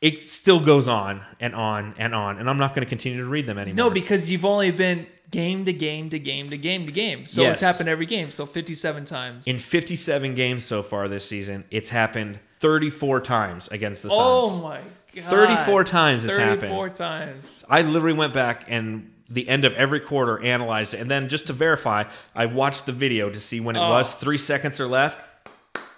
it 0.01 0.21
still 0.23 0.59
goes 0.59 0.87
on 0.87 1.21
and 1.39 1.55
on 1.55 1.93
and 1.97 2.13
on, 2.13 2.37
and 2.39 2.49
I'm 2.49 2.57
not 2.57 2.73
going 2.75 2.85
to 2.85 2.89
continue 2.89 3.17
to 3.19 3.25
read 3.29 3.47
them 3.47 3.57
anymore. 3.57 3.85
no, 3.85 3.89
because 3.89 4.31
you've 4.31 4.45
only 4.45 4.71
been 4.71 5.07
game 5.31 5.65
to 5.65 5.73
game 5.73 6.09
to 6.11 6.19
game 6.19 6.49
to 6.51 6.57
game 6.57 6.85
to 6.85 6.91
game. 6.91 7.25
So 7.25 7.41
Yes. 7.41 7.53
it's 7.53 7.61
happened 7.61 7.89
every 7.89 8.05
game. 8.05 8.31
So 8.31 8.45
57 8.45 9.05
times. 9.05 9.45
in 9.47 9.57
57 9.57 10.35
games 10.35 10.63
so 10.65 10.81
far 10.83 11.07
this 11.07 11.27
season, 11.27 11.65
it's 11.71 11.89
happened 11.89 12.39
34 12.59 13.21
times 13.21 13.67
against 13.69 14.03
the 14.03 14.09
oh 14.11 14.47
Suns. 14.47 14.59
Oh 14.59 14.63
my 14.63 14.79
god. 15.15 15.23
34 15.25 15.83
times 15.83 16.23
it's 16.25 16.35
34 16.35 16.69
happened. 16.85 16.95
times. 16.95 17.65
I 17.69 17.81
literally 17.81 18.17
went 18.17 18.33
back 18.33 18.65
and 18.67 19.11
the 19.29 19.49
end 19.49 19.65
of 19.65 19.73
every 19.73 19.99
quarter 19.99 20.41
analyzed 20.41 20.93
it, 20.93 21.01
and 21.01 21.11
then 21.11 21.27
just 21.27 21.47
to 21.47 21.53
verify, 21.53 22.05
I 22.33 22.45
watched 22.45 22.85
the 22.85 22.93
video 22.93 23.29
to 23.29 23.39
see 23.41 23.59
when 23.59 23.75
it 23.75 23.79
Oh. 23.79 23.89
was 23.89 24.13
three 24.13 24.37
seconds 24.37 24.79
or 24.79 24.87
left. 24.87 25.21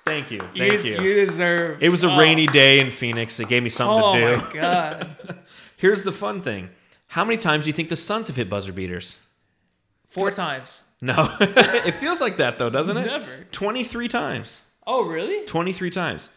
Thank 0.10 0.32
you, 0.32 0.40
thank 0.58 0.84
you. 0.84 1.00
You 1.00 1.26
deserve. 1.26 1.82
It 1.82 1.90
was 1.90 2.04
a 2.04 2.12
oh. 2.12 2.18
rainy 2.18 2.48
day 2.48 2.80
in 2.80 2.92
Phoenix. 2.92 3.40
It 3.40 3.48
gave 3.48 3.64
me 3.64 3.70
something 3.70 4.04
Oh 4.04 4.14
to 4.14 4.20
do. 4.20 4.42
Oh 4.42 4.46
my 4.46 4.54
god. 4.54 5.40
Here's 5.78 6.02
the 6.02 6.12
fun 6.12 6.42
thing: 6.42 6.70
How 7.08 7.24
many 7.24 7.38
times 7.38 7.66
do 7.66 7.70
you 7.70 7.74
think 7.74 7.90
the 7.90 7.96
Suns 7.96 8.28
have 8.28 8.36
hit 8.36 8.50
buzzer 8.50 8.74
beaters? 8.74 9.18
Four 10.08 10.32
times. 10.32 10.84
No, 11.02 11.14
it 11.40 11.94
feels 11.94 12.20
like 12.20 12.38
that 12.38 12.58
though, 12.58 12.70
doesn't 12.70 12.98
it? 12.98 13.06
Never. 13.06 13.46
23 13.52 14.08
times. 14.08 14.60
Oh 14.86 15.04
really? 15.04 15.46
23 15.46 15.90
times. 15.92 16.30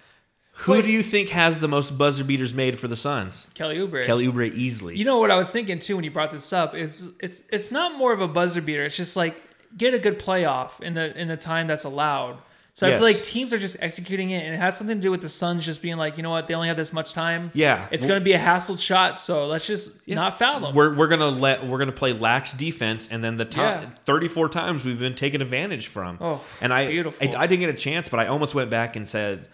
Who 0.52 0.72
Wait. 0.72 0.84
do 0.84 0.92
you 0.92 1.02
think 1.02 1.30
has 1.30 1.60
the 1.60 1.68
most 1.68 1.96
buzzer 1.96 2.22
beaters 2.22 2.52
made 2.52 2.78
for 2.78 2.86
the 2.86 2.94
Suns? 2.94 3.46
Kelly 3.54 3.78
Oubre. 3.78 4.04
Kelly 4.04 4.26
Oubre 4.26 4.52
easily. 4.54 4.96
You 4.96 5.06
know 5.06 5.18
what 5.18 5.30
I 5.30 5.36
was 5.36 5.50
thinking 5.50 5.78
too 5.78 5.96
when 5.96 6.04
you 6.04 6.10
brought 6.10 6.30
this 6.30 6.52
up 6.52 6.74
is 6.74 7.10
it's 7.20 7.42
it's 7.50 7.70
not 7.70 7.96
more 7.96 8.12
of 8.12 8.20
a 8.20 8.28
buzzer 8.28 8.60
beater. 8.60 8.84
It's 8.84 8.96
just 8.96 9.16
like 9.16 9.34
get 9.76 9.94
a 9.94 9.98
good 9.98 10.18
playoff 10.18 10.80
in 10.80 10.94
the 10.94 11.18
in 11.18 11.28
the 11.28 11.38
time 11.38 11.66
that's 11.66 11.84
allowed. 11.84 12.38
So 12.74 12.86
I 12.86 12.92
feel 12.92 13.02
like 13.02 13.22
teams 13.22 13.52
are 13.52 13.58
just 13.58 13.76
executing 13.80 14.30
it, 14.30 14.44
and 14.46 14.54
it 14.54 14.58
has 14.58 14.78
something 14.78 14.96
to 14.96 15.02
do 15.02 15.10
with 15.10 15.20
the 15.20 15.28
Suns 15.28 15.62
just 15.64 15.82
being 15.82 15.98
like, 15.98 16.16
you 16.16 16.22
know 16.22 16.30
what, 16.30 16.46
they 16.46 16.54
only 16.54 16.68
have 16.68 16.76
this 16.78 16.90
much 16.90 17.12
time. 17.12 17.50
Yeah. 17.52 17.86
it's 17.90 18.06
going 18.06 18.18
to 18.18 18.24
be 18.24 18.32
a 18.32 18.38
hassled 18.38 18.80
shot, 18.80 19.18
so 19.18 19.46
let's 19.46 19.66
just 19.66 20.08
not 20.08 20.38
foul 20.38 20.60
them. 20.60 20.74
we're, 20.74 20.94
we're 20.94 21.06
gonna 21.08 21.28
let 21.28 21.66
we're 21.66 21.78
gonna 21.78 21.92
play 21.92 22.14
lax 22.14 22.54
defense, 22.54 23.08
and 23.10 23.22
then 23.22 23.36
the 23.36 23.44
top 23.44 23.82
Yeah. 23.82 23.90
34 24.06 24.48
times 24.48 24.84
we've 24.86 24.98
been 24.98 25.14
taken 25.14 25.42
advantage 25.42 25.88
from. 25.88 26.16
Oh, 26.20 26.40
and 26.62 26.72
I, 26.72 26.88
beautiful. 26.88 27.28
I 27.28 27.42
I 27.42 27.46
didn't 27.46 27.60
get 27.60 27.68
a 27.70 27.74
chance, 27.78 28.08
but 28.08 28.18
I 28.20 28.26
almost 28.28 28.54
went 28.54 28.70
back 28.70 28.96
and 28.96 29.06
said, 29.06 29.48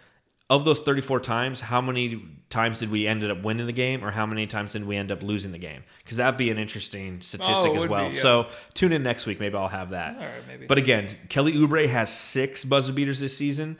of 0.50 0.64
those 0.64 0.80
34 0.80 1.20
times, 1.20 1.60
how 1.60 1.80
many 1.80 2.22
times 2.48 2.78
did 2.78 2.90
we 2.90 3.06
ended 3.06 3.30
up 3.30 3.42
winning 3.42 3.66
the 3.66 3.72
game, 3.72 4.02
or 4.02 4.10
how 4.10 4.24
many 4.24 4.46
times 4.46 4.72
did 4.72 4.86
we 4.86 4.96
end 4.96 5.12
up 5.12 5.22
losing 5.22 5.52
the 5.52 5.58
game? 5.58 5.82
Because 6.02 6.16
that'd 6.16 6.38
be 6.38 6.50
an 6.50 6.58
interesting 6.58 7.20
statistic 7.20 7.72
Oh, 7.72 7.76
as 7.76 7.86
well. 7.86 8.08
be, 8.08 8.14
yeah. 8.16 8.22
So 8.22 8.46
tune 8.72 8.92
in 8.92 9.02
next 9.02 9.26
week, 9.26 9.40
maybe 9.40 9.56
I'll 9.56 9.68
have 9.68 9.90
that. 9.90 10.14
All 10.16 10.22
right, 10.22 10.30
maybe. 10.48 10.66
But 10.66 10.78
again, 10.78 11.08
Kelly 11.28 11.52
Oubre 11.52 11.86
has 11.88 12.10
six 12.10 12.64
buzzer 12.64 12.92
beaters 12.94 13.20
this 13.20 13.36
season. 13.36 13.76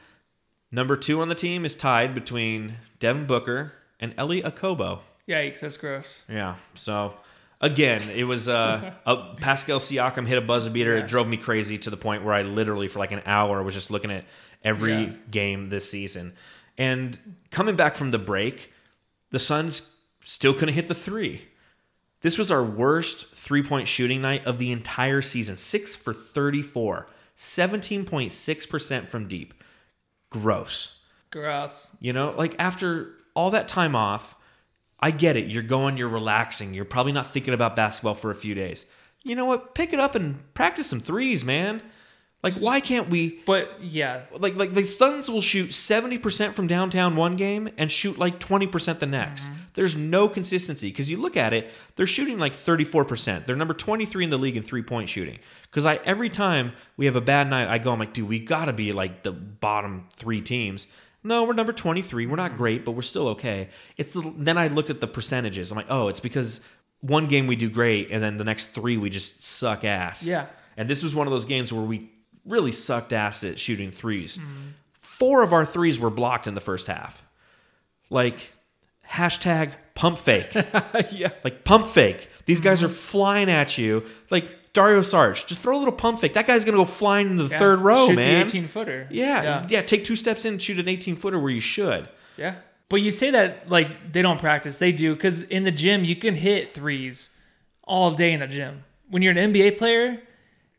Number 0.71 0.97
two 0.99 1.23
on 1.23 1.29
the 1.31 1.35
team 1.35 1.65
is 1.65 1.75
tied 1.75 2.15
between 2.15 2.77
Devin 3.01 3.27
Booker 3.27 3.73
and 3.99 4.13
Elie 4.19 4.43
Okobo. 4.43 5.01
Yikes, 5.27 5.61
that's 5.61 5.79
gross. 5.79 6.25
Yeah. 6.29 6.57
So 6.75 7.15
Again, 7.61 8.03
it 8.15 8.23
was 8.23 8.49
uh, 8.49 8.93
a 9.07 9.35
Pascal 9.41 9.81
Siakam 9.81 10.29
hit 10.29 10.39
a 10.39 10.41
buzzer 10.41 10.71
beater. 10.71 10.97
Yeah. 10.97 11.03
It 11.03 11.09
drove 11.09 11.27
me 11.27 11.37
crazy 11.37 11.77
to 11.79 11.91
the 11.91 11.97
point 11.97 12.23
where 12.25 12.33
I 12.33 12.43
literally, 12.43 12.87
for 12.87 13.01
like 13.01 13.11
an 13.11 13.23
hour, 13.27 13.61
was 13.65 13.75
just 13.75 13.91
looking 13.91 14.13
at 14.13 14.27
every 14.63 14.93
Yeah. 14.93 15.13
game 15.31 15.69
this 15.69 15.91
season. 15.91 16.35
And 16.79 17.37
coming 17.51 17.77
back 17.77 17.97
from 17.97 18.11
the 18.11 18.19
break, 18.19 18.73
the 19.31 19.39
Suns 19.39 19.91
still 20.23 20.55
couldn't 20.55 20.75
hit 20.75 20.89
the 20.89 20.95
three. 20.95 21.49
This 22.21 22.39
was 22.39 22.51
our 22.51 22.65
worst 22.65 23.29
three 23.35 23.63
point 23.63 23.89
shooting 23.89 24.23
night 24.23 24.47
of 24.47 24.59
the 24.59 24.73
entire 24.73 25.21
season. 25.23 25.57
Six 25.57 25.95
for 25.95 26.15
34, 26.15 27.09
17.6% 27.37 29.09
from 29.09 29.29
deep. 29.29 29.55
Gross. 30.31 31.01
Gross. 31.31 31.91
You 32.01 32.13
know, 32.13 32.35
like 32.37 32.55
after 32.59 33.15
all 33.35 33.51
that 33.51 33.69
time 33.69 33.95
off, 33.95 34.35
I 35.01 35.11
get 35.11 35.37
it. 35.37 35.47
You're 35.47 35.63
going, 35.63 35.97
you're 35.97 36.09
relaxing. 36.09 36.75
You're 36.75 36.85
probably 36.85 37.13
not 37.13 37.33
thinking 37.33 37.55
about 37.55 37.77
basketball 37.77 38.15
for 38.15 38.31
a 38.31 38.37
few 38.37 38.55
days. 38.55 38.85
You 39.23 39.37
know 39.37 39.45
what? 39.45 39.75
Pick 39.75 39.93
it 39.93 40.01
up 40.01 40.15
and 40.15 40.53
practice 40.55 40.89
some 40.89 41.01
threes, 41.01 41.45
man. 41.45 41.83
Like, 42.41 42.55
why 42.55 42.79
can't 42.79 43.09
we? 43.09 43.41
But 43.47 43.83
yeah, 43.83 44.23
Like, 44.33 44.55
like 44.55 44.73
the 44.73 44.87
Suns 44.87 45.29
will 45.29 45.41
shoot 45.41 45.71
70% 45.71 46.53
from 46.53 46.69
downtown 46.69 47.17
one 47.17 47.35
game 47.35 47.69
and 47.77 47.91
shoot 47.91 48.17
like 48.17 48.39
20% 48.39 49.01
the 49.01 49.07
next. 49.07 49.45
Mm-hmm. 49.45 49.55
There's 49.75 49.97
no 49.97 50.29
consistency 50.29 50.89
because 50.89 51.11
you 51.11 51.17
look 51.17 51.37
at 51.37 51.53
it, 51.53 51.71
they're 51.97 52.07
shooting 52.07 52.39
like 52.39 52.55
34%. 52.55 53.45
They're 53.45 53.57
number 53.57 53.75
23 53.75 54.25
in 54.25 54.31
the 54.31 54.39
league 54.39 54.57
in 54.57 54.63
three 54.63 54.83
point 54.83 55.09
shooting. 55.09 55.41
Because 55.63 55.85
I 55.85 55.97
every 56.05 56.31
time 56.31 56.73
we 56.97 57.07
have 57.07 57.17
a 57.17 57.21
bad 57.21 57.51
night, 57.51 57.69
I 57.69 57.79
go, 57.79 57.93
I'm 57.93 57.99
like, 57.99 58.13
dude, 58.13 58.29
we 58.29 58.39
got 58.39 58.67
to 58.67 58.73
be 58.73 58.93
like 58.93 59.25
the 59.25 59.33
bottom 59.33 60.07
three 60.15 60.41
teams. 60.41 60.87
No, 61.25 61.43
we're 61.43 61.55
number 61.55 61.73
23. 61.73 62.27
We're 62.27 62.37
not 62.37 62.51
mm-hmm. 62.53 62.59
great, 62.59 62.85
but 62.85 62.93
we're 62.93 63.03
still 63.03 63.29
okay. 63.29 63.69
It's 63.97 64.13
the, 64.13 64.33
then 64.37 64.57
I 64.57 64.69
looked 64.69 64.91
at 64.91 65.01
the 65.01 65.09
percentages. 65.09 65.73
I'm 65.73 65.77
like, 65.77 65.87
oh, 65.91 66.07
it's 66.07 66.21
because 66.21 66.61
one 67.01 67.27
game 67.27 67.49
we 67.49 67.57
do 67.57 67.69
great, 67.69 68.11
and 68.13 68.23
then 68.23 68.37
the 68.37 68.45
next 68.45 68.67
three 68.67 68.97
we 68.97 69.11
just 69.11 69.45
suck 69.45 69.85
ass. 69.85 70.23
Yeah. 70.23 70.47
And 70.77 70.89
this 70.89 71.03
was 71.03 71.17
one 71.17 71.27
of 71.27 71.33
those 71.33 71.45
games 71.45 71.73
where 71.73 71.83
we 71.85 72.11
really 72.49 72.73
sucked 72.73 73.13
ass 73.13 73.45
at 73.45 73.59
shooting 73.59 73.91
3s 73.91 74.39
Mm-hmm. 74.39 74.69
Four 75.01 75.43
of 75.43 75.53
our 75.53 75.67
threes 75.67 75.99
were 75.99 76.11
blocked 76.11 76.47
in 76.47 76.55
the 76.55 76.61
first 76.61 76.87
half. 76.87 77.25
Like 78.09 78.53
hashtag 79.11 79.73
pump 79.95 80.19
fake. 80.19 80.47
yeah. 81.13 81.31
like 81.45 81.65
pump 81.65 81.89
fake. 81.89 82.29
These 82.47 82.61
guys 82.61 82.83
are 82.83 82.89
flying 82.89 83.51
at 83.51 83.77
you. 83.79 84.05
Like 84.31 84.73
Dario 84.73 85.01
Saric, 85.01 85.47
just 85.47 85.61
throw 85.61 85.77
a 85.77 85.81
little 85.81 85.93
pump 85.93 86.21
fake. 86.21 86.35
That 86.35 86.47
guy's 86.47 86.65
gonna 86.65 86.77
go 86.77 86.85
flying 86.85 87.29
in 87.31 87.37
the 87.37 87.49
Yeah. 87.49 87.59
third 87.59 87.81
row, 87.81 88.07
Shoot 88.07 88.17
man. 88.17 88.45
18 88.47 88.69
footer. 88.69 89.09
yeah, 89.11 89.43
yeah. 89.43 89.67
yeah, 89.69 89.83
Take 89.83 90.05
two 90.05 90.15
steps 90.15 90.45
in, 90.45 90.55
and 90.55 90.63
shoot 90.63 90.79
an 90.79 90.89
18 90.89 91.17
footer 91.17 91.39
where 91.39 91.51
you 91.51 91.61
should. 91.61 92.09
Yeah. 92.37 92.55
But 92.89 92.97
you 93.03 93.11
say 93.11 93.31
that 93.33 93.69
like 93.69 94.13
they 94.13 94.23
don't 94.23 94.39
practice. 94.39 94.79
They 94.79 94.93
do 94.93 95.15
because 95.15 95.41
in 95.43 95.65
the 95.65 95.73
gym 95.73 96.05
you 96.05 96.15
can 96.17 96.37
hit 96.37 96.73
threes 96.75 97.31
all 97.83 98.13
day 98.13 98.33
in 98.33 98.41
the 98.41 98.47
gym. 98.47 98.85
When 99.11 99.23
you're 99.23 99.37
an 99.37 99.53
NBA 99.53 99.79
player, 99.79 100.23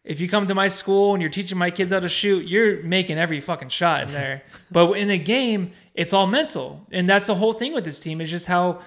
if 0.04 0.20
you 0.22 0.30
come 0.30 0.48
to 0.48 0.56
my 0.56 0.68
school 0.68 1.14
and 1.14 1.22
you're 1.22 1.30
teaching 1.30 1.58
my 1.58 1.70
kids 1.72 1.92
how 1.92 2.00
to 2.00 2.10
shoot, 2.10 2.48
you're 2.48 2.82
making 2.84 3.18
every 3.18 3.42
fucking 3.42 3.70
shot 3.70 4.04
in 4.04 4.12
there. 4.12 4.44
but 4.72 4.92
in 4.94 5.10
a 5.10 5.18
game, 5.18 5.72
it's 5.94 6.14
all 6.14 6.28
mental, 6.28 6.86
and 6.92 7.10
that's 7.10 7.28
the 7.28 7.36
whole 7.36 7.54
thing 7.54 7.74
with 7.74 7.84
this 7.84 8.00
team 8.00 8.22
is 8.22 8.32
just 8.32 8.48
how 8.48 8.80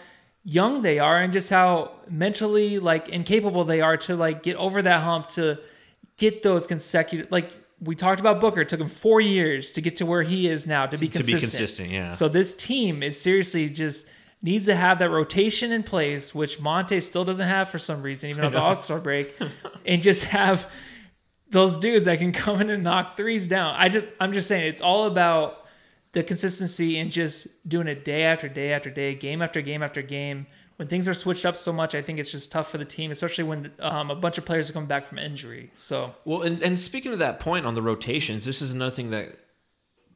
young 0.45 0.83
they 0.83 0.99
are 0.99 1.19
and 1.19 1.33
just 1.33 1.51
how 1.51 1.93
mentally 2.09 2.79
like 2.79 3.09
incapable 3.09 3.65
they 3.65 3.81
are 3.81 3.97
to 3.97 4.17
like 4.17 4.43
get 4.43 4.57
over 4.57 4.83
that 4.83 5.03
hump 5.05 5.29
to 5.29 5.57
get 6.17 6.43
those 6.43 6.67
consecutive 6.67 7.31
like 7.31 7.53
we 7.81 7.97
talked 7.97 8.21
about 8.21 8.41
Booker. 8.41 8.61
It 8.61 8.69
took 8.69 8.81
him 8.81 8.89
four 8.89 9.21
years 9.21 9.73
to 9.73 9.81
get 9.81 9.97
to 9.97 10.07
where 10.07 10.23
he 10.23 10.49
is 10.49 10.67
now 10.67 10.87
to 10.87 10.97
be 10.97 11.09
To 11.09 11.19
be 11.19 11.33
consistent. 11.33 11.51
consistent, 11.51 11.91
yeah. 11.91 12.11
So 12.11 12.29
this 12.29 12.55
team 12.55 13.03
is 13.03 13.21
seriously 13.21 13.69
just 13.69 14.07
needs 14.41 14.67
to 14.67 14.75
have 14.77 14.99
that 15.01 15.11
rotation 15.11 15.73
in 15.73 15.83
place, 15.83 16.35
which 16.35 16.61
Monty 16.61 17.01
still 17.01 17.25
doesn't 17.25 17.49
have 17.49 17.69
for 17.71 17.79
some 17.79 18.03
reason, 18.03 18.31
even 18.31 18.45
on 18.45 18.53
the 18.53 18.61
All 18.63 18.75
Star 18.75 19.01
break, 19.01 19.37
and 19.85 20.03
just 20.03 20.25
have 20.25 20.71
those 21.53 21.77
dudes 21.77 22.07
that 22.07 22.19
can 22.19 22.33
come 22.33 22.61
in 22.61 22.71
and 22.71 22.83
knock 22.83 23.17
threes 23.17 23.47
down. 23.47 23.75
I 23.79 23.89
just 23.89 24.07
I'm 24.21 24.33
just 24.33 24.49
saying 24.49 24.67
it's 24.67 24.83
all 24.83 25.05
about 25.07 25.67
the 26.13 26.23
consistency 26.23 26.99
and 26.99 27.11
just 27.11 27.47
doing 27.69 27.87
it 27.87 28.05
day 28.05 28.25
after 28.25 28.49
day 28.49 28.73
after 28.73 28.91
day, 28.91 29.15
game 29.15 29.41
after 29.41 29.61
game 29.63 29.83
after 29.83 30.03
game. 30.03 30.47
When 30.77 30.89
things 30.89 31.07
are 31.07 31.15
switched 31.15 31.47
up 31.47 31.57
so 31.57 31.73
much, 31.73 31.95
I 31.95 32.03
think 32.03 32.19
it's 32.19 32.31
just 32.33 32.51
tough 32.51 32.71
for 32.71 32.79
the 32.79 32.85
team, 32.85 33.11
especially 33.11 33.45
when 33.45 33.71
um, 33.79 34.11
a 34.11 34.17
bunch 34.17 34.37
of 34.39 34.45
players 34.45 34.69
are 34.69 34.73
coming 34.73 34.89
back 34.89 35.07
from 35.07 35.19
injury. 35.19 35.71
So 35.75 36.15
Well, 36.25 36.43
and, 36.43 36.61
and 36.63 36.81
speaking 36.81 37.13
of 37.13 37.21
that 37.21 37.39
point 37.39 37.67
on 37.67 37.75
the 37.75 37.83
rotations, 37.83 38.47
this 38.47 38.61
is 38.61 38.73
another 38.73 38.95
thing 38.95 39.11
that 39.11 39.39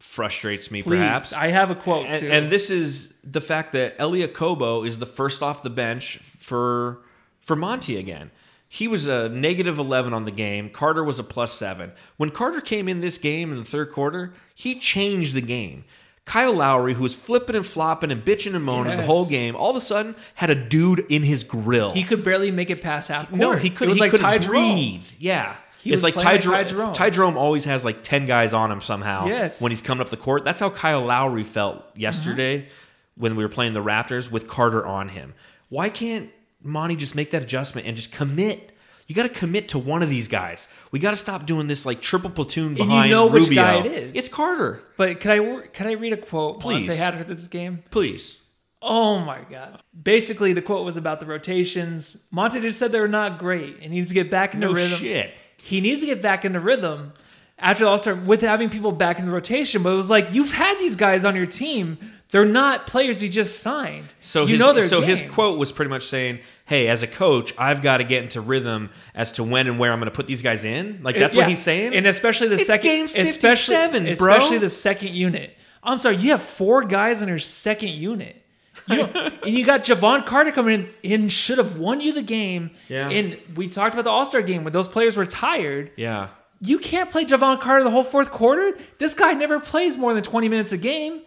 frustrates 0.00 0.70
me, 0.70 0.82
please, 0.82 0.98
perhaps. 0.98 1.32
I 1.34 1.48
have 1.48 1.70
a 1.70 1.74
quote 1.74 2.06
and, 2.06 2.18
too. 2.18 2.30
and 2.30 2.50
this 2.50 2.70
is 2.70 3.14
the 3.22 3.40
fact 3.40 3.72
that 3.74 3.94
Elie 3.98 4.26
Okobo 4.26 4.86
is 4.86 4.98
the 4.98 5.06
first 5.06 5.42
off 5.42 5.62
the 5.62 5.70
bench 5.70 6.18
for 6.38 7.02
for 7.40 7.54
Monty 7.54 7.96
again. 7.96 8.30
He 8.68 8.88
was 8.88 9.06
a 9.06 9.28
negative 9.28 9.78
11 9.78 10.12
on 10.12 10.24
the 10.24 10.30
game. 10.30 10.70
Carter 10.70 11.04
was 11.04 11.18
a 11.18 11.24
plus 11.24 11.52
7. 11.52 11.92
When 12.16 12.30
Carter 12.30 12.60
came 12.60 12.88
in 12.88 13.00
this 13.00 13.16
game 13.18 13.52
in 13.52 13.58
the 13.58 13.64
third 13.64 13.92
quarter, 13.92 14.34
he 14.54 14.74
changed 14.74 15.34
the 15.34 15.40
game. 15.40 15.84
Kyle 16.24 16.52
Lowry, 16.52 16.94
who 16.94 17.04
was 17.04 17.14
flipping 17.14 17.54
and 17.54 17.64
flopping 17.64 18.10
and 18.10 18.24
bitching 18.24 18.56
and 18.56 18.64
moaning 18.64 18.96
the 18.96 19.04
whole 19.04 19.24
game, 19.26 19.54
all 19.54 19.70
of 19.70 19.76
a 19.76 19.80
sudden 19.80 20.16
had 20.34 20.50
a 20.50 20.56
dude 20.56 21.06
in 21.08 21.22
his 21.22 21.44
grill. 21.44 21.92
he 21.92 22.02
could 22.02 22.24
barely 22.24 22.50
make 22.50 22.68
it 22.68 22.82
past 22.82 23.08
half 23.08 23.28
court. 23.28 23.38
No, 23.40 23.52
he 23.52 23.70
couldn't. 23.70 23.86
It 23.86 23.88
was 23.90 23.98
he 23.98 24.00
like 24.00 24.10
couldn't 24.10 24.26
Ty 24.26 24.38
Jerome. 24.38 24.74
breathe. 24.74 25.02
Yeah, 25.20 25.54
He 25.80 25.90
it's 25.92 26.02
was 26.02 26.02
like 26.02 26.14
Ty, 26.14 26.32
like 26.32 26.42
Ty 26.42 26.64
Jerome. 26.64 26.92
Ty 26.94 27.10
Jerome 27.10 27.36
always 27.38 27.62
has 27.66 27.84
like 27.84 28.02
ten 28.02 28.26
guys 28.26 28.52
on 28.52 28.72
him 28.72 28.80
somehow. 28.80 29.26
Yes. 29.26 29.62
when 29.62 29.70
he's 29.70 29.80
coming 29.80 30.02
up 30.02 30.08
the 30.10 30.16
court. 30.16 30.44
That's 30.44 30.58
how 30.58 30.68
Kyle 30.70 31.02
Lowry 31.04 31.44
felt 31.44 31.84
yesterday 31.96 32.58
Mm-hmm. 32.62 33.20
when 33.22 33.36
we 33.36 33.44
were 33.44 33.48
playing 33.48 33.74
the 33.74 33.82
Raptors 33.84 34.28
with 34.28 34.48
Carter 34.48 34.84
on 34.84 35.10
him. 35.10 35.32
Why 35.68 35.88
can't 35.90 36.30
Monty 36.66 36.96
just 36.96 37.14
make 37.14 37.30
that 37.30 37.42
adjustment 37.42 37.86
and 37.86 37.96
just 37.96 38.12
commit? 38.12 38.72
You 39.06 39.14
got 39.14 39.22
to 39.22 39.28
commit 39.28 39.68
to 39.68 39.78
one 39.78 40.02
of 40.02 40.10
these 40.10 40.26
guys. 40.26 40.66
We 40.90 40.98
got 40.98 41.12
to 41.12 41.16
stop 41.16 41.46
doing 41.46 41.68
this 41.68 41.86
like 41.86 42.00
triple 42.00 42.28
platoon 42.30 42.68
And 42.70 42.78
you 42.78 42.84
behind 42.84 43.10
know 43.10 43.26
which 43.28 43.54
guy 43.54 43.76
it 43.76 43.86
is. 43.86 44.16
It's 44.16 44.28
Carter. 44.32 44.82
But 44.96 45.20
could 45.20 45.30
I 45.30 45.66
could 45.68 45.86
I 45.86 45.92
read 45.92 46.12
a 46.12 46.16
quote 46.16 46.60
Please. 46.60 46.88
Monty 46.88 46.96
had 47.00 47.14
for 47.16 47.32
this 47.32 47.46
game? 47.46 47.84
Please. 47.90 48.40
Oh 48.82 49.18
my 49.20 49.40
god! 49.50 49.80
Basically, 50.00 50.52
the 50.52 50.62
quote 50.62 50.84
was 50.84 50.96
about 50.96 51.20
the 51.20 51.26
rotations. 51.26 52.16
Monty 52.30 52.60
just 52.60 52.78
said 52.78 52.92
they're 52.92 53.08
not 53.08 53.38
great. 53.38 53.74
and 53.76 53.84
He 53.84 53.88
needs 54.00 54.08
to 54.08 54.14
get 54.14 54.30
back 54.30 54.54
into 54.54 54.66
No 54.66 54.72
rhythm. 54.74 54.98
shit. 54.98 55.30
He 55.56 55.80
needs 55.80 56.00
to 56.00 56.06
get 56.06 56.20
back 56.20 56.44
into 56.44 56.60
rhythm 56.60 57.12
after 57.58 57.84
the 57.84 57.90
All 57.90 57.98
Star 57.98 58.14
with 58.14 58.42
having 58.42 58.68
people 58.70 58.92
back 58.92 59.18
in 59.18 59.26
the 59.26 59.32
rotation. 59.32 59.82
But 59.82 59.92
it 59.94 59.96
was 59.96 60.10
like 60.10 60.28
you've 60.34 60.52
had 60.52 60.78
these 60.78 60.94
guys 60.96 61.24
on 61.24 61.34
your 61.36 61.46
team. 61.46 61.98
They're 62.30 62.44
not 62.44 62.86
players 62.88 63.20
he 63.20 63.28
just 63.28 63.60
signed. 63.60 64.14
So 64.20 64.42
you 64.42 64.54
his, 64.54 64.58
know 64.58 64.72
their 64.72 64.82
so 64.82 65.00
his 65.00 65.22
quote 65.22 65.58
was 65.58 65.70
pretty 65.70 65.90
much 65.90 66.04
saying, 66.06 66.40
"Hey, 66.64 66.88
as 66.88 67.02
a 67.02 67.06
coach, 67.06 67.54
I've 67.56 67.82
got 67.82 67.98
to 67.98 68.04
get 68.04 68.22
into 68.24 68.40
rhythm 68.40 68.90
as 69.14 69.32
to 69.32 69.44
when 69.44 69.68
and 69.68 69.78
where 69.78 69.92
I'm 69.92 70.00
going 70.00 70.10
to 70.10 70.14
put 70.16 70.26
these 70.26 70.42
guys 70.42 70.64
in." 70.64 71.00
Like 71.02 71.16
that's 71.18 71.34
Yeah. 71.34 71.42
what 71.42 71.48
he's 71.50 71.62
saying. 71.62 71.94
and 71.94 72.06
especially 72.06 72.48
the 72.48 72.56
It's 72.56 72.66
second, 72.66 72.90
game 72.90 73.04
especially 73.06 73.76
57, 73.76 74.02
bro. 74.04 74.12
especially 74.12 74.58
the 74.58 74.70
second 74.70 75.14
unit. 75.14 75.56
I'm 75.84 76.00
sorry, 76.00 76.16
you 76.16 76.30
have 76.32 76.42
four 76.42 76.82
guys 76.82 77.22
in 77.22 77.28
your 77.28 77.38
second 77.38 77.90
unit. 77.90 78.42
You 78.88 78.96
know, 78.98 79.04
and 79.44 79.56
you 79.56 79.64
got 79.64 79.84
Jevon 79.84 80.26
Carter 80.26 80.50
coming 80.50 80.88
in 81.04 81.20
and 81.22 81.32
should 81.32 81.58
have 81.58 81.78
won 81.78 82.00
you 82.00 82.12
the 82.12 82.22
game. 82.22 82.72
Yeah. 82.88 83.08
And 83.08 83.38
we 83.54 83.68
talked 83.68 83.94
about 83.94 84.02
the 84.04 84.10
All 84.10 84.24
Star 84.24 84.42
game 84.42 84.64
when 84.64 84.72
those 84.72 84.88
players 84.88 85.16
were 85.16 85.24
tired. 85.24 85.92
yeah, 85.96 86.28
You 86.60 86.78
can't 86.80 87.08
play 87.10 87.24
Jevon 87.24 87.60
Carter 87.60 87.84
the 87.84 87.90
whole 87.90 88.04
fourth 88.04 88.32
quarter. 88.32 88.76
This 88.98 89.14
guy 89.14 89.32
never 89.34 89.60
plays 89.60 89.96
more 89.96 90.12
than 90.12 90.24
20 90.24 90.48
minutes 90.48 90.72
a 90.72 90.76
game. 90.76 91.22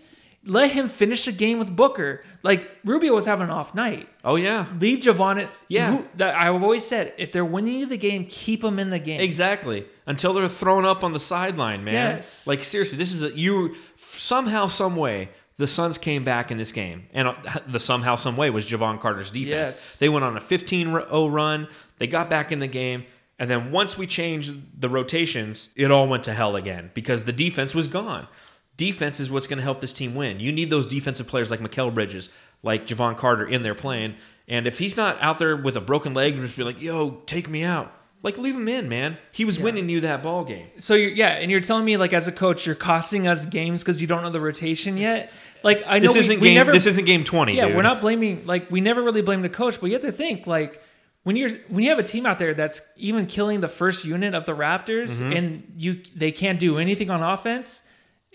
Let 0.50 0.72
him 0.72 0.88
finish 0.90 1.26
the 1.26 1.32
game 1.32 1.60
with 1.60 1.76
Booker. 1.76 2.24
Like 2.44 2.70
Rubio 2.84 3.14
was 3.14 3.26
having 3.26 3.46
an 3.46 3.52
off 3.52 3.74
night. 3.76 4.10
oh 4.26 4.36
yeah, 4.36 4.66
Leave 4.80 5.00
Jevon. 5.00 5.48
Yeah. 5.68 5.92
Who- 5.98 6.08
that 6.18 6.36
I've 6.36 6.62
always 6.62 6.86
said, 6.86 7.14
if 7.18 7.32
they're 7.32 7.46
winning 7.46 7.76
you 7.80 7.86
the 7.86 7.98
game, 7.98 8.26
keep 8.28 8.62
them 8.62 8.80
in 8.80 8.90
the 8.90 9.00
game. 9.00 9.22
exactly. 9.22 9.86
Until 10.06 10.34
they're 10.34 10.50
thrown 10.50 10.86
up 10.86 11.04
on 11.04 11.14
the 11.14 11.20
sideline, 11.20 11.84
man. 11.84 12.16
Yes. 12.16 12.48
Like 12.48 12.64
seriously, 12.64 12.98
this 12.98 13.14
is 13.14 13.22
a, 13.24 13.30
you 13.38 13.76
somehow, 13.98 14.68
some 14.68 14.96
way. 14.96 15.30
The 15.58 15.68
Suns 15.68 15.98
came 15.98 16.24
back 16.24 16.52
in 16.52 16.58
this 16.58 16.72
game, 16.72 17.08
and 17.14 17.28
uh, 17.28 17.34
the 17.68 17.80
somehow, 17.82 18.16
some 18.16 18.38
way 18.38 18.50
was 18.50 18.66
Jevon 18.66 19.00
Carter's 19.02 19.30
defense. 19.30 19.74
Yes. 19.74 19.98
They 19.98 20.08
went 20.08 20.24
on 20.24 20.38
a 20.38 20.40
15-0 20.40 21.32
run. 21.34 21.68
They 21.98 22.08
got 22.08 22.30
back 22.30 22.54
in 22.54 22.60
the 22.60 22.68
game, 22.68 23.04
and 23.38 23.50
then 23.52 23.70
once 23.70 23.98
we 23.98 24.08
changed 24.08 24.54
the 24.80 24.88
rotations, 24.88 25.70
it 25.76 25.92
all 25.92 26.08
went 26.08 26.24
to 26.24 26.34
hell 26.34 26.56
again 26.56 26.92
because 26.94 27.26
the 27.26 27.34
defense 27.34 27.76
was 27.76 27.88
gone. 27.88 28.26
Defense 28.80 29.20
is 29.20 29.30
what's 29.30 29.46
going 29.46 29.58
to 29.58 29.64
help 29.64 29.82
this 29.82 29.94
team 29.94 30.16
win. 30.16 30.40
You 30.40 30.52
need 30.52 30.70
those 30.70 30.88
defensive 30.88 31.28
players 31.28 31.52
like 31.52 31.60
Mikal 31.60 31.94
Bridges, 31.94 32.30
like 32.64 32.88
Jevon 32.88 33.18
Carter 33.18 33.46
in 33.48 33.62
there 33.62 33.76
playing. 33.76 34.16
And 34.48 34.66
if 34.66 34.80
he's 34.80 34.96
not 34.98 35.22
out 35.22 35.38
there 35.38 35.56
with 35.56 35.76
a 35.76 35.82
broken 35.82 36.14
leg, 36.14 36.34
and 36.34 36.42
just 36.44 36.58
be 36.58 36.64
like, 36.64 36.82
"Yo, 36.82 37.22
take 37.28 37.48
me 37.50 37.64
out." 37.64 37.94
Like 38.24 38.38
leave 38.38 38.56
him 38.56 38.68
in, 38.68 38.90
man. 38.90 39.18
He 39.32 39.46
was 39.46 39.60
winning 39.60 39.88
you 39.88 40.02
that 40.02 40.22
ball 40.24 40.44
game. 40.44 40.68
So 40.78 40.94
you're, 40.94 41.12
yeah, 41.12 41.30
and 41.30 41.50
you're 41.52 41.62
telling 41.62 41.86
me 41.86 41.96
like 41.98 42.12
as 42.14 42.28
a 42.28 42.34
coach, 42.34 42.66
you're 42.66 42.76
costing 42.76 43.28
us 43.28 43.46
games 43.46 43.82
because 43.82 44.02
you 44.02 44.08
don't 44.08 44.24
know 44.24 44.30
the 44.30 44.42
rotation 44.42 44.98
yet. 44.98 45.32
Like 45.64 45.84
I 45.88 46.00
know 46.00 46.08
This 46.08 46.14
we, 46.16 46.20
isn't 46.22 46.40
we 46.42 46.48
game. 46.50 46.56
never, 46.56 46.72
this 46.72 46.86
isn't 46.86 47.06
game 47.06 47.24
twenty. 47.24 47.56
yeah, 47.56 47.68
dude. 47.68 47.76
we're 47.78 47.82
not 47.82 48.02
blaming 48.02 48.46
like 48.46 48.70
we 48.72 48.82
never 48.82 49.02
really 49.04 49.22
blame 49.22 49.42
the 49.42 49.50
coach, 49.50 49.80
but 49.80 49.88
you 49.88 49.94
have 49.94 50.02
to 50.02 50.12
think 50.12 50.48
like 50.48 50.82
when 51.24 51.36
you're 51.38 51.50
when 51.70 51.84
you 51.84 51.90
have 51.92 52.00
a 52.00 52.04
team 52.04 52.26
out 52.26 52.40
there 52.40 52.54
that's 52.54 52.82
even 52.98 53.26
killing 53.26 53.62
the 53.62 53.68
first 53.70 54.04
unit 54.04 54.34
of 54.34 54.44
the 54.46 54.54
Raptors 54.56 55.20
Mm-hmm. 55.22 55.32
and 55.34 55.74
you 55.78 56.02
they 56.16 56.32
can't 56.34 56.60
do 56.60 56.78
anything 56.78 57.10
on 57.10 57.24
offense, 57.24 57.84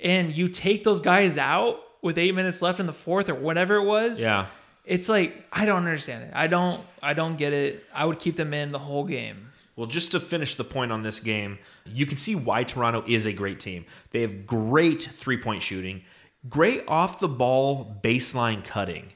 and 0.03 0.36
you 0.36 0.49
take 0.49 0.84
those 0.84 1.01
guys 1.01 1.38
out 1.38 1.80
with 2.03 2.18
eight 2.18 2.34
minutes 2.34 2.61
left 2.62 2.80
in 2.80 2.86
the 2.86 2.92
fourth 2.92 3.28
or 3.28 3.34
whatever 3.34 3.76
it 3.76 3.84
was. 3.84 4.20
Yeah. 4.20 4.47
It's 4.84 5.09
like 5.09 5.47
I 5.53 5.64
don't 5.64 5.78
understand 5.78 6.24
it. 6.24 6.32
I 6.34 6.47
don't 6.47 6.82
I 7.03 7.14
don't 7.14 7.36
get 7.36 7.53
it. 7.53 7.84
I 7.95 8.05
would 8.05 8.18
keep 8.18 8.36
them 8.36 8.53
in 8.53 8.72
the 8.72 8.78
whole 8.78 9.05
game. 9.05 9.51
Well, 9.76 9.86
just 9.86 10.12
to 10.12 10.20
finish 10.20 10.55
the 10.55 10.64
point 10.64 10.92
on 10.92 11.03
this 11.03 11.18
game, 11.18 11.59
you 11.84 12.07
can 12.07 12.16
see 12.16 12.36
why 12.36 12.62
Toronto 12.62 13.03
is 13.09 13.26
a 13.26 13.32
great 13.32 13.59
team. 13.59 13.86
They 14.11 14.20
have 14.20 14.47
great 14.47 15.03
three 15.03 15.38
point 15.38 15.62
shooting, 15.62 16.03
great 16.49 16.84
off 16.86 17.18
the 17.18 17.28
ball 17.28 17.99
baseline 18.03 18.62
cutting. 18.64 19.12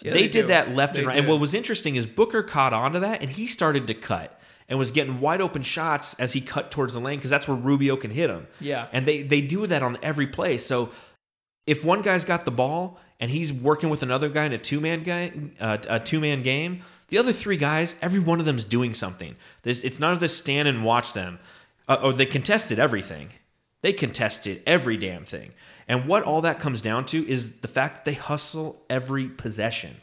Yeah, 0.00 0.12
they, 0.12 0.22
they 0.22 0.28
did 0.28 0.42
do. 0.42 0.48
that 0.48 0.74
left 0.74 0.94
They 0.94 1.00
and 1.00 1.08
right. 1.08 1.18
And 1.18 1.28
what 1.28 1.40
was 1.40 1.54
interesting 1.54 1.96
is 1.96 2.06
Booker 2.06 2.42
caught 2.42 2.72
onto 2.72 3.00
that 3.00 3.20
and 3.20 3.30
he 3.30 3.46
started 3.46 3.86
to 3.88 3.94
cut 3.94 4.40
and 4.72 4.78
was 4.78 4.90
getting 4.90 5.20
wide 5.20 5.42
open 5.42 5.60
shots 5.60 6.14
as 6.14 6.32
he 6.32 6.40
cut 6.40 6.70
towards 6.70 6.94
the 6.94 6.98
lane 6.98 7.18
because 7.18 7.28
that's 7.28 7.46
where 7.46 7.54
Rubio 7.58 7.94
can 7.94 8.10
hit 8.10 8.30
him. 8.30 8.46
Yeah. 8.58 8.86
And 8.90 9.04
they, 9.06 9.20
they 9.20 9.42
do 9.42 9.66
that 9.66 9.82
on 9.82 9.98
every 10.02 10.26
play. 10.26 10.56
So 10.56 10.88
if 11.66 11.84
one 11.84 12.00
guy's 12.00 12.24
got 12.24 12.46
the 12.46 12.50
ball 12.50 12.98
and 13.20 13.30
he's 13.30 13.52
working 13.52 13.90
with 13.90 14.02
another 14.02 14.30
guy 14.30 14.46
in 14.46 14.52
a 14.54 14.56
two 14.56 14.80
man 14.80 15.02
guy, 15.02 15.30
uh, 15.60 15.76
a 15.90 16.00
two 16.00 16.20
man 16.20 16.42
game, 16.42 16.80
the 17.08 17.18
other 17.18 17.34
three 17.34 17.58
guys, 17.58 17.96
every 18.00 18.18
one 18.18 18.40
of 18.40 18.46
them's 18.46 18.64
doing 18.64 18.94
something. 18.94 19.36
There's, 19.60 19.84
it's 19.84 19.98
not 19.98 20.18
just 20.20 20.38
stand 20.38 20.66
and 20.66 20.82
watch 20.86 21.12
them. 21.12 21.38
Uh, 21.86 21.98
or 22.02 22.14
they 22.14 22.24
contested 22.24 22.78
everything. 22.78 23.28
They 23.82 23.92
contested 23.92 24.62
every 24.66 24.96
damn 24.96 25.24
thing. 25.24 25.52
And 25.86 26.08
what 26.08 26.22
all 26.22 26.40
that 26.40 26.60
comes 26.60 26.80
down 26.80 27.04
to 27.06 27.28
is 27.28 27.60
the 27.60 27.68
fact 27.68 27.96
that 27.96 28.04
they 28.06 28.16
hustle 28.16 28.80
every 28.88 29.28
possession. 29.28 29.96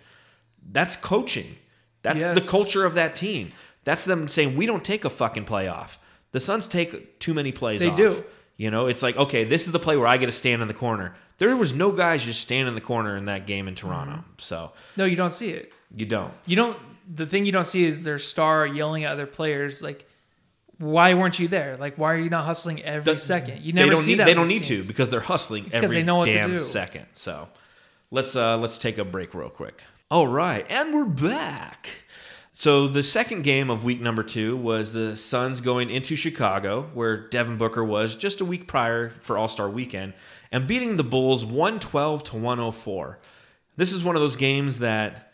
That's 0.61 0.95
coaching. 0.95 1.55
That's 2.03 2.23
the 2.23 2.47
culture 2.47 2.85
of 2.85 2.93
that 2.93 3.15
team. 3.15 3.51
That's 3.83 4.05
them 4.05 4.27
saying 4.27 4.55
we 4.55 4.65
don't 4.65 4.83
take 4.83 5.05
a 5.05 5.09
fucking 5.09 5.45
play 5.45 5.67
off. 5.67 5.97
The 6.31 6.39
Suns 6.39 6.67
take 6.67 7.19
too 7.19 7.33
many 7.33 7.51
plays 7.51 7.79
They 7.81 7.89
off. 7.89 7.97
do. 7.97 8.23
You 8.57 8.69
know, 8.71 8.87
it's 8.87 9.01
like, 9.01 9.15
okay, 9.15 9.45
this 9.45 9.65
is 9.67 9.71
the 9.71 9.79
play 9.79 9.95
where 9.95 10.05
I 10.07 10.17
get 10.17 10.25
to 10.25 10.31
stand 10.33 10.61
in 10.61 10.67
the 10.67 10.73
corner. 10.73 11.15
There 11.37 11.55
was 11.55 11.73
no 11.73 11.91
guys 11.93 12.25
just 12.25 12.41
standing 12.41 12.67
in 12.67 12.75
the 12.75 12.81
corner 12.81 13.15
in 13.15 13.25
that 13.25 13.47
game 13.47 13.67
in 13.69 13.75
Toronto. 13.75 14.15
Mm-hmm. 14.15 14.29
So 14.37 14.73
No, 14.97 15.05
you 15.05 15.15
don't 15.15 15.31
see 15.31 15.51
it. 15.51 15.71
you 15.95 16.05
don't. 16.05 16.33
You 16.45 16.55
don't. 16.57 16.77
The 17.15 17.25
thing 17.25 17.45
you 17.45 17.51
don't 17.53 17.65
see 17.65 17.85
is 17.85 18.03
their 18.03 18.19
star 18.19 18.67
yelling 18.67 19.05
at 19.05 19.13
other 19.13 19.25
players 19.25 19.81
like, 19.81 20.05
"Why 20.77 21.13
weren't 21.15 21.39
you 21.39 21.47
there? 21.47 21.77
Like, 21.77 21.95
why 21.97 22.13
are 22.13 22.17
you 22.19 22.29
not 22.29 22.43
hustling 22.45 22.83
every 22.83 23.13
The- 23.13 23.19
second? 23.19 23.61
You 23.63 23.73
never 23.73 23.95
see 23.95 24.11
need 24.11 24.19
that. 24.19 24.25
they 24.25 24.33
don't 24.33 24.47
need 24.49 24.63
teams. 24.65 24.85
to 24.85 24.87
because 24.87 25.09
they're 25.09 25.19
hustling 25.21 25.63
Because 25.63 25.83
every 25.85 25.95
they 25.97 26.03
know 26.03 26.17
what 26.17 26.25
to 26.25 26.33
damn 26.33 26.51
do. 26.51 26.59
second. 26.59 27.05
So 27.13 27.47
let's 28.11 28.35
uh 28.35 28.57
let's 28.57 28.77
take 28.77 28.97
a 28.99 29.05
break 29.05 29.33
real 29.33 29.49
quick. 29.49 29.81
All 30.11 30.27
right, 30.27 30.65
and 30.69 30.93
we're 30.93 31.05
back. 31.05 31.87
So 32.59 32.89
the 32.89 33.03
second 33.03 33.43
game 33.43 33.69
of 33.69 33.85
week 33.85 34.01
number 34.01 34.21
two 34.21 34.57
was 34.57 34.91
the 34.91 35.15
Suns 35.15 35.61
going 35.61 35.89
into 35.89 36.17
Chicago, 36.17 36.89
where 36.93 37.29
Devin 37.29 37.57
Booker 37.57 37.85
was 37.85 38.17
just 38.17 38.41
a 38.41 38.45
week 38.45 38.67
prior 38.67 39.11
for 39.21 39.37
All 39.37 39.47
Star 39.47 39.69
Weekend, 39.69 40.13
and 40.51 40.67
beating 40.67 40.97
the 40.97 41.03
Bulls 41.05 41.45
one 41.45 41.79
twelve 41.79 42.21
to 42.25 42.35
one 42.35 42.57
hundred 42.57 42.73
four. 42.73 43.19
This 43.77 43.93
is 43.93 44.03
one 44.03 44.17
of 44.17 44.21
those 44.21 44.35
games 44.35 44.79
that 44.79 45.31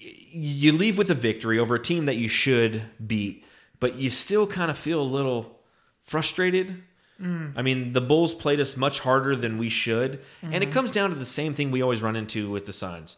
y- 0.00 0.14
you 0.30 0.70
leave 0.70 0.98
with 0.98 1.10
a 1.10 1.16
victory 1.16 1.58
over 1.58 1.74
a 1.74 1.82
team 1.82 2.06
that 2.06 2.14
you 2.14 2.28
should 2.28 2.84
beat, 3.04 3.44
but 3.80 3.96
you 3.96 4.08
still 4.08 4.46
kind 4.46 4.70
of 4.70 4.78
feel 4.78 5.02
a 5.02 5.02
little 5.02 5.58
frustrated. 6.04 6.80
Mm. 7.20 7.54
I 7.56 7.62
mean, 7.62 7.92
the 7.92 8.00
Bulls 8.00 8.34
played 8.34 8.60
us 8.60 8.76
much 8.76 9.00
harder 9.00 9.34
than 9.34 9.58
we 9.58 9.68
should, 9.68 10.20
and 10.42 10.54
it 10.54 10.66
mm-hmm. 10.66 10.74
comes 10.74 10.92
down 10.92 11.10
to 11.10 11.16
the 11.16 11.24
same 11.24 11.54
thing 11.54 11.72
we 11.72 11.82
always 11.82 12.02
run 12.02 12.14
into 12.14 12.52
with 12.52 12.66
the 12.66 12.72
Suns. 12.72 13.16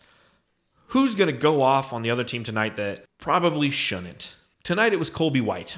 Who's 0.94 1.16
going 1.16 1.26
to 1.26 1.36
go 1.36 1.60
off 1.60 1.92
on 1.92 2.02
the 2.02 2.10
other 2.12 2.22
team 2.22 2.44
tonight 2.44 2.76
that 2.76 3.04
probably 3.18 3.68
shouldn't? 3.68 4.32
Tonight 4.62 4.92
it 4.92 4.98
was 5.00 5.10
Colby 5.10 5.40
White. 5.40 5.76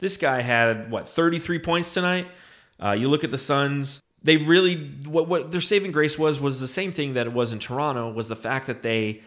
This 0.00 0.16
guy 0.16 0.40
had 0.40 0.90
what 0.90 1.08
33 1.08 1.60
points 1.60 1.94
tonight. 1.94 2.26
Uh, 2.82 2.90
you 2.90 3.08
look 3.08 3.22
at 3.22 3.30
the 3.30 3.38
Suns; 3.38 4.02
they 4.24 4.38
really 4.38 4.90
what 5.06 5.28
what 5.28 5.52
their 5.52 5.60
saving 5.60 5.92
grace 5.92 6.18
was 6.18 6.40
was 6.40 6.60
the 6.60 6.66
same 6.66 6.90
thing 6.90 7.14
that 7.14 7.28
it 7.28 7.32
was 7.32 7.52
in 7.52 7.60
Toronto 7.60 8.10
was 8.10 8.26
the 8.26 8.34
fact 8.34 8.66
that 8.66 8.82
they 8.82 9.20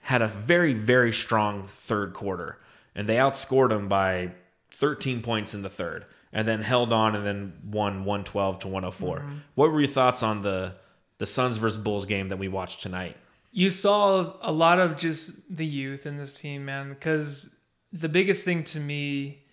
had 0.00 0.22
a 0.22 0.26
very 0.26 0.72
very 0.72 1.12
strong 1.12 1.68
third 1.68 2.12
quarter, 2.12 2.58
and 2.96 3.08
they 3.08 3.14
outscored 3.14 3.68
them 3.68 3.86
by 3.86 4.32
13 4.72 5.22
points 5.22 5.54
in 5.54 5.62
the 5.62 5.70
third, 5.70 6.04
and 6.32 6.48
then 6.48 6.62
held 6.62 6.92
on 6.92 7.14
and 7.14 7.24
then 7.24 7.52
won 7.64 8.04
112 8.04 8.58
to 8.58 8.66
104. 8.66 9.24
What 9.54 9.70
were 9.70 9.80
your 9.80 9.88
thoughts 9.88 10.24
on 10.24 10.42
the 10.42 10.74
the 11.18 11.26
Suns 11.26 11.58
versus 11.58 11.78
Bulls 11.78 12.06
game 12.06 12.30
that 12.30 12.38
we 12.38 12.48
watched 12.48 12.80
tonight? 12.80 13.16
You 13.56 13.70
saw 13.70 14.34
a 14.42 14.50
lot 14.50 14.80
of 14.80 14.96
just 14.96 15.56
the 15.56 15.64
youth 15.64 16.06
in 16.06 16.18
this 16.18 16.38
team, 16.38 16.64
man. 16.64 16.88
Because 16.90 17.54
the 17.92 18.08
biggest 18.08 18.44
thing 18.44 18.64
to 18.64 18.80
me 18.80 19.44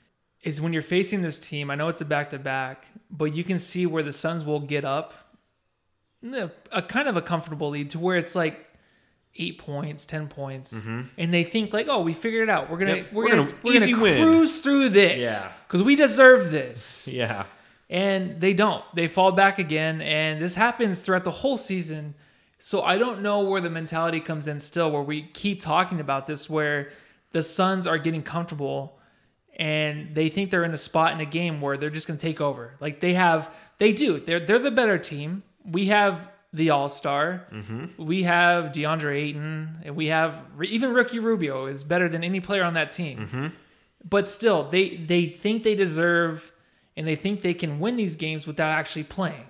is 0.41 0.59
when 0.59 0.73
you're 0.73 0.81
facing 0.81 1.21
this 1.21 1.37
team. 1.37 1.69
I 1.69 1.75
know 1.75 1.87
it's 1.87 2.01
a 2.01 2.05
back 2.05 2.31
to 2.31 2.39
back, 2.39 2.87
but 3.11 3.35
you 3.35 3.43
can 3.43 3.59
see 3.59 3.85
where 3.85 4.01
the 4.01 4.11
Suns 4.11 4.43
will 4.43 4.59
get 4.59 4.83
up, 4.83 5.13
a, 6.71 6.81
kind 6.81 7.07
of 7.07 7.15
a 7.15 7.21
comfortable 7.21 7.69
lead 7.69 7.91
to 7.91 7.99
where 7.99 8.17
it's 8.17 8.33
like 8.35 8.67
eight 9.35 9.59
points, 9.59 10.07
ten 10.07 10.27
points, 10.27 10.73
mm-hmm. 10.73 11.01
and 11.19 11.31
they 11.31 11.43
think 11.43 11.71
like, 11.71 11.87
"Oh, 11.87 12.01
we 12.01 12.13
figured 12.13 12.49
it 12.49 12.51
out. 12.51 12.71
We're 12.71 12.79
gonna 12.79 12.95
Yep, 12.95 13.13
we're, 13.13 13.23
we're 13.25 13.29
gonna, 13.29 13.43
gonna 13.43 13.57
we're 13.63 13.73
easy 13.73 13.91
gonna 13.91 14.03
win." 14.03 14.23
cruise 14.23 14.57
through 14.57 14.89
this 14.89 15.29
Yeah. 15.29 15.51
because 15.67 15.83
we 15.83 15.95
deserve 15.95 16.49
this." 16.49 17.07
Yeah. 17.11 17.45
and 17.87 18.41
they 18.41 18.53
don't. 18.53 18.83
They 18.95 19.07
fall 19.07 19.31
back 19.31 19.59
again, 19.59 20.01
and 20.01 20.41
this 20.41 20.55
happens 20.55 21.01
throughout 21.01 21.23
the 21.23 21.31
whole 21.31 21.59
season. 21.59 22.15
So 22.63 22.83
I 22.83 22.97
don't 22.99 23.23
know 23.23 23.41
where 23.41 23.59
the 23.59 23.71
mentality 23.71 24.19
comes 24.19 24.47
in 24.47 24.59
still, 24.59 24.91
where 24.91 25.01
we 25.01 25.23
keep 25.23 25.59
talking 25.59 25.99
about 25.99 26.27
this, 26.27 26.47
where 26.47 26.91
the 27.31 27.41
Suns 27.41 27.87
are 27.87 27.97
getting 27.97 28.21
comfortable 28.21 28.99
and 29.57 30.13
they 30.13 30.29
think 30.29 30.51
they're 30.51 30.63
in 30.63 30.73
a 30.73 30.77
spot 30.77 31.11
in 31.11 31.19
a 31.19 31.25
game 31.25 31.59
where 31.59 31.75
they're 31.75 31.89
just 31.89 32.07
going 32.07 32.19
to 32.19 32.21
take 32.21 32.39
over. 32.39 32.75
Like 32.79 32.99
they 32.99 33.13
have, 33.15 33.49
they 33.79 33.91
do. 33.93 34.19
They're 34.19 34.39
they're 34.39 34.59
the 34.59 34.71
better 34.71 34.99
team. 34.99 35.41
We 35.65 35.87
have 35.87 36.29
the 36.53 36.69
All 36.69 36.87
Star. 36.87 37.47
Mm-hmm. 37.51 38.03
We 38.05 38.23
have 38.23 38.65
DeAndre 38.65 39.15
Ayton, 39.15 39.79
and 39.83 39.95
we 39.95 40.07
have 40.07 40.35
even 40.63 40.93
Ricky 40.93 41.17
Rubio 41.19 41.65
is 41.65 41.83
better 41.83 42.07
than 42.07 42.23
any 42.23 42.39
player 42.39 42.63
on 42.63 42.75
that 42.75 42.91
team 42.91 43.19
mm-hmm. 43.19 43.47
but 44.07 44.27
still 44.27 44.69
they 44.69 44.97
they 44.97 45.25
think 45.25 45.63
they 45.63 45.75
deserve 45.75 46.51
and 46.95 47.07
they 47.07 47.15
think 47.15 47.41
they 47.41 47.53
can 47.53 47.79
win 47.79 47.95
these 47.95 48.15
games 48.15 48.45
without 48.45 48.69
actually 48.69 49.03
playing 49.03 49.45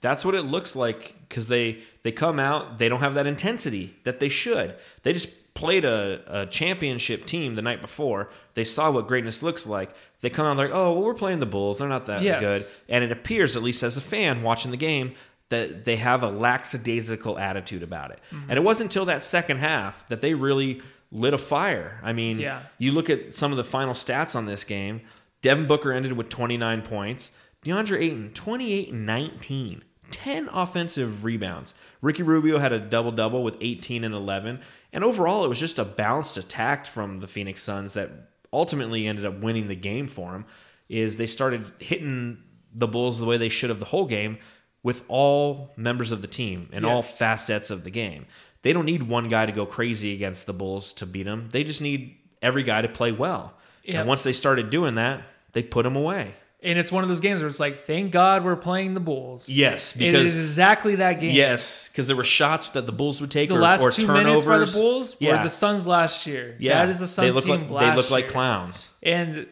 That's 0.00 0.24
what 0.24 0.34
it 0.34 0.42
looks 0.42 0.74
like 0.74 1.14
because 1.28 1.48
they 1.48 1.78
they 2.02 2.12
come 2.12 2.38
out 2.38 2.78
they 2.78 2.88
don't 2.88 3.00
have 3.00 3.14
that 3.14 3.26
intensity 3.26 3.96
that 4.04 4.18
they 4.20 4.28
should. 4.28 4.74
They 5.02 5.12
just 5.12 5.52
played 5.54 5.84
a, 5.84 6.22
a 6.26 6.46
championship 6.46 7.26
team 7.26 7.54
the 7.54 7.60
night 7.62 7.80
before. 7.82 8.30
They 8.54 8.64
saw 8.64 8.90
what 8.90 9.06
greatness 9.08 9.42
looks 9.42 9.66
like. 9.66 9.90
They 10.22 10.30
come 10.30 10.46
out 10.46 10.56
like, 10.56 10.70
oh, 10.72 10.92
well, 10.94 11.02
we're 11.02 11.14
playing 11.14 11.40
the 11.40 11.46
Bulls. 11.46 11.78
They're 11.78 11.88
not 11.88 12.06
that 12.06 12.22
Yes. 12.22 12.40
good. 12.40 12.62
And 12.88 13.04
it 13.04 13.12
appears, 13.12 13.56
at 13.56 13.62
least 13.62 13.82
as 13.82 13.96
a 13.96 14.00
fan 14.00 14.42
watching 14.42 14.70
the 14.70 14.76
game, 14.76 15.14
that 15.50 15.84
they 15.84 15.96
have 15.96 16.22
a 16.22 16.30
lackadaisical 16.30 17.38
attitude 17.38 17.82
about 17.82 18.10
it. 18.12 18.20
Mm-hmm. 18.30 18.50
And 18.50 18.58
it 18.58 18.62
wasn't 18.62 18.90
until 18.90 19.04
that 19.06 19.22
second 19.24 19.58
half 19.58 20.08
that 20.08 20.20
they 20.20 20.34
really 20.34 20.80
lit 21.10 21.34
a 21.34 21.38
fire. 21.38 22.00
I 22.02 22.12
mean, 22.12 22.38
Yeah. 22.38 22.60
you 22.78 22.92
look 22.92 23.10
at 23.10 23.34
some 23.34 23.50
of 23.50 23.56
the 23.58 23.64
final 23.64 23.94
stats 23.94 24.36
on 24.36 24.46
this 24.46 24.62
game. 24.64 25.00
Devin 25.42 25.66
Booker 25.66 25.92
ended 25.92 26.12
with 26.12 26.28
29 26.28 26.82
points. 26.82 27.32
DeAndre 27.64 28.00
Ayton, 28.00 28.30
28 28.32 28.92
and 28.92 29.04
19. 29.06 29.82
10 30.10 30.48
offensive 30.52 31.24
rebounds. 31.24 31.74
Ricky 32.02 32.22
Rubio 32.22 32.58
had 32.58 32.72
a 32.72 32.78
double 32.78 33.12
double 33.12 33.42
with 33.42 33.56
18 33.60 34.04
and 34.04 34.14
11. 34.14 34.60
And 34.92 35.04
overall, 35.04 35.44
it 35.44 35.48
was 35.48 35.60
just 35.60 35.78
a 35.78 35.84
balanced 35.84 36.36
attack 36.36 36.86
from 36.86 37.20
the 37.20 37.26
Phoenix 37.26 37.62
Suns 37.62 37.94
that 37.94 38.10
ultimately 38.52 39.06
ended 39.06 39.24
up 39.24 39.40
winning 39.40 39.68
the 39.68 39.76
game 39.76 40.06
for 40.06 40.32
them. 40.32 40.44
Is 40.88 41.16
they 41.16 41.26
started 41.26 41.70
hitting 41.78 42.38
the 42.74 42.88
Bulls 42.88 43.18
the 43.18 43.26
way 43.26 43.36
they 43.36 43.48
should 43.48 43.70
have 43.70 43.78
the 43.78 43.86
whole 43.86 44.06
game 44.06 44.38
with 44.82 45.04
all 45.08 45.72
members 45.76 46.10
of 46.10 46.22
the 46.22 46.28
team 46.28 46.68
and 46.72 46.86
all 46.86 47.02
facets 47.02 47.70
of 47.70 47.84
the 47.84 47.90
game. 47.90 48.26
They 48.62 48.72
don't 48.72 48.86
need 48.86 49.04
one 49.04 49.28
guy 49.28 49.46
to 49.46 49.52
go 49.52 49.66
crazy 49.66 50.14
against 50.14 50.46
the 50.46 50.52
Bulls 50.52 50.92
to 50.94 51.06
beat 51.06 51.24
them. 51.24 51.48
They 51.52 51.64
just 51.64 51.80
need 51.80 52.16
every 52.42 52.62
guy 52.62 52.82
to 52.82 52.88
play 52.88 53.12
well. 53.12 53.54
Yep. 53.84 53.96
And 53.96 54.08
once 54.08 54.22
they 54.22 54.32
started 54.32 54.70
doing 54.70 54.96
that, 54.96 55.22
they 55.52 55.62
put 55.62 55.82
them 55.82 55.96
away. 55.96 56.34
And 56.62 56.78
it's 56.78 56.92
one 56.92 57.02
of 57.02 57.08
those 57.08 57.20
games 57.20 57.40
where 57.40 57.48
it's 57.48 57.58
like 57.58 57.86
thank 57.86 58.12
god 58.12 58.44
we're 58.44 58.54
playing 58.56 58.94
the 58.94 59.00
bulls 59.00 59.48
Yes, 59.48 59.92
because 59.94 60.34
it 60.34 60.38
is 60.38 60.50
exactly 60.50 60.96
that 60.96 61.14
game 61.20 61.34
yes, 61.34 61.88
because 61.88 62.06
there 62.06 62.16
were 62.16 62.24
shots 62.24 62.68
that 62.70 62.84
the 62.84 62.92
Bulls 62.92 63.20
would 63.20 63.30
take 63.30 63.48
the 63.48 63.56
or, 63.56 63.60
last 63.60 63.82
or 63.82 63.90
two 63.90 64.06
turnovers. 64.06 64.24
minutes 64.24 64.44
by 64.44 64.58
the 64.58 64.84
bulls 64.84 65.16
yeah, 65.18 65.36
were 65.38 65.42
the 65.42 65.48
suns 65.48 65.86
last 65.86 66.26
year 66.26 66.56
yeah, 66.58 66.74
that 66.74 66.90
is 66.90 67.00
a 67.00 67.08
suns 67.08 67.26
they 67.26 67.32
look 67.32 67.44
team 67.44 67.70
like 67.70 67.70
last 67.70 67.90
they 67.90 67.96
look 67.96 68.10
like 68.10 68.24
year. 68.24 68.32
clowns. 68.32 68.88
And 69.02 69.46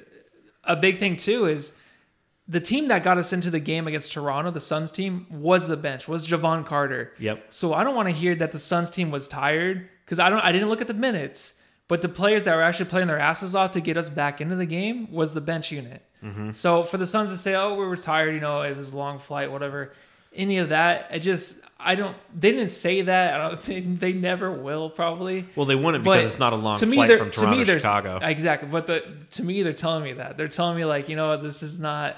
a 0.65 0.77
big 0.77 0.99
thing 0.99 1.17
too 1.17 1.47
is 1.47 1.73
the 2.47 2.61
team 2.61 2.89
that 2.89 3.03
got 3.05 3.19
us 3.19 3.33
into 3.33 3.51
the 3.51 3.61
game 3.61 3.87
against 3.87 4.13
Toronto, 4.13 4.51
the 4.51 4.61
Suns 4.61 4.91
team, 4.91 5.27
was 5.31 5.69
the 5.69 5.77
bench, 5.77 6.09
was 6.09 6.27
Jevon 6.27 6.65
Carter. 6.65 7.13
Yep. 7.19 7.53
So 7.53 7.75
I 7.75 7.85
don't 7.85 7.95
want 7.95 8.09
to 8.09 8.15
hear 8.15 8.35
that 8.37 8.53
the 8.53 8.59
Suns 8.59 8.89
team 8.91 9.11
was 9.11 9.29
tired 9.29 9.89
because 10.05 10.19
I 10.19 10.31
don't. 10.31 10.41
I 10.41 10.51
didn't 10.53 10.71
look 10.71 10.81
at 10.81 10.87
the 10.87 10.95
minutes, 10.95 11.55
but 11.89 12.03
the 12.03 12.09
players 12.09 12.45
that 12.45 12.55
were 12.55 12.63
actually 12.63 12.91
playing 12.91 13.09
their 13.09 13.19
asses 13.19 13.55
off 13.55 13.73
to 13.73 13.81
get 13.81 13.97
us 13.97 14.09
back 14.09 14.41
into 14.41 14.55
the 14.57 14.67
game 14.67 15.11
was 15.11 15.35
the 15.35 15.41
bench 15.41 15.73
unit. 15.73 16.03
So 16.53 16.83
for 16.83 16.99
the 16.99 17.07
Suns 17.07 17.31
to 17.31 17.37
say, 17.37 17.55
"Oh, 17.55 17.75
we're 17.75 17.95
tired," 17.97 18.35
you 18.35 18.41
know, 18.41 18.63
it 18.63 18.77
was 18.77 18.93
a 18.93 18.97
long 18.97 19.19
flight, 19.21 19.53
whatever, 19.53 19.93
any 20.35 20.59
of 20.59 20.69
that, 20.71 21.09
I 21.13 21.19
just 21.21 21.61
I 21.79 21.95
don't. 21.95 22.17
They 22.37 22.51
didn't 22.51 22.71
say 22.73 23.03
that. 23.03 23.35
I 23.41 23.49
don't 23.49 23.61
think 23.69 24.01
they 24.01 24.13
never 24.13 24.51
will 24.51 24.91
probably. 24.91 25.47
Well, 25.55 25.65
they 25.65 25.77
wouldn't 25.77 26.03
But 26.05 26.17
because 26.17 26.27
it's 26.33 26.39
not 26.41 26.53
a 26.53 26.57
long 26.57 26.77
to 26.79 26.87
me, 26.87 26.97
flight 26.97 27.17
from 27.19 27.31
to 27.31 27.47
me, 27.47 27.59
to 27.61 27.65
there's- 27.65 27.83
Chicago. 27.83 28.19
Exactly, 28.21 28.69
but 28.69 28.87
the 28.89 29.05
to 29.33 29.45
me 29.45 29.63
they're 29.63 29.73
telling 29.73 30.03
me 30.03 30.13
that 30.15 30.37
they're 30.37 30.49
telling 30.49 30.77
me 30.77 30.85
like 30.85 31.09
you 31.09 31.15
know 31.15 31.41
this 31.41 31.63
is 31.63 31.79
not 31.79 32.17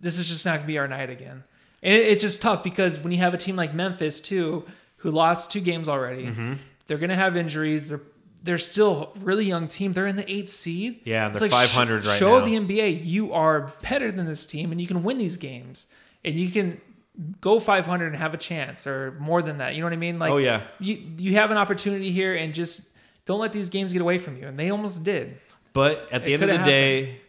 this 0.00 0.18
is 0.18 0.28
just 0.28 0.46
not 0.46 0.56
gonna 0.56 0.66
be 0.66 0.78
our 0.78 0.88
night 0.88 1.10
again. 1.10 1.44
And 1.82 1.92
it- 1.94 2.06
it's 2.06 2.22
just 2.22 2.40
tough 2.40 2.64
because 2.64 2.98
when 3.00 3.12
you 3.12 3.18
have 3.18 3.34
a 3.34 3.38
team 3.38 3.54
like 3.56 3.74
Memphis 3.74 4.18
too, 4.18 4.64
who 4.96 5.10
lost 5.10 5.52
two 5.52 5.60
games 5.60 5.88
already, 5.90 6.26
Mm-hmm. 6.28 6.54
They're 6.88 6.98
going 6.98 7.10
to 7.10 7.16
have 7.16 7.36
injuries. 7.36 7.88
They're 7.90 8.00
they're 8.42 8.58
still 8.58 9.12
a 9.16 9.18
really 9.20 9.44
young 9.44 9.68
team. 9.68 9.92
They're 9.92 10.06
in 10.06 10.16
the 10.16 10.30
eighth 10.30 10.48
seed. 10.50 11.00
Yeah, 11.04 11.28
they're 11.28 11.40
like, 11.42 11.50
500 11.50 12.04
sh- 12.04 12.08
right 12.08 12.18
show 12.18 12.38
now. 12.40 12.44
the 12.44 12.56
NBA 12.56 13.04
you 13.04 13.32
are 13.32 13.72
better 13.82 14.10
than 14.10 14.26
this 14.26 14.46
team, 14.46 14.72
and 14.72 14.80
you 14.80 14.86
can 14.86 15.02
win 15.02 15.18
these 15.18 15.36
games, 15.36 15.86
and 16.24 16.34
you 16.34 16.50
can 16.50 16.80
go 17.40 17.60
500 17.60 18.06
and 18.06 18.16
have 18.16 18.34
a 18.34 18.38
chance, 18.38 18.86
or 18.86 19.12
more 19.20 19.42
than 19.42 19.58
that. 19.58 19.74
You 19.74 19.80
know 19.80 19.86
what 19.86 19.92
I 19.92 19.96
mean? 19.96 20.18
Like, 20.18 20.32
Oh, 20.32 20.38
yeah. 20.38 20.62
you 20.80 21.00
you 21.18 21.34
have 21.34 21.50
an 21.50 21.56
opportunity 21.56 22.10
here, 22.10 22.34
and 22.34 22.52
just 22.54 22.80
don't 23.26 23.38
let 23.40 23.52
these 23.52 23.68
games 23.68 23.92
get 23.92 24.02
away 24.02 24.18
from 24.18 24.36
you. 24.36 24.46
And 24.48 24.58
they 24.58 24.70
almost 24.70 25.04
did. 25.04 25.36
But 25.72 26.08
at 26.10 26.24
the 26.24 26.32
It 26.32 26.34
end 26.34 26.42
of 26.42 26.48
the 26.48 26.54
coulda 26.56 26.70
day, 26.70 27.20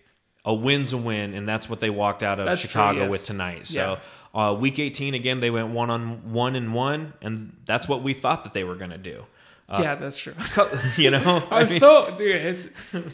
a 0.45 0.53
win's 0.53 0.93
a 0.93 0.97
win, 0.97 1.34
and 1.34 1.47
that's 1.47 1.70
what 1.70 1.80
they 1.80 1.89
walked 1.89 2.24
out 2.24 2.39
of 2.39 2.45
That's 2.47 2.61
true, 2.61 2.70
Chicago 2.70 3.01
yes. 3.03 3.11
with 3.11 3.26
tonight. 3.26 3.68
So, 3.68 3.99
uh, 4.34 4.55
week 4.59 4.80
18 4.80 5.14
again, 5.14 5.39
they 5.39 5.51
went 5.51 5.70
one 5.70 5.89
on 5.89 6.34
one 6.34 6.55
and 6.55 6.74
one, 6.74 7.14
and 7.22 7.55
that's 7.66 7.88
what 7.88 8.01
we 8.03 8.14
thought 8.14 8.43
that 8.45 8.53
they 8.53 8.64
were 8.64 8.76
going 8.76 8.89
to 8.91 8.97
do. 8.97 9.26
Uh, 9.70 9.80
yeah, 9.82 9.95
that's 9.95 10.18
true. 10.18 10.34
you 10.97 11.09
know, 11.09 11.22
oh, 11.26 11.47
I 11.49 11.61
I'm 11.61 11.70
mean- 11.70 11.80
so 11.80 12.14
dude. 12.18 12.36
It's 12.36 12.68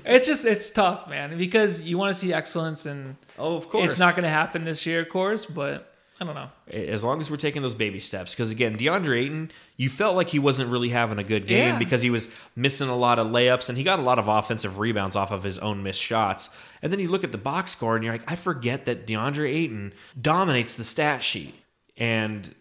it's 0.06 0.28
just 0.28 0.46
it's 0.46 0.70
tough, 0.70 1.08
man, 1.10 1.38
because 1.38 1.82
you 1.82 1.98
want 1.98 2.14
to 2.14 2.20
see 2.20 2.34
excellence, 2.34 2.86
and 2.86 3.16
oh, 3.38 3.56
of 3.56 3.70
course, 3.70 3.86
it's 3.86 4.00
not 4.00 4.16
going 4.16 4.24
to 4.24 4.30
happen 4.30 4.64
this 4.66 4.86
year, 4.86 5.02
of 5.02 5.10
course. 5.10 5.46
But 5.46 5.94
I 6.20 6.26
don't 6.26 6.36
know. 6.36 6.50
as 6.70 7.02
long 7.02 7.22
as 7.22 7.32
we're 7.32 7.38
taking 7.38 7.62
those 7.62 7.74
baby 7.76 8.02
steps. 8.02 8.34
Because 8.36 8.52
again, 8.52 8.78
DeAndre 8.78 9.22
Ayton, 9.24 9.52
you 9.78 9.88
felt 9.88 10.18
like 10.18 10.28
he 10.28 10.38
wasn't 10.40 10.70
really 10.70 10.90
having 10.90 11.18
a 11.18 11.24
good 11.24 11.48
game 11.48 11.76
Yeah. 11.76 11.80
because 11.80 12.02
he 12.02 12.10
was 12.10 12.28
missing 12.58 12.90
a 12.90 12.96
lot 12.98 13.20
of 13.20 13.28
layups 13.28 13.70
and 13.70 13.78
he 13.78 13.86
got 13.86 14.00
a 14.00 14.02
lot 14.02 14.20
of 14.20 14.28
offensive 14.28 14.80
rebounds 14.80 15.16
off 15.16 15.32
of 15.32 15.44
his 15.44 15.58
own 15.60 15.82
missed 15.82 16.02
shots. 16.02 16.50
And 16.82 16.92
then 16.92 17.00
you 17.00 17.08
look 17.08 17.24
at 17.24 17.32
the 17.32 17.38
box 17.38 17.72
score 17.72 17.96
and 17.96 18.04
you're 18.04 18.14
like, 18.14 18.30
I 18.30 18.36
forget 18.36 18.86
that 18.86 19.08
DeAndre 19.08 19.48
Ayton 19.50 19.94
dominates 20.20 20.76
the 20.76 20.84
stat 20.84 21.24
sheet. 21.24 21.56
And 21.96 22.54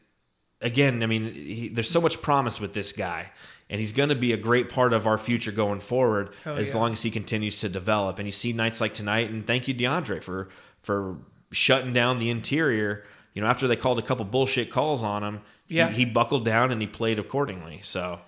again, 0.60 1.02
I 1.02 1.06
mean, 1.06 1.24
he, 1.32 1.68
there's 1.68 1.90
so 1.90 2.00
much 2.00 2.22
promise 2.22 2.60
with 2.60 2.74
this 2.74 2.92
guy. 2.92 3.30
And 3.70 3.80
he's 3.80 3.92
going 3.92 4.08
to 4.08 4.14
be 4.14 4.32
a 4.32 4.36
great 4.38 4.68
part 4.70 4.92
of 4.94 5.06
our 5.06 5.18
future 5.18 5.52
going 5.52 5.80
forward 5.80 6.30
Hell 6.44 6.56
as 6.56 6.70
yeah. 6.70 6.76
long 6.78 6.92
as 6.92 7.02
he 7.02 7.10
continues 7.10 7.58
to 7.60 7.68
develop. 7.68 8.18
And 8.18 8.26
you 8.26 8.32
see 8.32 8.52
nights 8.52 8.80
like 8.80 8.94
tonight, 8.94 9.28
and 9.30 9.46
thank 9.46 9.68
you, 9.68 9.74
DeAndre, 9.74 10.22
for 10.22 10.48
for 10.82 11.16
shutting 11.50 11.92
down 11.92 12.18
the 12.18 12.30
interior. 12.30 13.04
You 13.34 13.42
know, 13.42 13.48
after 13.48 13.68
they 13.68 13.76
called 13.76 13.98
a 13.98 14.02
couple 14.02 14.24
bullshit 14.24 14.70
calls 14.70 15.02
on 15.02 15.22
him, 15.22 15.40
he- 15.66 15.76
Yeah. 15.76 15.90
he, 15.90 16.04
buckled 16.04 16.44
down 16.44 16.72
and 16.72 16.80
he 16.80 16.86
played 16.88 17.18
accordingly. 17.18 17.80
So, 17.82 18.20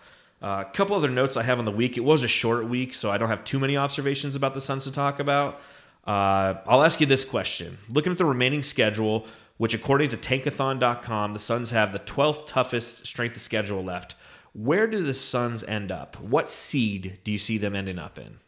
uh, 0.43 0.64
a 0.66 0.70
couple 0.72 0.95
other 0.95 1.09
notes 1.11 1.36
I 1.36 1.43
have 1.43 1.59
on 1.59 1.64
the 1.64 1.72
week. 1.72 1.97
It 1.97 2.05
was 2.05 2.22
a 2.22 2.28
short 2.28 2.66
week, 2.68 2.95
so 2.95 3.11
I 3.11 3.18
don't 3.18 3.28
have 3.28 3.43
too 3.45 3.59
many 3.59 3.76
observations 3.76 4.36
about 4.36 4.55
the 4.55 4.61
Suns 4.61 4.84
to 4.84 4.93
talk 4.93 5.18
about. 5.18 5.61
Uh, 6.07 6.55
I'll 6.66 6.82
ask 6.84 7.01
you 7.01 7.07
this 7.07 7.24
question: 7.24 7.78
Looking 7.88 8.12
at 8.12 8.18
the 8.18 8.24
remaining 8.24 8.62
schedule, 8.62 9.26
which 9.59 9.74
according 9.74 10.11
to 10.11 10.16
Tankathon.com, 10.16 11.32
the 11.32 11.38
Suns 11.38 11.70
have 11.70 11.93
the 11.93 11.99
12th 11.99 12.47
toughest 12.47 13.07
strength 13.07 13.36
of 13.36 13.43
schedule 13.43 13.82
left. 13.84 14.14
Where 14.53 14.86
do 14.86 15.03
the 15.03 15.14
Suns 15.14 15.62
end 15.64 15.92
up? 15.92 16.20
What 16.20 16.51
seed 16.51 17.20
do 17.24 17.32
you 17.32 17.38
see 17.38 17.59
them 17.59 17.76
ending 17.76 17.98
up 17.98 18.18
in? 18.18 18.38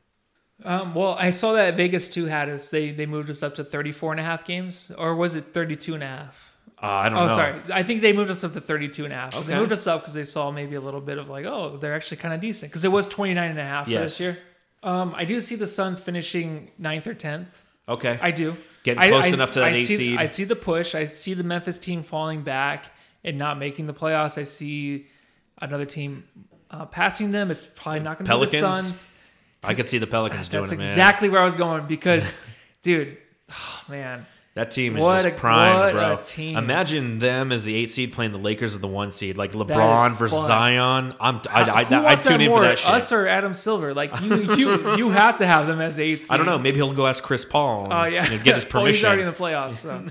Um, 0.64 0.94
well, 0.94 1.16
I 1.18 1.30
saw 1.30 1.53
that 1.55 1.76
Vegas 1.76 2.09
2 2.09 2.26
had 2.26 2.48
us. 2.48 2.68
They 2.68 2.90
they 2.90 3.07
moved 3.07 3.30
us 3.30 3.42
up 3.42 3.55
to 3.57 3.64
34 3.64 4.12
and 4.12 4.20
a 4.20 4.24
half 4.24 4.44
games, 4.44 4.92
or 4.96 5.14
was 5.14 5.34
it 5.34 5.53
32 5.53 5.94
and 5.94 6.03
a 6.03 6.07
half? 6.07 6.53
Uh, 6.82 6.86
I 6.86 7.09
don't 7.09 7.14
know. 7.14 7.24
Oh, 7.24 7.26
know. 7.28 7.34
sorry. 7.34 7.55
I 7.72 7.84
think 7.84 8.00
they 8.00 8.12
moved 8.12 8.30
us 8.30 8.42
up 8.42 8.53
to 8.55 8.61
32 8.61 9.05
and 9.05 9.12
a 9.12 9.16
half. 9.16 9.34
So 9.34 9.40
they 9.42 9.57
moved 9.57 9.70
us 9.70 9.86
up 9.86 10.00
because 10.03 10.14
they 10.14 10.24
saw 10.24 10.50
maybe 10.50 10.74
a 10.74 10.80
little 10.80 11.00
bit 11.00 11.16
of 11.18 11.28
like, 11.28 11.46
oh, 11.46 11.76
they're 11.76 11.94
actually 11.94 12.16
kind 12.16 12.34
of 12.34 12.40
decent. 12.40 12.72
Because 12.72 12.84
it 12.84 12.90
was 12.90 13.07
29 13.07 13.50
and 13.50 13.59
a 13.59 13.64
half 13.64 13.84
for 13.84 13.92
this 13.92 14.18
year. 14.18 14.38
Um, 14.82 15.14
I 15.16 15.24
do 15.24 15.40
see 15.40 15.55
the 15.55 15.66
Suns 15.68 16.00
finishing 16.00 16.72
ninth 16.78 17.07
or 17.07 17.14
10th. 17.14 17.46
Okay. 17.88 18.18
I 18.20 18.32
do. 18.32 18.57
Getting 18.82 19.11
close 19.11 19.26
I- 19.26 19.28
enough 19.28 19.53
to 19.53 19.61
that 19.61 19.68
I 19.68 19.76
eight 19.76 19.84
see, 19.84 19.96
seed. 19.96 20.18
I 20.18 20.26
see 20.26 20.42
the 20.42 20.57
push. 20.57 20.96
I 20.96 21.07
see 21.07 21.34
the 21.34 21.44
Memphis 21.44 21.78
team 21.78 22.03
falling 22.03 22.42
back 22.42 22.90
and 23.22 23.38
not 23.38 23.59
making 23.59 23.86
the 23.86 23.94
playoffs. 23.94 24.36
I 24.36 24.42
see 24.42 25.07
another 25.62 25.86
team 25.86 26.24
uh, 26.70 26.86
passing 26.86 27.30
them. 27.30 27.50
It's 27.50 27.66
probably 27.66 28.00
not 28.00 28.18
going 28.18 28.26
to 28.28 28.50
be 28.50 28.58
the 28.58 28.58
Suns. 28.60 29.10
I 29.64 29.74
could 29.74 29.88
see 29.88 29.98
the 29.98 30.06
Pelicans 30.06 30.48
doing 30.48 30.62
That's 30.62 30.72
it, 30.72 30.78
man. 30.78 30.88
exactly 30.88 31.28
where 31.28 31.40
I 31.40 31.44
was 31.44 31.54
going 31.54 31.86
because, 31.86 32.40
dude, 32.82 33.16
oh, 33.50 33.80
man. 33.88 34.26
That 34.54 34.70
team 34.70 34.96
is 34.96 35.02
What 35.02 35.22
just 35.22 35.34
a- 35.34 35.38
prime, 35.38 35.74
what 35.74 35.92
bro. 35.92 36.58
Imagine 36.58 37.18
them 37.20 37.52
as 37.52 37.64
the 37.64 37.74
eight 37.74 37.90
seed 37.90 38.12
playing 38.12 38.32
the 38.32 38.38
Lakers 38.38 38.74
as 38.74 38.80
the 38.82 38.88
one 38.88 39.10
seed, 39.12 39.38
like 39.38 39.52
LeBron 39.52 40.16
versus 40.16 40.36
fun. 40.36 40.46
Zion. 40.46 41.14
I'm 41.20 41.40
I 41.48 41.62
I, 41.62 41.84
Who 41.84 41.94
I, 41.94 42.02
wants 42.02 42.24
tune 42.26 42.42
in 42.42 42.50
more, 42.50 42.58
for 42.58 42.64
that 42.64 42.78
shit. 42.78 42.90
us 42.90 43.12
or 43.12 43.26
Adam 43.26 43.54
Silver? 43.54 43.94
Like 43.94 44.20
you, 44.20 44.54
you, 44.56 44.96
you 44.96 45.10
have 45.10 45.38
to 45.38 45.46
have 45.46 45.66
them 45.66 45.80
as 45.80 45.96
the 45.96 46.02
eight 46.02 46.20
seed. 46.20 46.32
I 46.32 46.36
don't 46.36 46.44
know. 46.44 46.58
Maybe 46.58 46.76
he'll 46.76 46.92
go 46.92 47.06
ask 47.06 47.22
Chris 47.22 47.46
Paul 47.46 47.84
and 47.84 47.92
Oh 47.94 48.04
yeah, 48.04 48.24
you 48.30 48.36
know, 48.36 48.44
get 48.44 48.56
his 48.56 48.66
oh, 48.74 48.84
he's 48.84 49.02
already 49.02 49.22
in 49.22 49.28
the 49.28 49.32
playoffs. 49.32 49.72
So, 49.72 50.04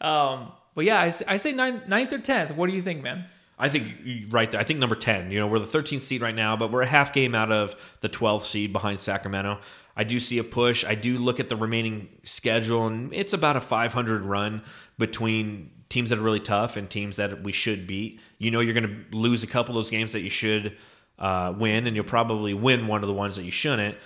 um, 0.00 0.52
but 0.74 0.86
yeah, 0.86 1.00
I, 1.00 1.12
I 1.28 1.36
say 1.36 1.52
ninth, 1.52 1.86
ninth 1.86 2.10
or 2.14 2.18
tenth. 2.18 2.56
What 2.56 2.70
do 2.70 2.76
you 2.76 2.80
think, 2.80 3.02
man? 3.02 3.26
I 3.64 3.70
think 3.70 3.94
right 4.28 4.52
there. 4.52 4.60
I 4.60 4.64
think 4.64 4.78
number 4.78 4.94
ten. 4.94 5.30
You 5.30 5.40
know, 5.40 5.46
we're 5.46 5.58
the 5.58 5.78
13th 5.78 6.02
seed 6.02 6.20
right 6.20 6.34
now, 6.34 6.54
but 6.54 6.70
we're 6.70 6.82
a 6.82 6.86
half 6.86 7.14
game 7.14 7.34
out 7.34 7.50
of 7.50 7.74
the 8.02 8.10
12th 8.10 8.44
seed 8.44 8.74
behind 8.74 9.00
Sacramento. 9.00 9.58
I 9.96 10.04
do 10.04 10.20
see 10.20 10.36
a 10.36 10.44
push. 10.44 10.84
I 10.84 10.94
do 10.94 11.16
look 11.16 11.40
at 11.40 11.48
the 11.48 11.56
remaining 11.56 12.10
schedule, 12.24 12.86
and 12.86 13.10
it's 13.10 13.32
about 13.32 13.56
a 13.56 13.62
500 13.62 14.22
run 14.22 14.60
between 14.98 15.70
teams 15.88 16.10
that 16.10 16.18
are 16.18 16.22
really 16.22 16.40
tough 16.40 16.76
and 16.76 16.90
teams 16.90 17.16
that 17.16 17.42
we 17.42 17.52
should 17.52 17.86
beat. 17.86 18.20
You 18.36 18.50
know, 18.50 18.60
you're 18.60 18.74
going 18.74 19.06
to 19.10 19.16
lose 19.16 19.42
a 19.42 19.46
couple 19.46 19.74
of 19.74 19.82
those 19.82 19.90
games 19.90 20.12
that 20.12 20.20
you 20.20 20.28
should 20.28 20.76
uh, 21.18 21.54
win, 21.56 21.86
and 21.86 21.96
you'll 21.96 22.04
probably 22.04 22.52
win 22.52 22.86
one 22.86 23.02
of 23.02 23.06
the 23.06 23.14
ones 23.14 23.36
that 23.36 23.44
you 23.44 23.50
shouldn't. 23.50 23.96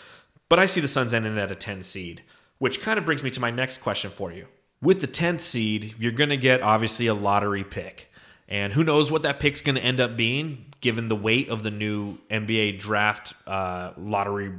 But 0.48 0.61
I 0.61 0.66
see 0.66 0.80
the 0.80 0.86
Suns 0.86 1.12
ending 1.12 1.36
at 1.36 1.50
a 1.50 1.56
10 1.56 1.82
seed, 1.82 2.22
which 2.59 2.80
kind 2.80 2.96
of 2.96 3.04
brings 3.04 3.24
me 3.24 3.30
to 3.30 3.40
my 3.40 3.50
next 3.50 3.78
question 3.78 4.12
for 4.12 4.30
you. 4.30 4.46
With 4.80 5.00
the 5.00 5.09
10th 5.09 5.40
seed, 5.40 5.96
you're 5.98 6.12
going 6.12 6.30
to 6.30 6.36
get 6.36 6.62
obviously 6.62 7.09
a 7.09 7.14
lottery 7.14 7.64
pick. 7.64 8.09
And 8.49 8.72
who 8.72 8.82
knows 8.82 9.11
what 9.11 9.22
that 9.22 9.40
pick's 9.40 9.61
going 9.61 9.74
to 9.74 9.82
end 9.82 10.01
up 10.01 10.16
being, 10.16 10.66
given 10.80 11.09
the 11.09 11.16
weight 11.16 11.51
of 11.51 11.62
the 11.62 11.70
new 11.70 12.16
NBA 12.30 12.78
draft 12.78 13.34
uh, 13.46 13.92
lottery 13.99 14.53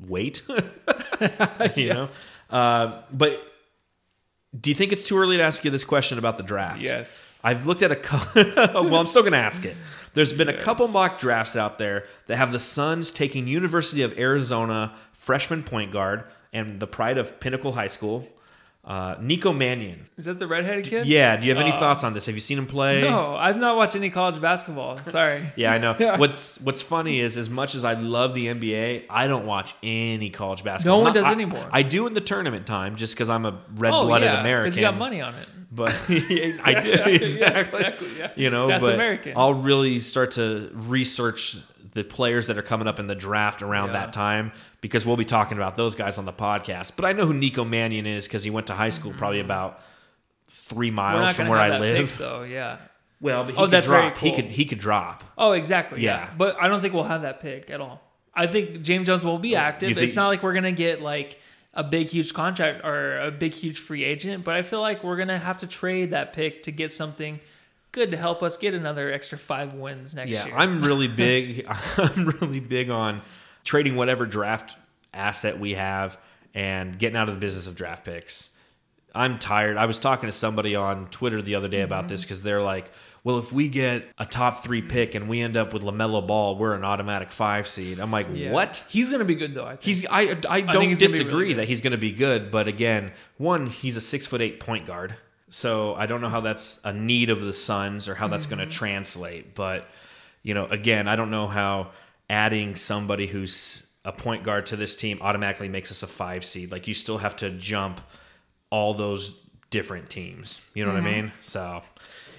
weight. 0.00 0.42
you 1.76 1.92
know? 1.92 2.08
Uh, 2.48 3.02
but 3.12 3.42
do 4.58 4.70
you 4.70 4.74
think 4.74 4.92
it's 4.92 5.04
too 5.04 5.18
early 5.18 5.36
to 5.36 5.42
ask 5.42 5.64
you 5.64 5.70
this 5.70 5.84
question 5.84 6.18
about 6.18 6.38
the 6.38 6.42
draft? 6.42 6.80
Yes. 6.80 7.38
I've 7.44 7.66
looked 7.66 7.82
at 7.82 7.92
a 7.92 7.96
couple. 7.96 8.44
well, 8.56 8.96
I'm 8.96 9.06
still 9.06 9.22
going 9.22 9.32
to 9.32 9.38
ask 9.38 9.64
it. 9.64 9.76
There's 10.14 10.32
been 10.32 10.48
a 10.48 10.58
couple 10.58 10.88
mock 10.88 11.20
drafts 11.20 11.54
out 11.54 11.78
there 11.78 12.06
that 12.26 12.38
have 12.38 12.52
the 12.52 12.58
Suns 12.58 13.10
taking 13.10 13.46
University 13.46 14.02
of 14.02 14.18
Arizona 14.18 14.94
freshman 15.12 15.62
point 15.62 15.92
guard 15.92 16.24
and 16.52 16.80
the 16.80 16.86
pride 16.86 17.18
of 17.18 17.38
Pinnacle 17.40 17.72
High 17.72 17.88
School, 17.88 18.26
uh, 18.84 19.16
Nico 19.20 19.52
Mannion. 19.52 20.08
Is 20.16 20.24
that 20.24 20.38
the 20.38 20.46
redheaded 20.46 20.84
kid? 20.86 21.06
Yeah, 21.06 21.36
do 21.36 21.46
you 21.46 21.54
have 21.54 21.60
any 21.60 21.72
thoughts 21.72 22.04
on 22.04 22.14
this? 22.14 22.26
Have 22.26 22.34
you 22.34 22.40
seen 22.40 22.56
him 22.58 22.66
play? 22.66 23.02
No, 23.02 23.34
I've 23.36 23.58
not 23.58 23.76
watched 23.76 23.94
any 23.96 24.08
college 24.10 24.40
basketball. 24.40 24.96
Sorry. 24.98 25.52
Yeah, 25.56 25.72
I 25.72 25.78
know. 25.78 25.94
Yeah. 26.00 26.16
What's 26.16 26.58
What's 26.60 26.80
funny 26.82 27.20
is, 27.20 27.36
as 27.36 27.50
much 27.50 27.74
as 27.74 27.84
I 27.84 27.94
love 27.94 28.34
the 28.34 28.46
NBA, 28.46 29.04
I 29.10 29.26
don't 29.26 29.44
watch 29.46 29.74
any 29.82 30.30
college 30.30 30.64
basketball. 30.64 30.98
No 30.98 31.02
one 31.04 31.08
Not- 31.12 31.14
does 31.14 31.26
I- 31.26 31.32
anymore. 31.32 31.68
I 31.72 31.82
do 31.82 32.06
in 32.06 32.14
the 32.14 32.20
tournament 32.22 32.66
time, 32.66 32.96
just 32.96 33.14
because 33.14 33.28
I'm 33.28 33.44
a 33.44 33.60
red 33.76 33.92
oh 33.92 34.02
American. 34.12 34.64
because 34.64 34.76
you 34.76 34.82
got 34.82 34.96
money 34.96 35.20
on 35.20 35.34
it. 35.34 35.48
but 35.70 35.92
I 36.08 36.80
do 36.82 36.88
Yeah, 36.88 37.08
exactly. 37.08 37.78
exactly, 37.80 38.18
yeah. 38.18 38.30
You 38.36 38.48
know, 38.50 38.68
That's 38.68 38.82
but 38.84 38.94
American. 38.94 39.34
I'll 39.36 39.54
really 39.54 40.00
start 40.00 40.30
to 40.32 40.70
research 40.72 41.56
the 41.94 42.02
players 42.04 42.48
that 42.48 42.58
are 42.58 42.62
coming 42.62 42.86
up 42.86 42.98
in 42.98 43.06
the 43.06 43.14
draft 43.14 43.62
around 43.62 43.88
Yeah. 43.88 43.92
that 44.04 44.12
time 44.12 44.52
because 44.80 45.06
we'll 45.06 45.16
be 45.16 45.24
talking 45.24 45.56
about 45.56 45.76
those 45.76 45.94
guys 45.94 46.18
on 46.18 46.24
the 46.24 46.32
podcast. 46.32 46.92
But 46.96 47.04
I 47.04 47.12
know 47.12 47.26
who 47.26 47.34
Nico 47.34 47.64
Mannion 47.64 48.06
is 48.06 48.26
because 48.26 48.44
he 48.44 48.50
went 48.50 48.66
to 48.68 48.74
high 48.74 48.90
school 48.90 49.12
probably 49.16 49.38
mm-hmm. 49.38 49.46
about 49.46 49.80
three 50.50 50.90
miles 50.90 51.34
from 51.36 51.48
where 51.48 51.58
I 51.58 51.78
live. 51.78 52.10
pick, 52.10 52.18
though. 52.18 52.42
Yeah. 52.42 52.78
Well, 53.20 53.44
but 53.44 53.54
he 53.54 53.60
Oh, 53.60 53.64
could 53.64 53.70
that's 53.72 53.86
drop. 53.86 54.18
He 54.18 54.34
could 54.34 54.46
he 54.46 54.64
could 54.64 54.78
drop. 54.78 55.24
Oh, 55.36 55.52
exactly. 55.52 56.02
Yeah. 56.02 56.20
Yeah. 56.20 56.30
But 56.36 56.56
I 56.60 56.68
don't 56.68 56.80
think 56.80 56.94
we'll 56.94 57.04
have 57.04 57.22
that 57.22 57.40
pick 57.40 57.70
at 57.70 57.80
all. 57.80 58.00
I 58.34 58.46
think 58.46 58.82
James 58.82 59.06
Jones 59.06 59.24
will 59.24 59.38
be 59.38 59.56
oh, 59.56 59.60
active. 59.60 59.94
Think- 59.94 60.06
it's 60.06 60.16
not 60.16 60.28
like 60.28 60.42
we're 60.42 60.54
gonna 60.54 60.72
get 60.72 61.00
like 61.02 61.38
a 61.74 61.82
big 61.84 62.08
huge 62.08 62.32
contract 62.32 62.84
or 62.84 63.18
a 63.18 63.30
big 63.30 63.54
huge 63.54 63.78
free 63.78 64.04
agent, 64.04 64.44
but 64.44 64.54
I 64.54 64.62
feel 64.62 64.80
like 64.80 65.02
we're 65.02 65.16
gonna 65.16 65.38
have 65.38 65.58
to 65.58 65.66
trade 65.66 66.10
that 66.10 66.32
pick 66.32 66.62
to 66.64 66.70
get 66.70 66.92
something 66.92 67.40
good 67.92 68.10
to 68.10 68.16
help 68.16 68.42
us 68.42 68.56
get 68.56 68.74
another 68.74 69.10
extra 69.12 69.38
five 69.38 69.74
wins 69.74 70.14
next 70.14 70.30
Yeah, 70.32 70.46
year. 70.46 70.54
I'm 70.56 70.80
really 70.84 71.08
big. 71.08 71.66
I'm 71.96 72.26
really 72.40 72.60
big 72.60 72.90
on 72.90 73.22
trading 73.64 73.96
whatever 73.96 74.26
draft 74.26 74.76
asset 75.14 75.58
we 75.58 75.74
have 75.74 76.18
and 76.54 76.98
getting 76.98 77.16
out 77.16 77.28
of 77.28 77.34
the 77.34 77.40
business 77.40 77.66
of 77.66 77.74
draft 77.76 78.04
picks. 78.04 78.50
I'm 79.14 79.38
tired. 79.38 79.76
I 79.78 79.86
was 79.86 79.98
talking 79.98 80.28
to 80.28 80.32
somebody 80.32 80.74
on 80.76 81.08
Twitter 81.08 81.40
the 81.42 81.54
other 81.54 81.68
day 81.68 81.80
about 81.80 82.04
Mm-hmm. 82.04 82.12
this 82.12 82.22
because 82.22 82.42
they're 82.42 82.62
like, 82.62 82.90
"Well, 83.24 83.38
if 83.38 83.52
we 83.52 83.68
get 83.68 84.04
a 84.18 84.26
top 84.26 84.62
three 84.62 84.82
pick 84.82 85.14
and 85.14 85.28
we 85.28 85.40
end 85.40 85.56
up 85.56 85.72
with 85.72 85.82
Lamelo 85.82 86.24
Ball, 86.24 86.56
we're 86.56 86.74
an 86.74 86.84
automatic 86.84 87.30
five 87.32 87.66
seed." 87.66 87.98
I'm 88.00 88.10
like, 88.12 88.26
Yeah. 88.32 88.52
"What?" 88.52 88.84
He's 88.88 89.08
gonna 89.08 89.24
be 89.24 89.34
good 89.34 89.54
though. 89.54 89.64
I 89.64 89.70
think. 89.70 89.82
He's 89.82 90.06
I 90.06 90.36
I 90.48 90.60
don't 90.60 90.66
gonna 90.66 90.94
disagree 90.94 91.32
really 91.34 91.54
that 91.54 91.68
he's 91.68 91.80
going 91.80 91.92
to 91.92 91.96
be 91.98 92.12
good, 92.12 92.50
but 92.50 92.68
again, 92.68 93.12
one 93.38 93.66
he's 93.66 93.96
a 93.96 94.00
six 94.00 94.26
foot 94.26 94.42
eight 94.42 94.60
point 94.60 94.86
guard, 94.86 95.16
so 95.50 95.94
I 95.94 96.06
don't 96.06 96.20
know 96.20 96.28
how 96.28 96.40
that's 96.40 96.80
a 96.84 96.92
need 96.92 97.30
of 97.30 97.40
the 97.40 97.52
Suns 97.52 98.08
or 98.08 98.14
how 98.14 98.28
that's 98.28 98.46
going 98.46 98.58
to 98.58 98.64
Mm-hmm. 98.64 98.70
translate. 98.70 99.54
But 99.54 99.86
you 100.42 100.54
know, 100.54 100.66
again, 100.66 101.08
I 101.08 101.16
don't 101.16 101.30
know 101.30 101.46
how 101.46 101.90
adding 102.30 102.74
somebody 102.76 103.26
who's 103.26 103.86
a 104.04 104.12
point 104.12 104.44
guard 104.44 104.66
to 104.66 104.76
this 104.76 104.94
team 104.96 105.18
automatically 105.20 105.68
makes 105.68 105.90
us 105.90 106.02
a 106.02 106.06
five 106.06 106.44
seed. 106.44 106.70
Like 106.72 106.86
you 106.86 106.94
still 106.94 107.18
have 107.18 107.36
to 107.36 107.50
jump 107.50 108.00
all 108.70 108.94
those 108.94 109.38
different 109.70 110.08
teams. 110.08 110.60
You 110.74 110.84
know 110.86 110.92
what 110.92 111.02
I 111.02 111.04
mean? 111.04 111.32
So, 111.42 111.82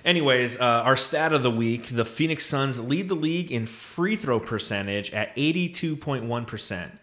anyways, 0.04 0.60
uh, 0.60 0.64
our 0.64 0.98
stat 0.98 1.34
of 1.34 1.44
the 1.44 1.52
week: 1.52 1.88
the 1.88 2.06
Phoenix 2.06 2.46
Suns 2.46 2.80
lead 2.80 3.10
the 3.10 3.16
league 3.16 3.52
in 3.52 3.66
free 3.66 4.16
throw 4.16 4.40
percentage 4.40 5.12
at 5.14 5.32
eighty-two 5.36 5.96
point 5.96 6.26
one 6.26 6.46
percent, 6.46 6.98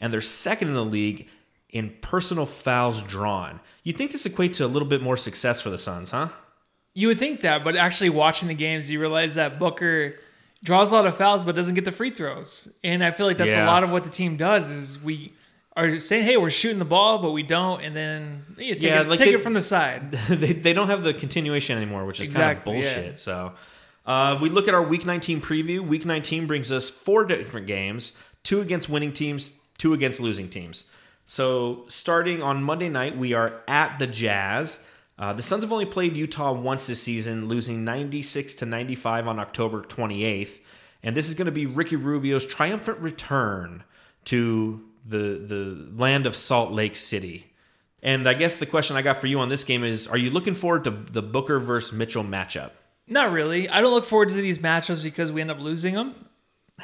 and 0.00 0.12
they're 0.12 0.20
second 0.20 0.68
in 0.68 0.74
the 0.74 0.84
league 0.84 1.28
in 1.72 1.94
personal 2.02 2.46
fouls 2.46 3.02
drawn. 3.02 3.58
You'd 3.82 3.96
think 3.98 4.12
this 4.12 4.26
equate 4.26 4.54
to 4.54 4.64
a 4.64 4.68
little 4.68 4.86
bit 4.88 5.02
more 5.02 5.16
success 5.16 5.60
for 5.60 5.70
the 5.70 5.78
Suns, 5.78 6.10
huh? 6.10 6.28
You 6.94 7.08
would 7.08 7.18
think 7.18 7.40
that, 7.40 7.64
but 7.64 7.74
actually 7.74 8.10
watching 8.10 8.48
the 8.48 8.54
games, 8.54 8.90
you 8.90 9.00
realize 9.00 9.34
that 9.36 9.58
Booker 9.58 10.16
draws 10.62 10.92
a 10.92 10.94
lot 10.94 11.06
of 11.06 11.16
fouls 11.16 11.44
but 11.44 11.56
doesn't 11.56 11.74
get 11.74 11.84
the 11.86 11.90
free 11.92 12.10
throws. 12.10 12.68
And 12.84 13.02
I 13.02 13.10
feel 13.10 13.26
like 13.26 13.38
that's 13.38 13.50
Yeah. 13.50 13.64
a 13.64 13.66
lot 13.66 13.82
of 13.82 13.90
what 13.90 14.04
the 14.04 14.10
team 14.10 14.36
does 14.36 14.70
is 14.70 15.02
we 15.02 15.32
are 15.74 15.98
saying, 15.98 16.24
"Hey, 16.24 16.36
we're 16.36 16.50
shooting 16.50 16.78
the 16.78 16.84
ball, 16.84 17.18
but 17.18 17.30
we 17.30 17.42
don't," 17.42 17.80
and 17.82 17.96
then 17.96 18.44
yeah, 18.58 18.74
take, 18.74 18.82
Yeah, 18.82 19.00
it, 19.00 19.08
like 19.08 19.18
take 19.18 19.30
they- 19.30 19.34
it 19.36 19.42
from 19.42 19.54
the 19.54 19.62
side. 19.62 20.10
they, 20.28 20.52
they 20.52 20.74
don't 20.74 20.88
have 20.88 21.02
the 21.02 21.14
continuation 21.14 21.78
anymore, 21.78 22.04
which 22.04 22.20
is 22.20 22.26
Exactly, 22.26 22.74
kind 22.74 22.84
of 22.84 22.90
yeah. 22.90 22.94
bullshit. 23.00 23.18
So 23.18 23.52
uh, 24.04 24.38
we 24.42 24.50
look 24.50 24.68
at 24.68 24.74
our 24.74 24.82
Week 24.82 25.06
19 25.06 25.40
preview. 25.40 25.80
Week 25.80 26.04
19 26.04 26.46
brings 26.46 26.70
us 26.70 26.90
four 26.90 27.24
different 27.24 27.66
games: 27.66 28.12
two 28.42 28.60
against 28.60 28.90
winning 28.90 29.14
teams, 29.14 29.58
two 29.78 29.94
against 29.94 30.20
losing 30.20 30.50
teams. 30.50 30.84
So 31.32 31.86
starting 31.88 32.42
on 32.42 32.62
Monday 32.62 32.90
night, 32.90 33.16
we 33.16 33.32
are 33.32 33.62
at 33.66 33.98
the 33.98 34.06
Jazz. 34.06 34.80
Uh, 35.18 35.32
the 35.32 35.42
Suns 35.42 35.62
have 35.62 35.72
only 35.72 35.86
played 35.86 36.14
Utah 36.14 36.52
once 36.52 36.88
this 36.88 37.02
season, 37.02 37.48
losing 37.48 37.86
96 37.86 38.52
to 38.52 38.66
95 38.66 39.26
on 39.26 39.38
October 39.38 39.80
28th, 39.80 40.58
and 41.02 41.16
this 41.16 41.28
is 41.28 41.34
going 41.34 41.46
to 41.46 41.50
be 41.50 41.64
Ricky 41.64 41.96
Rubio's 41.96 42.44
triumphant 42.44 42.98
return 42.98 43.82
to 44.26 44.84
the 45.06 45.42
the 45.42 45.88
land 45.96 46.26
of 46.26 46.36
Salt 46.36 46.70
Lake 46.70 46.96
City. 46.96 47.46
And 48.02 48.28
I 48.28 48.34
guess 48.34 48.58
the 48.58 48.66
question 48.66 48.96
I 48.96 49.00
got 49.00 49.18
for 49.18 49.26
you 49.26 49.40
on 49.40 49.48
this 49.48 49.64
game 49.64 49.84
is: 49.84 50.06
Are 50.06 50.18
you 50.18 50.28
looking 50.28 50.54
forward 50.54 50.84
to 50.84 50.90
the 50.90 51.22
Booker 51.22 51.58
versus 51.58 51.94
Mitchell 51.94 52.24
matchup? 52.24 52.72
Not 53.06 53.32
really. 53.32 53.70
I 53.70 53.80
don't 53.80 53.94
look 53.94 54.04
forward 54.04 54.28
to 54.28 54.34
these 54.34 54.58
matchups 54.58 55.02
because 55.02 55.32
we 55.32 55.40
end 55.40 55.50
up 55.50 55.60
losing 55.60 55.94
them. 55.94 56.28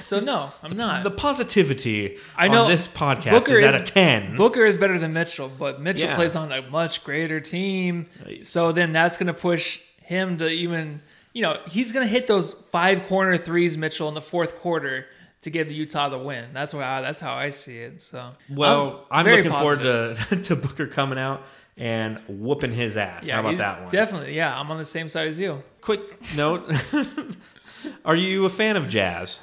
So 0.01 0.21
no, 0.21 0.53
I'm 0.63 0.77
not. 0.77 1.05
The 1.05 1.11
positivity 1.11 2.19
I 2.37 2.49
know 2.49 2.65
on 2.65 2.71
this 2.71 2.87
podcast 2.89 3.31
Booker 3.31 3.55
is 3.55 3.63
is- 3.63 3.75
at 3.75 3.81
a 3.81 3.85
ten. 3.85 4.37
Booker 4.37 4.65
is 4.65 4.77
better 4.79 4.99
than 4.99 5.13
Mitchell, 5.13 5.51
but 5.59 5.81
Mitchell 5.81 6.09
Yeah. 6.09 6.17
plays 6.17 6.37
on 6.37 6.53
a 6.53 6.63
much 6.63 7.05
greater 7.05 7.41
team. 7.41 8.07
So 8.43 8.73
then 8.73 8.93
that's 8.93 9.17
going 9.17 9.27
to 9.29 9.35
push 9.35 9.81
him 10.03 10.39
to 10.39 10.49
even, 10.49 11.03
you 11.33 11.43
know, 11.43 11.59
he's 11.69 11.93
going 11.93 12.07
to 12.07 12.11
hit 12.11 12.27
those 12.27 12.53
five 12.71 13.03
corner 13.05 13.37
threes, 13.37 13.77
Mitchell, 13.77 14.09
in 14.09 14.15
the 14.15 14.23
fourth 14.23 14.57
quarter 14.57 15.07
to 15.43 15.51
give 15.51 15.69
the 15.69 15.75
Utah 15.75 16.09
the 16.09 16.19
win. 16.19 16.47
That's 16.53 16.75
why 16.75 17.01
that's 17.01 17.21
how 17.21 17.35
I 17.35 17.51
see 17.51 17.79
it. 17.79 18.01
So 18.03 18.31
well, 18.51 19.07
I'm, 19.11 19.25
very 19.25 19.37
looking 19.39 19.53
positive. 19.53 20.19
forward 20.19 20.45
to 20.45 20.55
to 20.55 20.57
Booker 20.57 20.87
coming 20.87 21.19
out 21.19 21.43
and 21.77 22.19
whooping 22.27 22.73
his 22.73 22.97
ass. 22.97 23.29
Yeah, 23.29 23.35
How 23.35 23.41
about 23.41 23.59
that 23.59 23.83
one? 23.83 23.91
Definitely, 23.93 24.35
yeah. 24.37 24.59
I'm 24.59 24.69
on 24.71 24.79
the 24.79 24.85
same 24.85 25.09
side 25.09 25.29
as 25.29 25.39
you. 25.39 25.63
Quick 25.81 26.01
note: 26.37 26.69
Are 28.05 28.17
you 28.17 28.45
a 28.47 28.51
fan 28.51 28.77
of 28.77 28.89
jazz? 28.89 29.41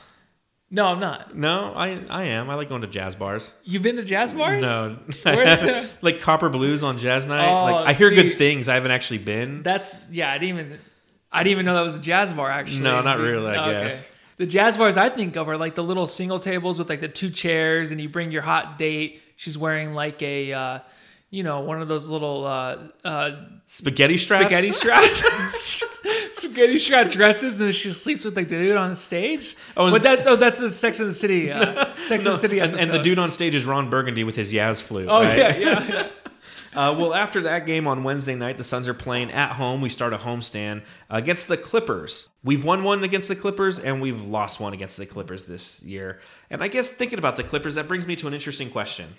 No, 0.71 0.87
I'm 0.87 0.99
not. 0.99 1.35
No, 1.37 1.73
I 1.75 2.01
I 2.09 2.23
am. 2.25 2.49
I 2.49 2.55
like 2.55 2.69
going 2.69 2.81
to 2.81 2.87
jazz 2.87 3.15
bars. 3.15 3.53
You've 3.63 3.83
been 3.83 3.95
to 3.97 4.03
jazz 4.03 4.33
bars? 4.33 4.63
No, 5.25 5.87
like 6.01 6.19
Copper 6.21 6.49
Blues 6.49 6.83
on 6.83 6.97
jazz 6.97 7.25
night. 7.25 7.47
Oh, 7.47 7.65
like 7.75 7.89
I 7.89 7.93
hear 7.93 8.09
see- 8.09 8.15
good 8.15 8.37
things. 8.37 8.67
I 8.67 8.73
haven't 8.75 8.91
actually 8.91 9.19
been. 9.19 9.61
That's 9.63 9.95
yeah. 10.11 10.31
I 10.31 10.37
didn't 10.37 10.59
even. 10.59 10.79
I 11.31 11.43
didn't 11.43 11.51
even 11.51 11.65
know 11.65 11.75
that 11.75 11.81
was 11.81 11.95
a 11.95 11.99
jazz 11.99 12.33
bar. 12.33 12.49
Actually, 12.49 12.81
No, 12.81 13.01
not 13.01 13.19
really, 13.19 13.55
I 13.55 13.83
guess. 13.83 14.07
the 14.37 14.45
jazz 14.45 14.77
bars 14.77 14.95
I 14.97 15.09
think 15.09 15.35
of 15.35 15.49
are 15.49 15.57
like 15.57 15.75
the 15.75 15.83
little 15.83 16.05
single 16.07 16.39
tables 16.39 16.79
with 16.79 16.87
like 16.89 17.01
the 17.01 17.09
two 17.09 17.29
chairs, 17.29 17.91
and 17.91 17.99
you 18.01 18.07
bring 18.09 18.31
your 18.31 18.41
hot 18.41 18.77
date. 18.77 19.21
She's 19.35 19.57
wearing 19.57 19.93
like 19.93 20.21
a, 20.21 20.53
uh, 20.53 20.79
you 21.29 21.43
know, 21.43 21.59
one 21.61 21.81
of 21.81 21.89
those 21.89 22.07
little 22.07 22.45
uh, 22.47 22.77
uh, 23.03 23.31
Spaghetti 23.67 24.17
straps. 24.17 24.45
spaghetti 24.45 24.71
straps, 24.71 25.21
spaghetti 26.41 26.89
got 26.89 27.11
dresses, 27.11 27.53
and 27.53 27.63
then 27.63 27.71
she 27.71 27.91
sleeps 27.91 28.25
with 28.25 28.35
like 28.35 28.49
the 28.49 28.57
dude 28.57 28.77
on 28.77 28.95
stage. 28.95 29.55
Oh, 29.75 29.91
but 29.91 30.03
that 30.03 30.27
oh, 30.27 30.35
that's 30.35 30.59
a 30.61 30.69
Sex 30.69 30.99
and 30.99 31.09
the 31.09 31.13
City, 31.13 31.51
uh, 31.51 31.95
Sex 32.03 32.23
No, 32.23 32.31
and 32.31 32.37
the 32.37 32.41
City 32.41 32.59
and, 32.59 32.73
episode. 32.73 32.89
and 32.89 32.99
the 32.99 33.03
dude 33.03 33.19
on 33.19 33.31
stage 33.31 33.55
is 33.55 33.65
Ron 33.65 33.89
Burgundy 33.89 34.23
with 34.23 34.35
his 34.35 34.53
Yaz 34.53 34.81
flute. 34.81 35.07
Oh 35.09 35.23
right? 35.23 35.37
yeah, 35.37 35.57
yeah, 35.57 35.87
yeah. 35.87 36.07
Uh, 36.75 36.93
well, 36.99 37.13
after 37.13 37.43
that 37.43 37.65
game 37.65 37.87
on 37.87 38.03
Wednesday 38.03 38.35
night, 38.35 38.57
the 38.57 38.63
Suns 38.63 38.89
are 38.89 38.93
playing 38.93 39.31
at 39.31 39.53
home. 39.53 39.79
We 39.79 39.87
start 39.87 40.11
a 40.11 40.17
homestand 40.17 40.83
against 41.09 41.47
the 41.47 41.55
Clippers. 41.55 42.29
We've 42.43 42.65
won 42.65 42.83
one 42.83 43.01
against 43.01 43.29
the 43.29 43.35
Clippers, 43.37 43.79
and 43.79 44.01
we've 44.01 44.21
lost 44.21 44.59
one 44.59 44.73
against 44.73 44.97
the 44.97 45.05
Clippers 45.05 45.45
this 45.45 45.81
year. 45.83 46.19
And 46.49 46.61
I 46.61 46.67
guess 46.67 46.89
thinking 46.89 47.17
about 47.17 47.37
the 47.37 47.45
Clippers, 47.45 47.75
that 47.75 47.87
brings 47.87 48.05
me 48.05 48.17
to 48.17 48.27
an 48.27 48.33
interesting 48.33 48.69
question. 48.69 49.15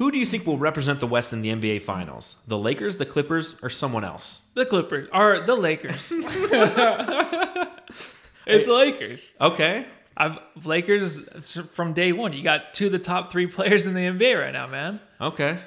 Who 0.00 0.10
do 0.10 0.16
you 0.16 0.24
think 0.24 0.46
will 0.46 0.56
represent 0.56 0.98
the 0.98 1.06
West 1.06 1.34
in 1.34 1.42
the 1.42 1.50
NBA 1.50 1.82
Finals? 1.82 2.36
The 2.46 2.56
Lakers, 2.56 2.96
the 2.96 3.04
Clippers, 3.04 3.56
or 3.62 3.68
someone 3.68 4.02
else? 4.02 4.40
The 4.54 4.64
Clippers 4.64 5.10
or 5.12 5.40
the 5.40 5.54
Lakers. 5.54 6.10
it's 8.46 8.66
Lakers. 8.66 9.34
Okay. 9.38 9.86
I've 10.16 10.38
Lakers 10.64 11.18
it's 11.18 11.52
from 11.52 11.92
day 11.92 12.12
one. 12.12 12.32
You 12.32 12.42
got 12.42 12.72
two 12.72 12.86
of 12.86 12.92
the 12.92 12.98
top 12.98 13.30
three 13.30 13.46
players 13.46 13.86
in 13.86 13.92
the 13.92 14.00
NBA 14.00 14.40
right 14.40 14.54
now, 14.54 14.68
man. 14.68 15.00
Okay. 15.20 15.58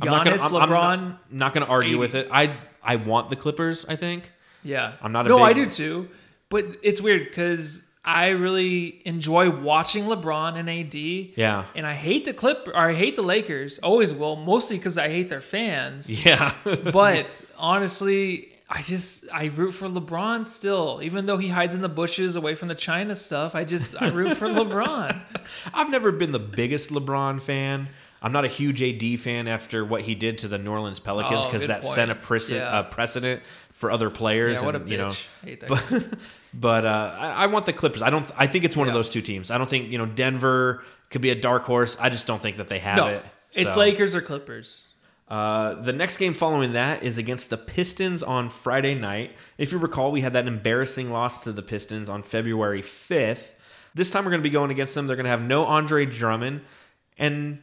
Giannis, 0.00 0.42
I'm, 0.42 0.50
LeBron, 0.50 0.68
not, 0.68 1.32
not 1.32 1.54
going 1.54 1.64
to 1.64 1.70
argue 1.70 1.94
AD. 1.94 2.00
with 2.00 2.16
it. 2.16 2.28
I 2.32 2.56
I 2.82 2.96
want 2.96 3.30
the 3.30 3.36
Clippers. 3.36 3.86
I 3.88 3.94
think. 3.94 4.32
Yeah, 4.64 4.94
I'm 5.00 5.12
not 5.12 5.26
a 5.26 5.28
no, 5.28 5.44
I 5.44 5.52
big- 5.52 5.68
do 5.68 5.70
too, 5.70 6.08
but 6.48 6.64
it's 6.82 7.00
weird 7.00 7.22
because 7.22 7.82
I 8.08 8.28
really 8.28 9.02
enjoy 9.04 9.50
watching 9.50 10.04
LeBron 10.04 10.54
and 10.56 10.70
AD. 10.70 10.94
Yeah. 11.36 11.64
and 11.74 11.84
I 11.84 11.94
hate 11.94 12.24
the 12.24 12.32
Clip 12.32 12.68
or 12.68 12.76
I 12.76 12.94
hate 12.94 13.16
the 13.16 13.22
Lakers. 13.22 13.78
Always 13.80 14.14
will, 14.14 14.36
mostly 14.36 14.76
because 14.78 14.96
I 14.96 15.08
hate 15.10 15.28
their 15.28 15.40
fans. 15.40 16.08
Yeah. 16.24 16.54
But 16.64 17.42
honestly, 17.58 18.48
I 18.68 18.82
just 18.82 19.26
I 19.32 19.46
root 19.46 19.72
for 19.72 19.88
LeBron 19.88 20.46
still, 20.46 21.00
even 21.02 21.26
though 21.26 21.36
he 21.36 21.48
hides 21.48 21.74
in 21.74 21.82
the 21.82 21.88
bushes 21.88 22.36
away 22.36 22.54
from 22.54 22.68
the 22.68 22.74
China 22.76 23.14
stuff. 23.16 23.54
I 23.56 23.64
just 23.64 24.00
I 24.00 24.08
root 24.08 24.36
for 24.36 24.48
LeBron. 24.48 25.20
I've 25.74 25.90
never 25.90 26.12
been 26.12 26.32
the 26.32 26.38
biggest 26.38 26.90
LeBron 26.90 27.40
fan. 27.42 27.88
I'm 28.22 28.32
not 28.32 28.44
a 28.44 28.48
huge 28.48 28.82
AD 28.82 29.20
fan 29.20 29.46
after 29.46 29.84
what 29.84 30.00
he 30.02 30.14
did 30.14 30.38
to 30.38 30.48
the 30.48 30.58
New 30.58 30.70
Orleans 30.70 30.98
Pelicans 31.00 31.44
Oh, 31.44 31.46
because 31.48 31.62
good 31.62 31.70
that 31.70 31.82
point. 31.82 31.94
set 31.94 32.10
a 32.10 32.14
precedent, 32.14 32.64
Yeah. 32.64 32.78
uh, 32.78 32.82
precedent 32.84 33.42
for 33.72 33.90
other 33.90 34.10
players. 34.10 34.60
Yeah, 34.60 34.66
what 34.66 34.74
a 34.74 34.78
and, 34.78 34.86
bitch. 34.88 34.90
You 34.90 34.96
know, 34.98 35.12
hate 35.44 35.60
that. 35.60 35.68
but 35.68 36.18
but 36.60 36.84
uh, 36.84 37.16
I, 37.18 37.28
I 37.28 37.46
want 37.46 37.66
the 37.66 37.72
Clippers. 37.72 38.02
I 38.02 38.10
don't. 38.10 38.28
I 38.36 38.46
think 38.46 38.64
it's 38.64 38.76
one 38.76 38.88
of 38.88 38.94
those 38.94 39.08
two 39.08 39.22
teams. 39.22 39.50
I 39.50 39.58
don't 39.58 39.68
think 39.68 39.90
you 39.90 39.98
know 39.98 40.06
Denver 40.06 40.82
could 41.10 41.20
be 41.20 41.30
a 41.30 41.34
dark 41.34 41.64
horse. 41.64 41.96
I 42.00 42.08
just 42.08 42.26
don't 42.26 42.40
think 42.40 42.56
that 42.56 42.68
they 42.68 42.78
have 42.78 42.96
no, 42.96 43.06
it. 43.08 43.24
it's 43.52 43.76
Lakers 43.76 44.14
or 44.14 44.20
Clippers. 44.20 44.86
Uh, 45.28 45.74
the 45.82 45.92
next 45.92 46.18
game 46.18 46.32
following 46.32 46.72
that 46.74 47.02
is 47.02 47.18
against 47.18 47.50
the 47.50 47.58
Pistons 47.58 48.22
on 48.22 48.48
Friday 48.48 48.94
night. 48.94 49.32
If 49.58 49.72
you 49.72 49.78
recall, 49.78 50.12
we 50.12 50.20
had 50.20 50.32
that 50.34 50.46
embarrassing 50.46 51.10
loss 51.10 51.42
to 51.44 51.52
the 51.52 51.62
Pistons 51.62 52.08
on 52.08 52.22
February 52.22 52.82
5th. 52.82 53.48
This 53.92 54.10
time 54.10 54.24
we're 54.24 54.30
going 54.30 54.42
to 54.42 54.48
be 54.48 54.52
going 54.52 54.70
against 54.70 54.94
them. 54.94 55.08
They're 55.08 55.16
going 55.16 55.24
to 55.24 55.30
have 55.30 55.42
no 55.42 55.64
Andre 55.64 56.06
Drummond, 56.06 56.60
and 57.18 57.60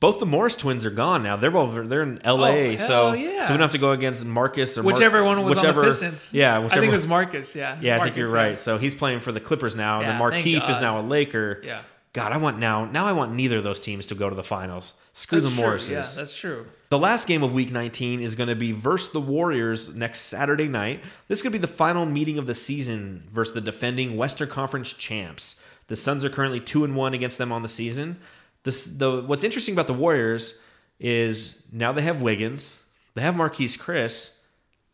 both 0.00 0.20
the 0.20 0.26
Morris 0.26 0.56
twins 0.56 0.84
are 0.84 0.90
gone 0.90 1.22
now. 1.22 1.36
They're 1.36 1.50
both 1.50 1.88
they're 1.88 2.02
in 2.02 2.20
LA, 2.24 2.48
Oh, 2.48 2.76
so 2.76 3.12
yeah. 3.12 3.42
so 3.46 3.52
we 3.52 3.58
don't 3.58 3.60
have 3.62 3.70
to 3.72 3.78
go 3.78 3.92
against 3.92 4.24
Marcus 4.24 4.76
or 4.76 4.82
Mar- 4.82 4.92
Whichever 4.92 5.24
one 5.24 5.42
was 5.42 5.56
whichever, 5.56 5.80
on 5.80 5.86
the 5.86 5.90
Pistons. 5.92 6.32
Yeah, 6.34 6.58
I 6.60 6.68
think 6.68 6.84
it 6.84 6.90
was 6.90 7.06
Marcus. 7.06 7.54
Yeah, 7.54 7.78
yeah, 7.80 7.96
I 8.00 8.04
think 8.04 8.16
you're 8.16 8.26
Marcus, 8.26 8.34
right. 8.50 8.58
So 8.58 8.78
he's 8.78 8.94
playing 8.94 9.20
for 9.20 9.32
the 9.32 9.40
Clippers 9.40 9.74
now, 9.74 10.00
and 10.00 10.06
Yeah, 10.18 10.28
thank 10.30 10.44
Markieff 10.44 10.70
is 10.70 10.80
now 10.80 11.00
a 11.00 11.02
Laker. 11.02 11.60
Yeah, 11.64 11.80
God, 12.12 12.32
I 12.32 12.36
want 12.36 12.58
now. 12.58 12.84
Now 12.84 13.06
I 13.06 13.12
want 13.12 13.32
neither 13.34 13.58
of 13.58 13.64
those 13.64 13.80
teams 13.80 14.06
to 14.06 14.14
go 14.14 14.28
to 14.30 14.36
the 14.36 14.42
finals. 14.42 14.94
Screw 15.14 15.40
That's 15.40 15.54
the 15.54 15.60
true. 15.62 15.94
Yeah, 15.94 16.02
that's 16.16 16.36
true. 16.36 16.66
The 16.90 16.98
last 16.98 17.26
game 17.26 17.42
of 17.42 17.52
Week 17.54 17.72
19 17.72 18.20
is 18.20 18.34
going 18.36 18.48
to 18.48 18.54
be 18.54 18.70
versus 18.72 19.10
the 19.10 19.20
Warriors 19.20 19.94
next 19.94 20.20
Saturday 20.20 20.68
night. 20.68 21.02
This 21.28 21.42
could 21.42 21.50
be 21.52 21.58
the 21.58 21.66
final 21.66 22.06
meeting 22.06 22.38
of 22.38 22.46
the 22.46 22.54
season 22.54 23.24
versus 23.32 23.54
the 23.54 23.60
defending 23.60 24.16
Western 24.16 24.48
Conference 24.48 24.92
champs. 24.92 25.56
The 25.88 25.96
Suns 25.96 26.24
are 26.24 26.30
currently 26.30 26.60
two 26.60 26.84
and 26.84 26.94
one 26.94 27.14
against 27.14 27.36
them 27.38 27.50
on 27.52 27.62
the 27.62 27.68
season. 27.68 28.18
This, 28.64 28.84
the 28.84 29.22
what's 29.22 29.44
interesting 29.44 29.74
about 29.74 29.86
the 29.86 29.94
Warriors 29.94 30.54
is 30.98 31.56
now 31.72 31.92
they 31.92 32.02
have 32.02 32.22
Wiggins, 32.22 32.74
they 33.14 33.22
have 33.22 33.34
Marquese 33.34 33.78
Chriss, 33.78 34.30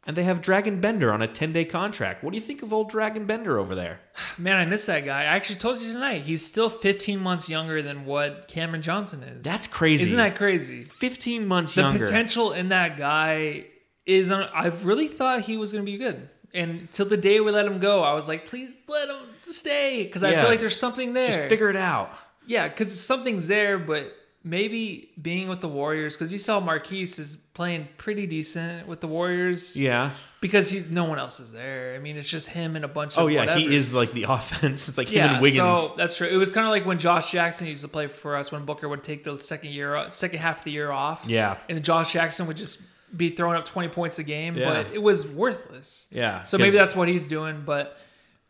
and 0.05 0.17
they 0.17 0.25
have 0.25 0.41
Dragan 0.41 0.81
Bender 0.81 1.13
on 1.13 1.23
a 1.23 1.29
10 1.29 1.53
day 1.53 1.65
contract. 1.65 2.25
What 2.25 2.33
do 2.33 2.37
you 2.39 2.43
think 2.43 2.63
of 2.63 2.73
old 2.73 2.91
Dragan 2.91 3.27
Bender 3.27 3.59
over 3.59 3.75
there? 3.75 4.01
Man, 4.39 4.57
I 4.57 4.65
miss 4.65 4.87
that 4.87 5.05
guy. 5.05 5.21
I 5.23 5.25
actually 5.37 5.61
told 5.61 5.81
you 5.81 5.93
tonight. 5.93 6.23
He's 6.23 6.45
still 6.45 6.69
15 6.71 7.21
months 7.21 7.49
younger 7.49 7.81
than 7.81 8.07
what 8.07 8.49
Cameron 8.49 8.83
Johnson 8.83 9.23
is. 9.23 9.45
That's 9.45 9.67
crazy. 9.67 10.05
Isn't 10.05 10.17
that 10.17 10.37
crazy? 10.37 10.83
15 10.85 11.47
months 11.47 11.75
The 11.75 11.83
younger? 11.83 11.99
The 11.99 12.05
potential 12.07 12.53
in 12.53 12.71
that 12.71 12.97
guy 12.97 13.67
is. 14.05 14.31
Un- 14.31 14.49
I 14.53 14.67
really 14.83 15.07
thought 15.09 15.43
he 15.43 15.57
was 15.57 15.73
going 15.73 15.85
to 15.85 15.91
be 15.91 15.99
good. 15.99 16.29
And 16.53 16.91
till 16.91 17.07
the 17.07 17.17
day 17.17 17.39
we 17.39 17.53
let 17.53 17.65
him 17.67 17.79
go, 17.79 18.03
I 18.03 18.15
was 18.15 18.27
like, 18.27 18.47
please 18.49 18.75
let 18.89 19.09
him 19.09 19.19
stay 19.47 20.03
because 20.03 20.25
I 20.25 20.33
Yeah. 20.33 20.41
feel 20.41 20.51
like 20.51 20.59
there's 20.59 20.77
something 20.77 21.13
there. 21.13 21.27
Just 21.27 21.49
figure 21.49 21.71
it 21.71 21.77
out. 21.77 22.11
Yeah, 22.51 22.67
because 22.67 23.01
something's 23.01 23.47
there, 23.47 23.79
but 23.79 24.13
maybe 24.43 25.13
being 25.23 25.49
with 25.49 25.61
the 25.61 25.69
Warriors, 25.69 26.17
because 26.17 26.33
you 26.33 26.39
saw 26.39 26.61
Marquese 26.61 27.21
is 27.21 27.37
playing 27.55 27.87
pretty 27.97 28.27
decent 28.27 28.89
with 28.89 29.01
the 29.01 29.07
Warriors. 29.07 29.77
Yeah. 29.77 30.11
Because 30.41 30.69
he, 30.69 30.83
no 30.91 31.05
one 31.05 31.21
else 31.21 31.39
is 31.39 31.53
there. 31.53 31.95
I 31.95 31.99
mean, 31.99 32.17
it's 32.17 32.29
just 32.29 32.49
him 32.49 32.75
and 32.75 32.85
a 32.85 32.89
bunch 32.89 33.17
oh, 33.17 33.21
of. 33.21 33.25
Oh 33.27 33.29
yeah, 33.29 33.57
he 33.57 33.73
is 33.73 33.95
like 33.95 34.11
the 34.11 34.25
offense. 34.29 34.89
It's 34.89 34.99
like 34.99 35.11
him 35.11 35.19
Yeah, 35.19 35.33
and 35.35 35.43
Wiggins. 35.43 35.79
so 35.79 35.95
that's 35.97 36.17
true. 36.17 36.27
It 36.27 36.39
was 36.39 36.51
kind 36.51 36.67
of 36.67 36.73
like 36.73 36.85
when 36.85 36.99
Josh 36.99 37.31
Jackson 37.31 37.69
used 37.69 37.83
to 37.83 37.89
play 37.89 38.09
for 38.09 38.35
us 38.35 38.51
when 38.51 38.65
Booker 38.65 38.89
would 38.89 39.05
take 39.05 39.23
the 39.23 39.39
second 39.39 39.71
year, 39.71 40.07
second 40.11 40.41
half 40.41 40.59
of 40.59 40.65
the 40.65 40.73
year 40.73 40.91
off. 40.91 41.25
Yeah. 41.29 41.57
and 41.69 41.85
Josh 41.85 42.15
Jackson 42.15 42.49
would 42.49 42.57
just 42.57 42.81
be 43.17 43.31
throwing 43.31 43.57
up 43.57 43.65
20 43.65 43.91
points 43.91 44.19
a 44.19 44.25
game, 44.25 44.57
Yeah. 44.57 44.65
but 44.83 44.93
it 44.93 45.03
was 45.03 45.25
worthless. 45.25 46.09
Yeah. 46.11 46.43
So 46.45 46.59
maybe 46.59 46.77
that's 46.77 46.97
what 46.97 47.07
he's 47.07 47.27
doing, 47.27 47.63
but 47.65 47.97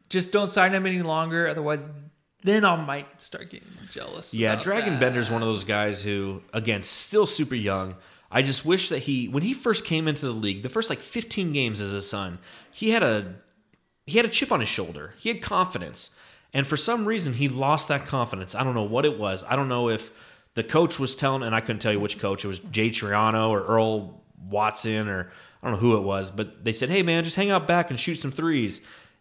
just 0.08 0.32
don't 0.32 0.46
sign 0.46 0.72
him 0.72 0.86
any 0.86 1.02
longer. 1.02 1.48
Otherwise, 1.48 1.86
then 2.42 2.64
I 2.64 2.76
might 2.76 3.20
start 3.20 3.50
getting 3.50 3.68
jealous. 3.90 4.34
Yeah, 4.34 4.56
Dragan 4.56 4.86
that. 4.86 5.00
Bender's 5.00 5.30
one 5.30 5.42
of 5.42 5.48
those 5.48 5.64
guys 5.64 6.02
who, 6.02 6.42
again, 6.52 6.82
still 6.82 7.26
super 7.26 7.54
young. 7.54 7.96
I 8.30 8.42
just 8.42 8.64
wish 8.64 8.88
that 8.90 9.00
he, 9.00 9.28
when 9.28 9.42
he 9.42 9.52
first 9.52 9.84
came 9.84 10.06
into 10.06 10.22
the 10.22 10.32
league, 10.32 10.62
the 10.62 10.68
first 10.68 10.88
like 10.88 11.00
15 11.00 11.52
games 11.52 11.80
as 11.80 11.92
a 11.92 12.02
son, 12.02 12.38
he 12.72 12.90
had 12.90 13.02
a 13.02 13.34
he 14.06 14.16
had 14.16 14.26
a 14.26 14.30
chip 14.30 14.50
on 14.50 14.60
his 14.60 14.68
shoulder. 14.68 15.14
He 15.18 15.28
had 15.28 15.40
confidence, 15.42 16.10
and 16.52 16.66
for 16.66 16.76
some 16.76 17.04
reason, 17.06 17.34
he 17.34 17.48
lost 17.48 17.88
that 17.88 18.06
confidence. 18.06 18.54
I 18.54 18.64
don't 18.64 18.74
know 18.74 18.82
what 18.82 19.04
it 19.04 19.18
was. 19.18 19.44
I 19.48 19.56
don't 19.56 19.68
know 19.68 19.88
if 19.88 20.10
the 20.54 20.64
coach 20.64 20.98
was 20.98 21.14
telling, 21.14 21.42
and 21.42 21.54
I 21.54 21.60
couldn't 21.60 21.80
tell 21.80 21.92
you 21.92 22.00
which 22.00 22.18
coach. 22.18 22.44
It 22.44 22.48
was 22.48 22.58
Jay 22.58 22.90
Triano 22.90 23.50
or 23.50 23.64
Earl 23.64 24.20
Watson 24.48 25.08
or 25.08 25.30
I 25.62 25.66
don't 25.66 25.74
know 25.74 25.80
who 25.80 25.96
it 25.96 26.02
was, 26.02 26.30
but 26.30 26.64
they 26.64 26.72
said, 26.72 26.88
"Hey 26.88 27.02
man, 27.02 27.24
just 27.24 27.36
hang 27.36 27.50
out 27.50 27.66
back 27.66 27.90
and 27.90 28.00
shoot 28.00 28.16
some 28.16 28.32
threes. 28.32 28.80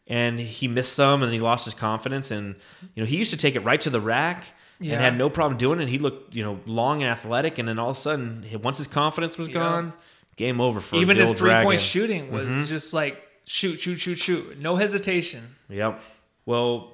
And 0.10 0.39
he 0.39 0.68
missed 0.68 0.93
some, 0.93 1.22
and 1.24 1.32
he 1.32 1.39
lost 1.39 1.66
his 1.66 1.74
confidence. 1.76 2.32
And 2.32 2.55
you 2.95 3.03
know, 3.03 3.07
he 3.07 3.16
used 3.18 3.32
to 3.32 3.38
take 3.38 3.55
it 3.55 3.60
right 3.62 3.80
to 3.82 3.89
the 3.91 4.01
rack 4.01 4.43
Yeah. 4.80 4.93
and 4.93 5.01
had 5.01 5.18
no 5.18 5.30
problem 5.30 5.57
doing 5.57 5.80
it. 5.80 5.88
He 5.88 5.99
looked, 5.99 6.36
you 6.36 6.43
know, 6.43 6.60
long 6.66 7.03
and 7.03 7.12
athletic, 7.12 7.60
and 7.60 7.68
then 7.68 7.78
all 7.78 7.91
of 7.91 7.95
a 7.95 7.99
sudden, 7.99 8.43
once 8.64 8.80
his 8.80 8.88
confidence 8.88 9.38
was 9.38 9.47
Yeah. 9.49 9.53
gone, 9.53 9.93
game 10.36 10.60
over 10.60 10.80
for 10.80 10.95
Even 10.95 11.18
his 11.18 11.32
three 11.34 11.51
point 11.62 11.80
shooting 11.80 12.32
was 12.32 12.45
Mm-hmm. 12.47 12.66
just 12.66 12.93
like 12.93 13.22
shoot, 13.45 13.80
shoot, 13.80 13.97
shoot, 13.97 14.16
shoot. 14.18 14.60
No 14.60 14.78
hesitation. 14.78 15.55
Yep. 15.70 16.01
Well, 16.45 16.91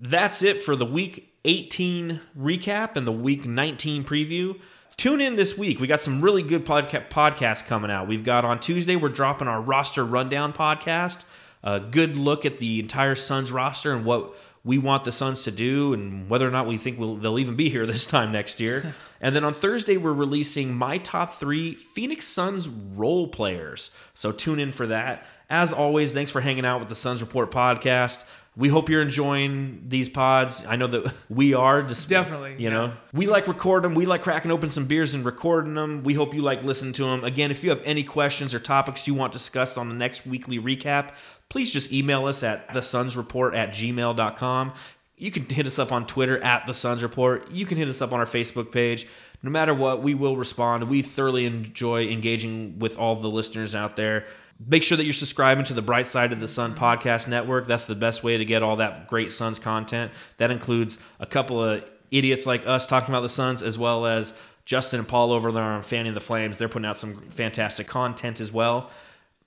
that's 0.00 0.42
it 0.42 0.62
for 0.62 0.74
the 0.76 0.86
week 0.86 1.32
18 1.44 2.20
recap 2.38 2.96
and 2.96 3.06
the 3.06 3.12
week 3.12 3.44
19 3.46 4.04
preview. 4.04 4.58
Tune 4.96 5.20
in 5.20 5.34
this 5.36 5.58
week. 5.58 5.80
We 5.80 5.86
got 5.86 6.00
some 6.02 6.20
really 6.22 6.42
good 6.42 6.64
podca- 6.64 7.08
podcasts 7.10 7.66
coming 7.66 7.90
out. 7.90 8.06
We've 8.06 8.24
got 8.24 8.44
on 8.44 8.60
Tuesday, 8.60 8.96
we're 8.96 9.08
dropping 9.08 9.48
our 9.48 9.60
roster 9.60 10.04
rundown 10.04 10.52
podcast. 10.52 11.24
A 11.64 11.80
good 11.80 12.16
look 12.16 12.44
at 12.44 12.60
the 12.60 12.78
entire 12.78 13.16
Suns 13.16 13.50
roster 13.50 13.92
and 13.92 14.04
what 14.04 14.34
we 14.64 14.78
want 14.78 15.04
the 15.04 15.12
Suns 15.12 15.42
to 15.44 15.50
do 15.50 15.92
and 15.92 16.28
whether 16.30 16.46
or 16.46 16.50
not 16.50 16.66
we 16.66 16.78
think 16.78 16.98
we'll, 16.98 17.16
they'll 17.16 17.38
even 17.38 17.56
be 17.56 17.68
here 17.68 17.84
this 17.94 18.06
time 18.06 18.30
next 18.32 18.60
year. 18.60 18.94
and 19.20 19.34
then 19.34 19.44
on 19.44 19.52
Thursday, 19.54 19.96
we're 19.96 20.12
releasing 20.12 20.74
my 20.74 20.98
top 20.98 21.34
three 21.34 21.74
Phoenix 21.74 22.26
Suns 22.26 22.68
role 22.68 23.26
players. 23.28 23.90
So 24.14 24.30
tune 24.30 24.58
in 24.60 24.72
for 24.72 24.86
that. 24.86 25.26
As 25.50 25.72
always, 25.72 26.12
thanks 26.12 26.30
for 26.30 26.40
hanging 26.40 26.64
out 26.64 26.80
with 26.80 26.88
the 26.88 26.94
Suns 26.94 27.20
Report 27.20 27.50
podcast. 27.50 28.22
We 28.56 28.68
hope 28.68 28.88
you're 28.88 29.02
enjoying 29.02 29.86
these 29.88 30.08
pods. 30.08 30.64
I 30.66 30.76
know 30.76 30.86
that 30.86 31.12
we 31.28 31.54
are. 31.54 31.82
Just, 31.82 32.08
Definitely, 32.08 32.54
You 32.56 32.70
know, 32.70 32.92
we 33.12 33.26
like 33.26 33.48
recording 33.48 33.90
them. 33.90 33.94
We 33.96 34.06
like 34.06 34.22
cracking 34.22 34.52
open 34.52 34.70
some 34.70 34.86
beers 34.86 35.12
and 35.12 35.24
recording 35.24 35.74
them. 35.74 36.04
We 36.04 36.14
hope 36.14 36.32
you 36.34 36.40
like 36.40 36.62
listening 36.62 36.92
to 36.94 37.04
them. 37.04 37.24
Again, 37.24 37.50
if 37.50 37.64
you 37.64 37.70
have 37.70 37.82
any 37.84 38.04
questions 38.04 38.54
or 38.54 38.60
topics 38.60 39.08
you 39.08 39.14
want 39.14 39.32
discussed 39.32 39.76
on 39.76 39.88
the 39.88 39.94
next 39.94 40.24
weekly 40.24 40.60
recap, 40.60 41.10
please 41.48 41.72
just 41.72 41.92
email 41.92 42.26
us 42.26 42.42
at 42.42 42.72
the 42.74 42.82
Suns 42.82 43.16
Report 43.16 43.54
at 43.54 43.70
gmail.com. 43.70 44.72
You 45.16 45.30
can 45.30 45.48
hit 45.48 45.66
us 45.66 45.78
up 45.78 45.92
on 45.92 46.06
Twitter 46.06 46.42
at 46.42 46.66
the 46.66 46.74
Suns 46.74 47.02
Report. 47.02 47.50
You 47.50 47.66
can 47.66 47.78
hit 47.78 47.88
us 47.88 48.02
up 48.02 48.12
on 48.12 48.18
our 48.18 48.26
Facebook 48.26 48.72
page. 48.72 49.06
No 49.42 49.50
matter 49.50 49.74
what, 49.74 50.02
we 50.02 50.14
will 50.14 50.36
respond. 50.36 50.88
We 50.88 51.02
thoroughly 51.02 51.44
enjoy 51.44 52.08
engaging 52.08 52.78
with 52.78 52.96
all 52.96 53.16
the 53.16 53.30
listeners 53.30 53.74
out 53.74 53.94
there. 53.94 54.26
Make 54.66 54.82
sure 54.82 54.96
that 54.96 55.04
you're 55.04 55.12
subscribing 55.12 55.64
to 55.66 55.74
the 55.74 55.82
Bright 55.82 56.06
Side 56.06 56.32
of 56.32 56.40
the 56.40 56.48
Sun 56.48 56.76
podcast 56.76 57.28
network. 57.28 57.66
That's 57.66 57.86
the 57.86 57.94
best 57.94 58.24
way 58.24 58.38
to 58.38 58.44
get 58.44 58.62
all 58.62 58.76
that 58.76 59.08
great 59.08 59.32
Suns 59.32 59.58
content. 59.58 60.12
That 60.38 60.50
includes 60.50 60.98
a 61.20 61.26
couple 61.26 61.62
of 61.62 61.84
idiots 62.10 62.46
like 62.46 62.66
us 62.66 62.86
talking 62.86 63.10
about 63.14 63.22
the 63.22 63.28
Suns, 63.28 63.62
as 63.62 63.78
well 63.78 64.06
as 64.06 64.32
Justin 64.64 65.00
and 65.00 65.08
Paul 65.08 65.32
over 65.32 65.52
there 65.52 65.62
on 65.62 65.82
Fanning 65.82 66.14
the 66.14 66.20
Flames. 66.20 66.56
They're 66.56 66.68
putting 66.68 66.86
out 66.86 66.96
some 66.96 67.20
fantastic 67.30 67.86
content 67.86 68.40
as 68.40 68.50
well. 68.50 68.90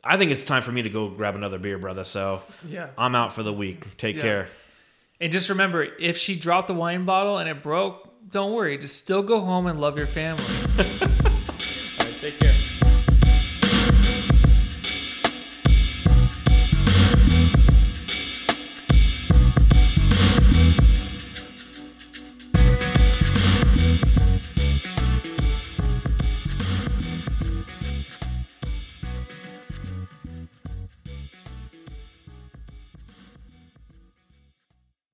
I 0.03 0.17
think 0.17 0.31
it's 0.31 0.43
time 0.43 0.61
for 0.63 0.71
me 0.71 0.81
to 0.83 0.89
go 0.89 1.09
grab 1.09 1.35
another 1.35 1.57
beer, 1.59 1.77
brother. 1.77 2.03
So 2.03 2.41
Yeah. 2.67 2.87
I'm 2.97 3.15
out 3.15 3.33
for 3.33 3.43
the 3.43 3.53
week. 3.53 3.97
Take 3.97 4.15
Yeah. 4.17 4.21
care. 4.21 4.47
And 5.19 5.31
just 5.31 5.49
remember, 5.49 5.83
if 5.99 6.17
she 6.17 6.35
dropped 6.37 6.67
the 6.67 6.73
wine 6.73 7.03
bottle 7.05 7.37
and 7.37 7.49
it 7.49 7.63
broke, 7.63 8.03
don't 8.31 8.53
worry. 8.53 8.77
Just 8.77 8.97
still 8.97 9.23
go 9.23 9.41
home 9.41 9.65
and 9.67 9.81
love 9.81 9.97
your 9.97 10.07
family. 10.07 10.43
All 10.79 12.05
right, 12.05 12.15
take 12.21 12.39
care. 12.39 12.53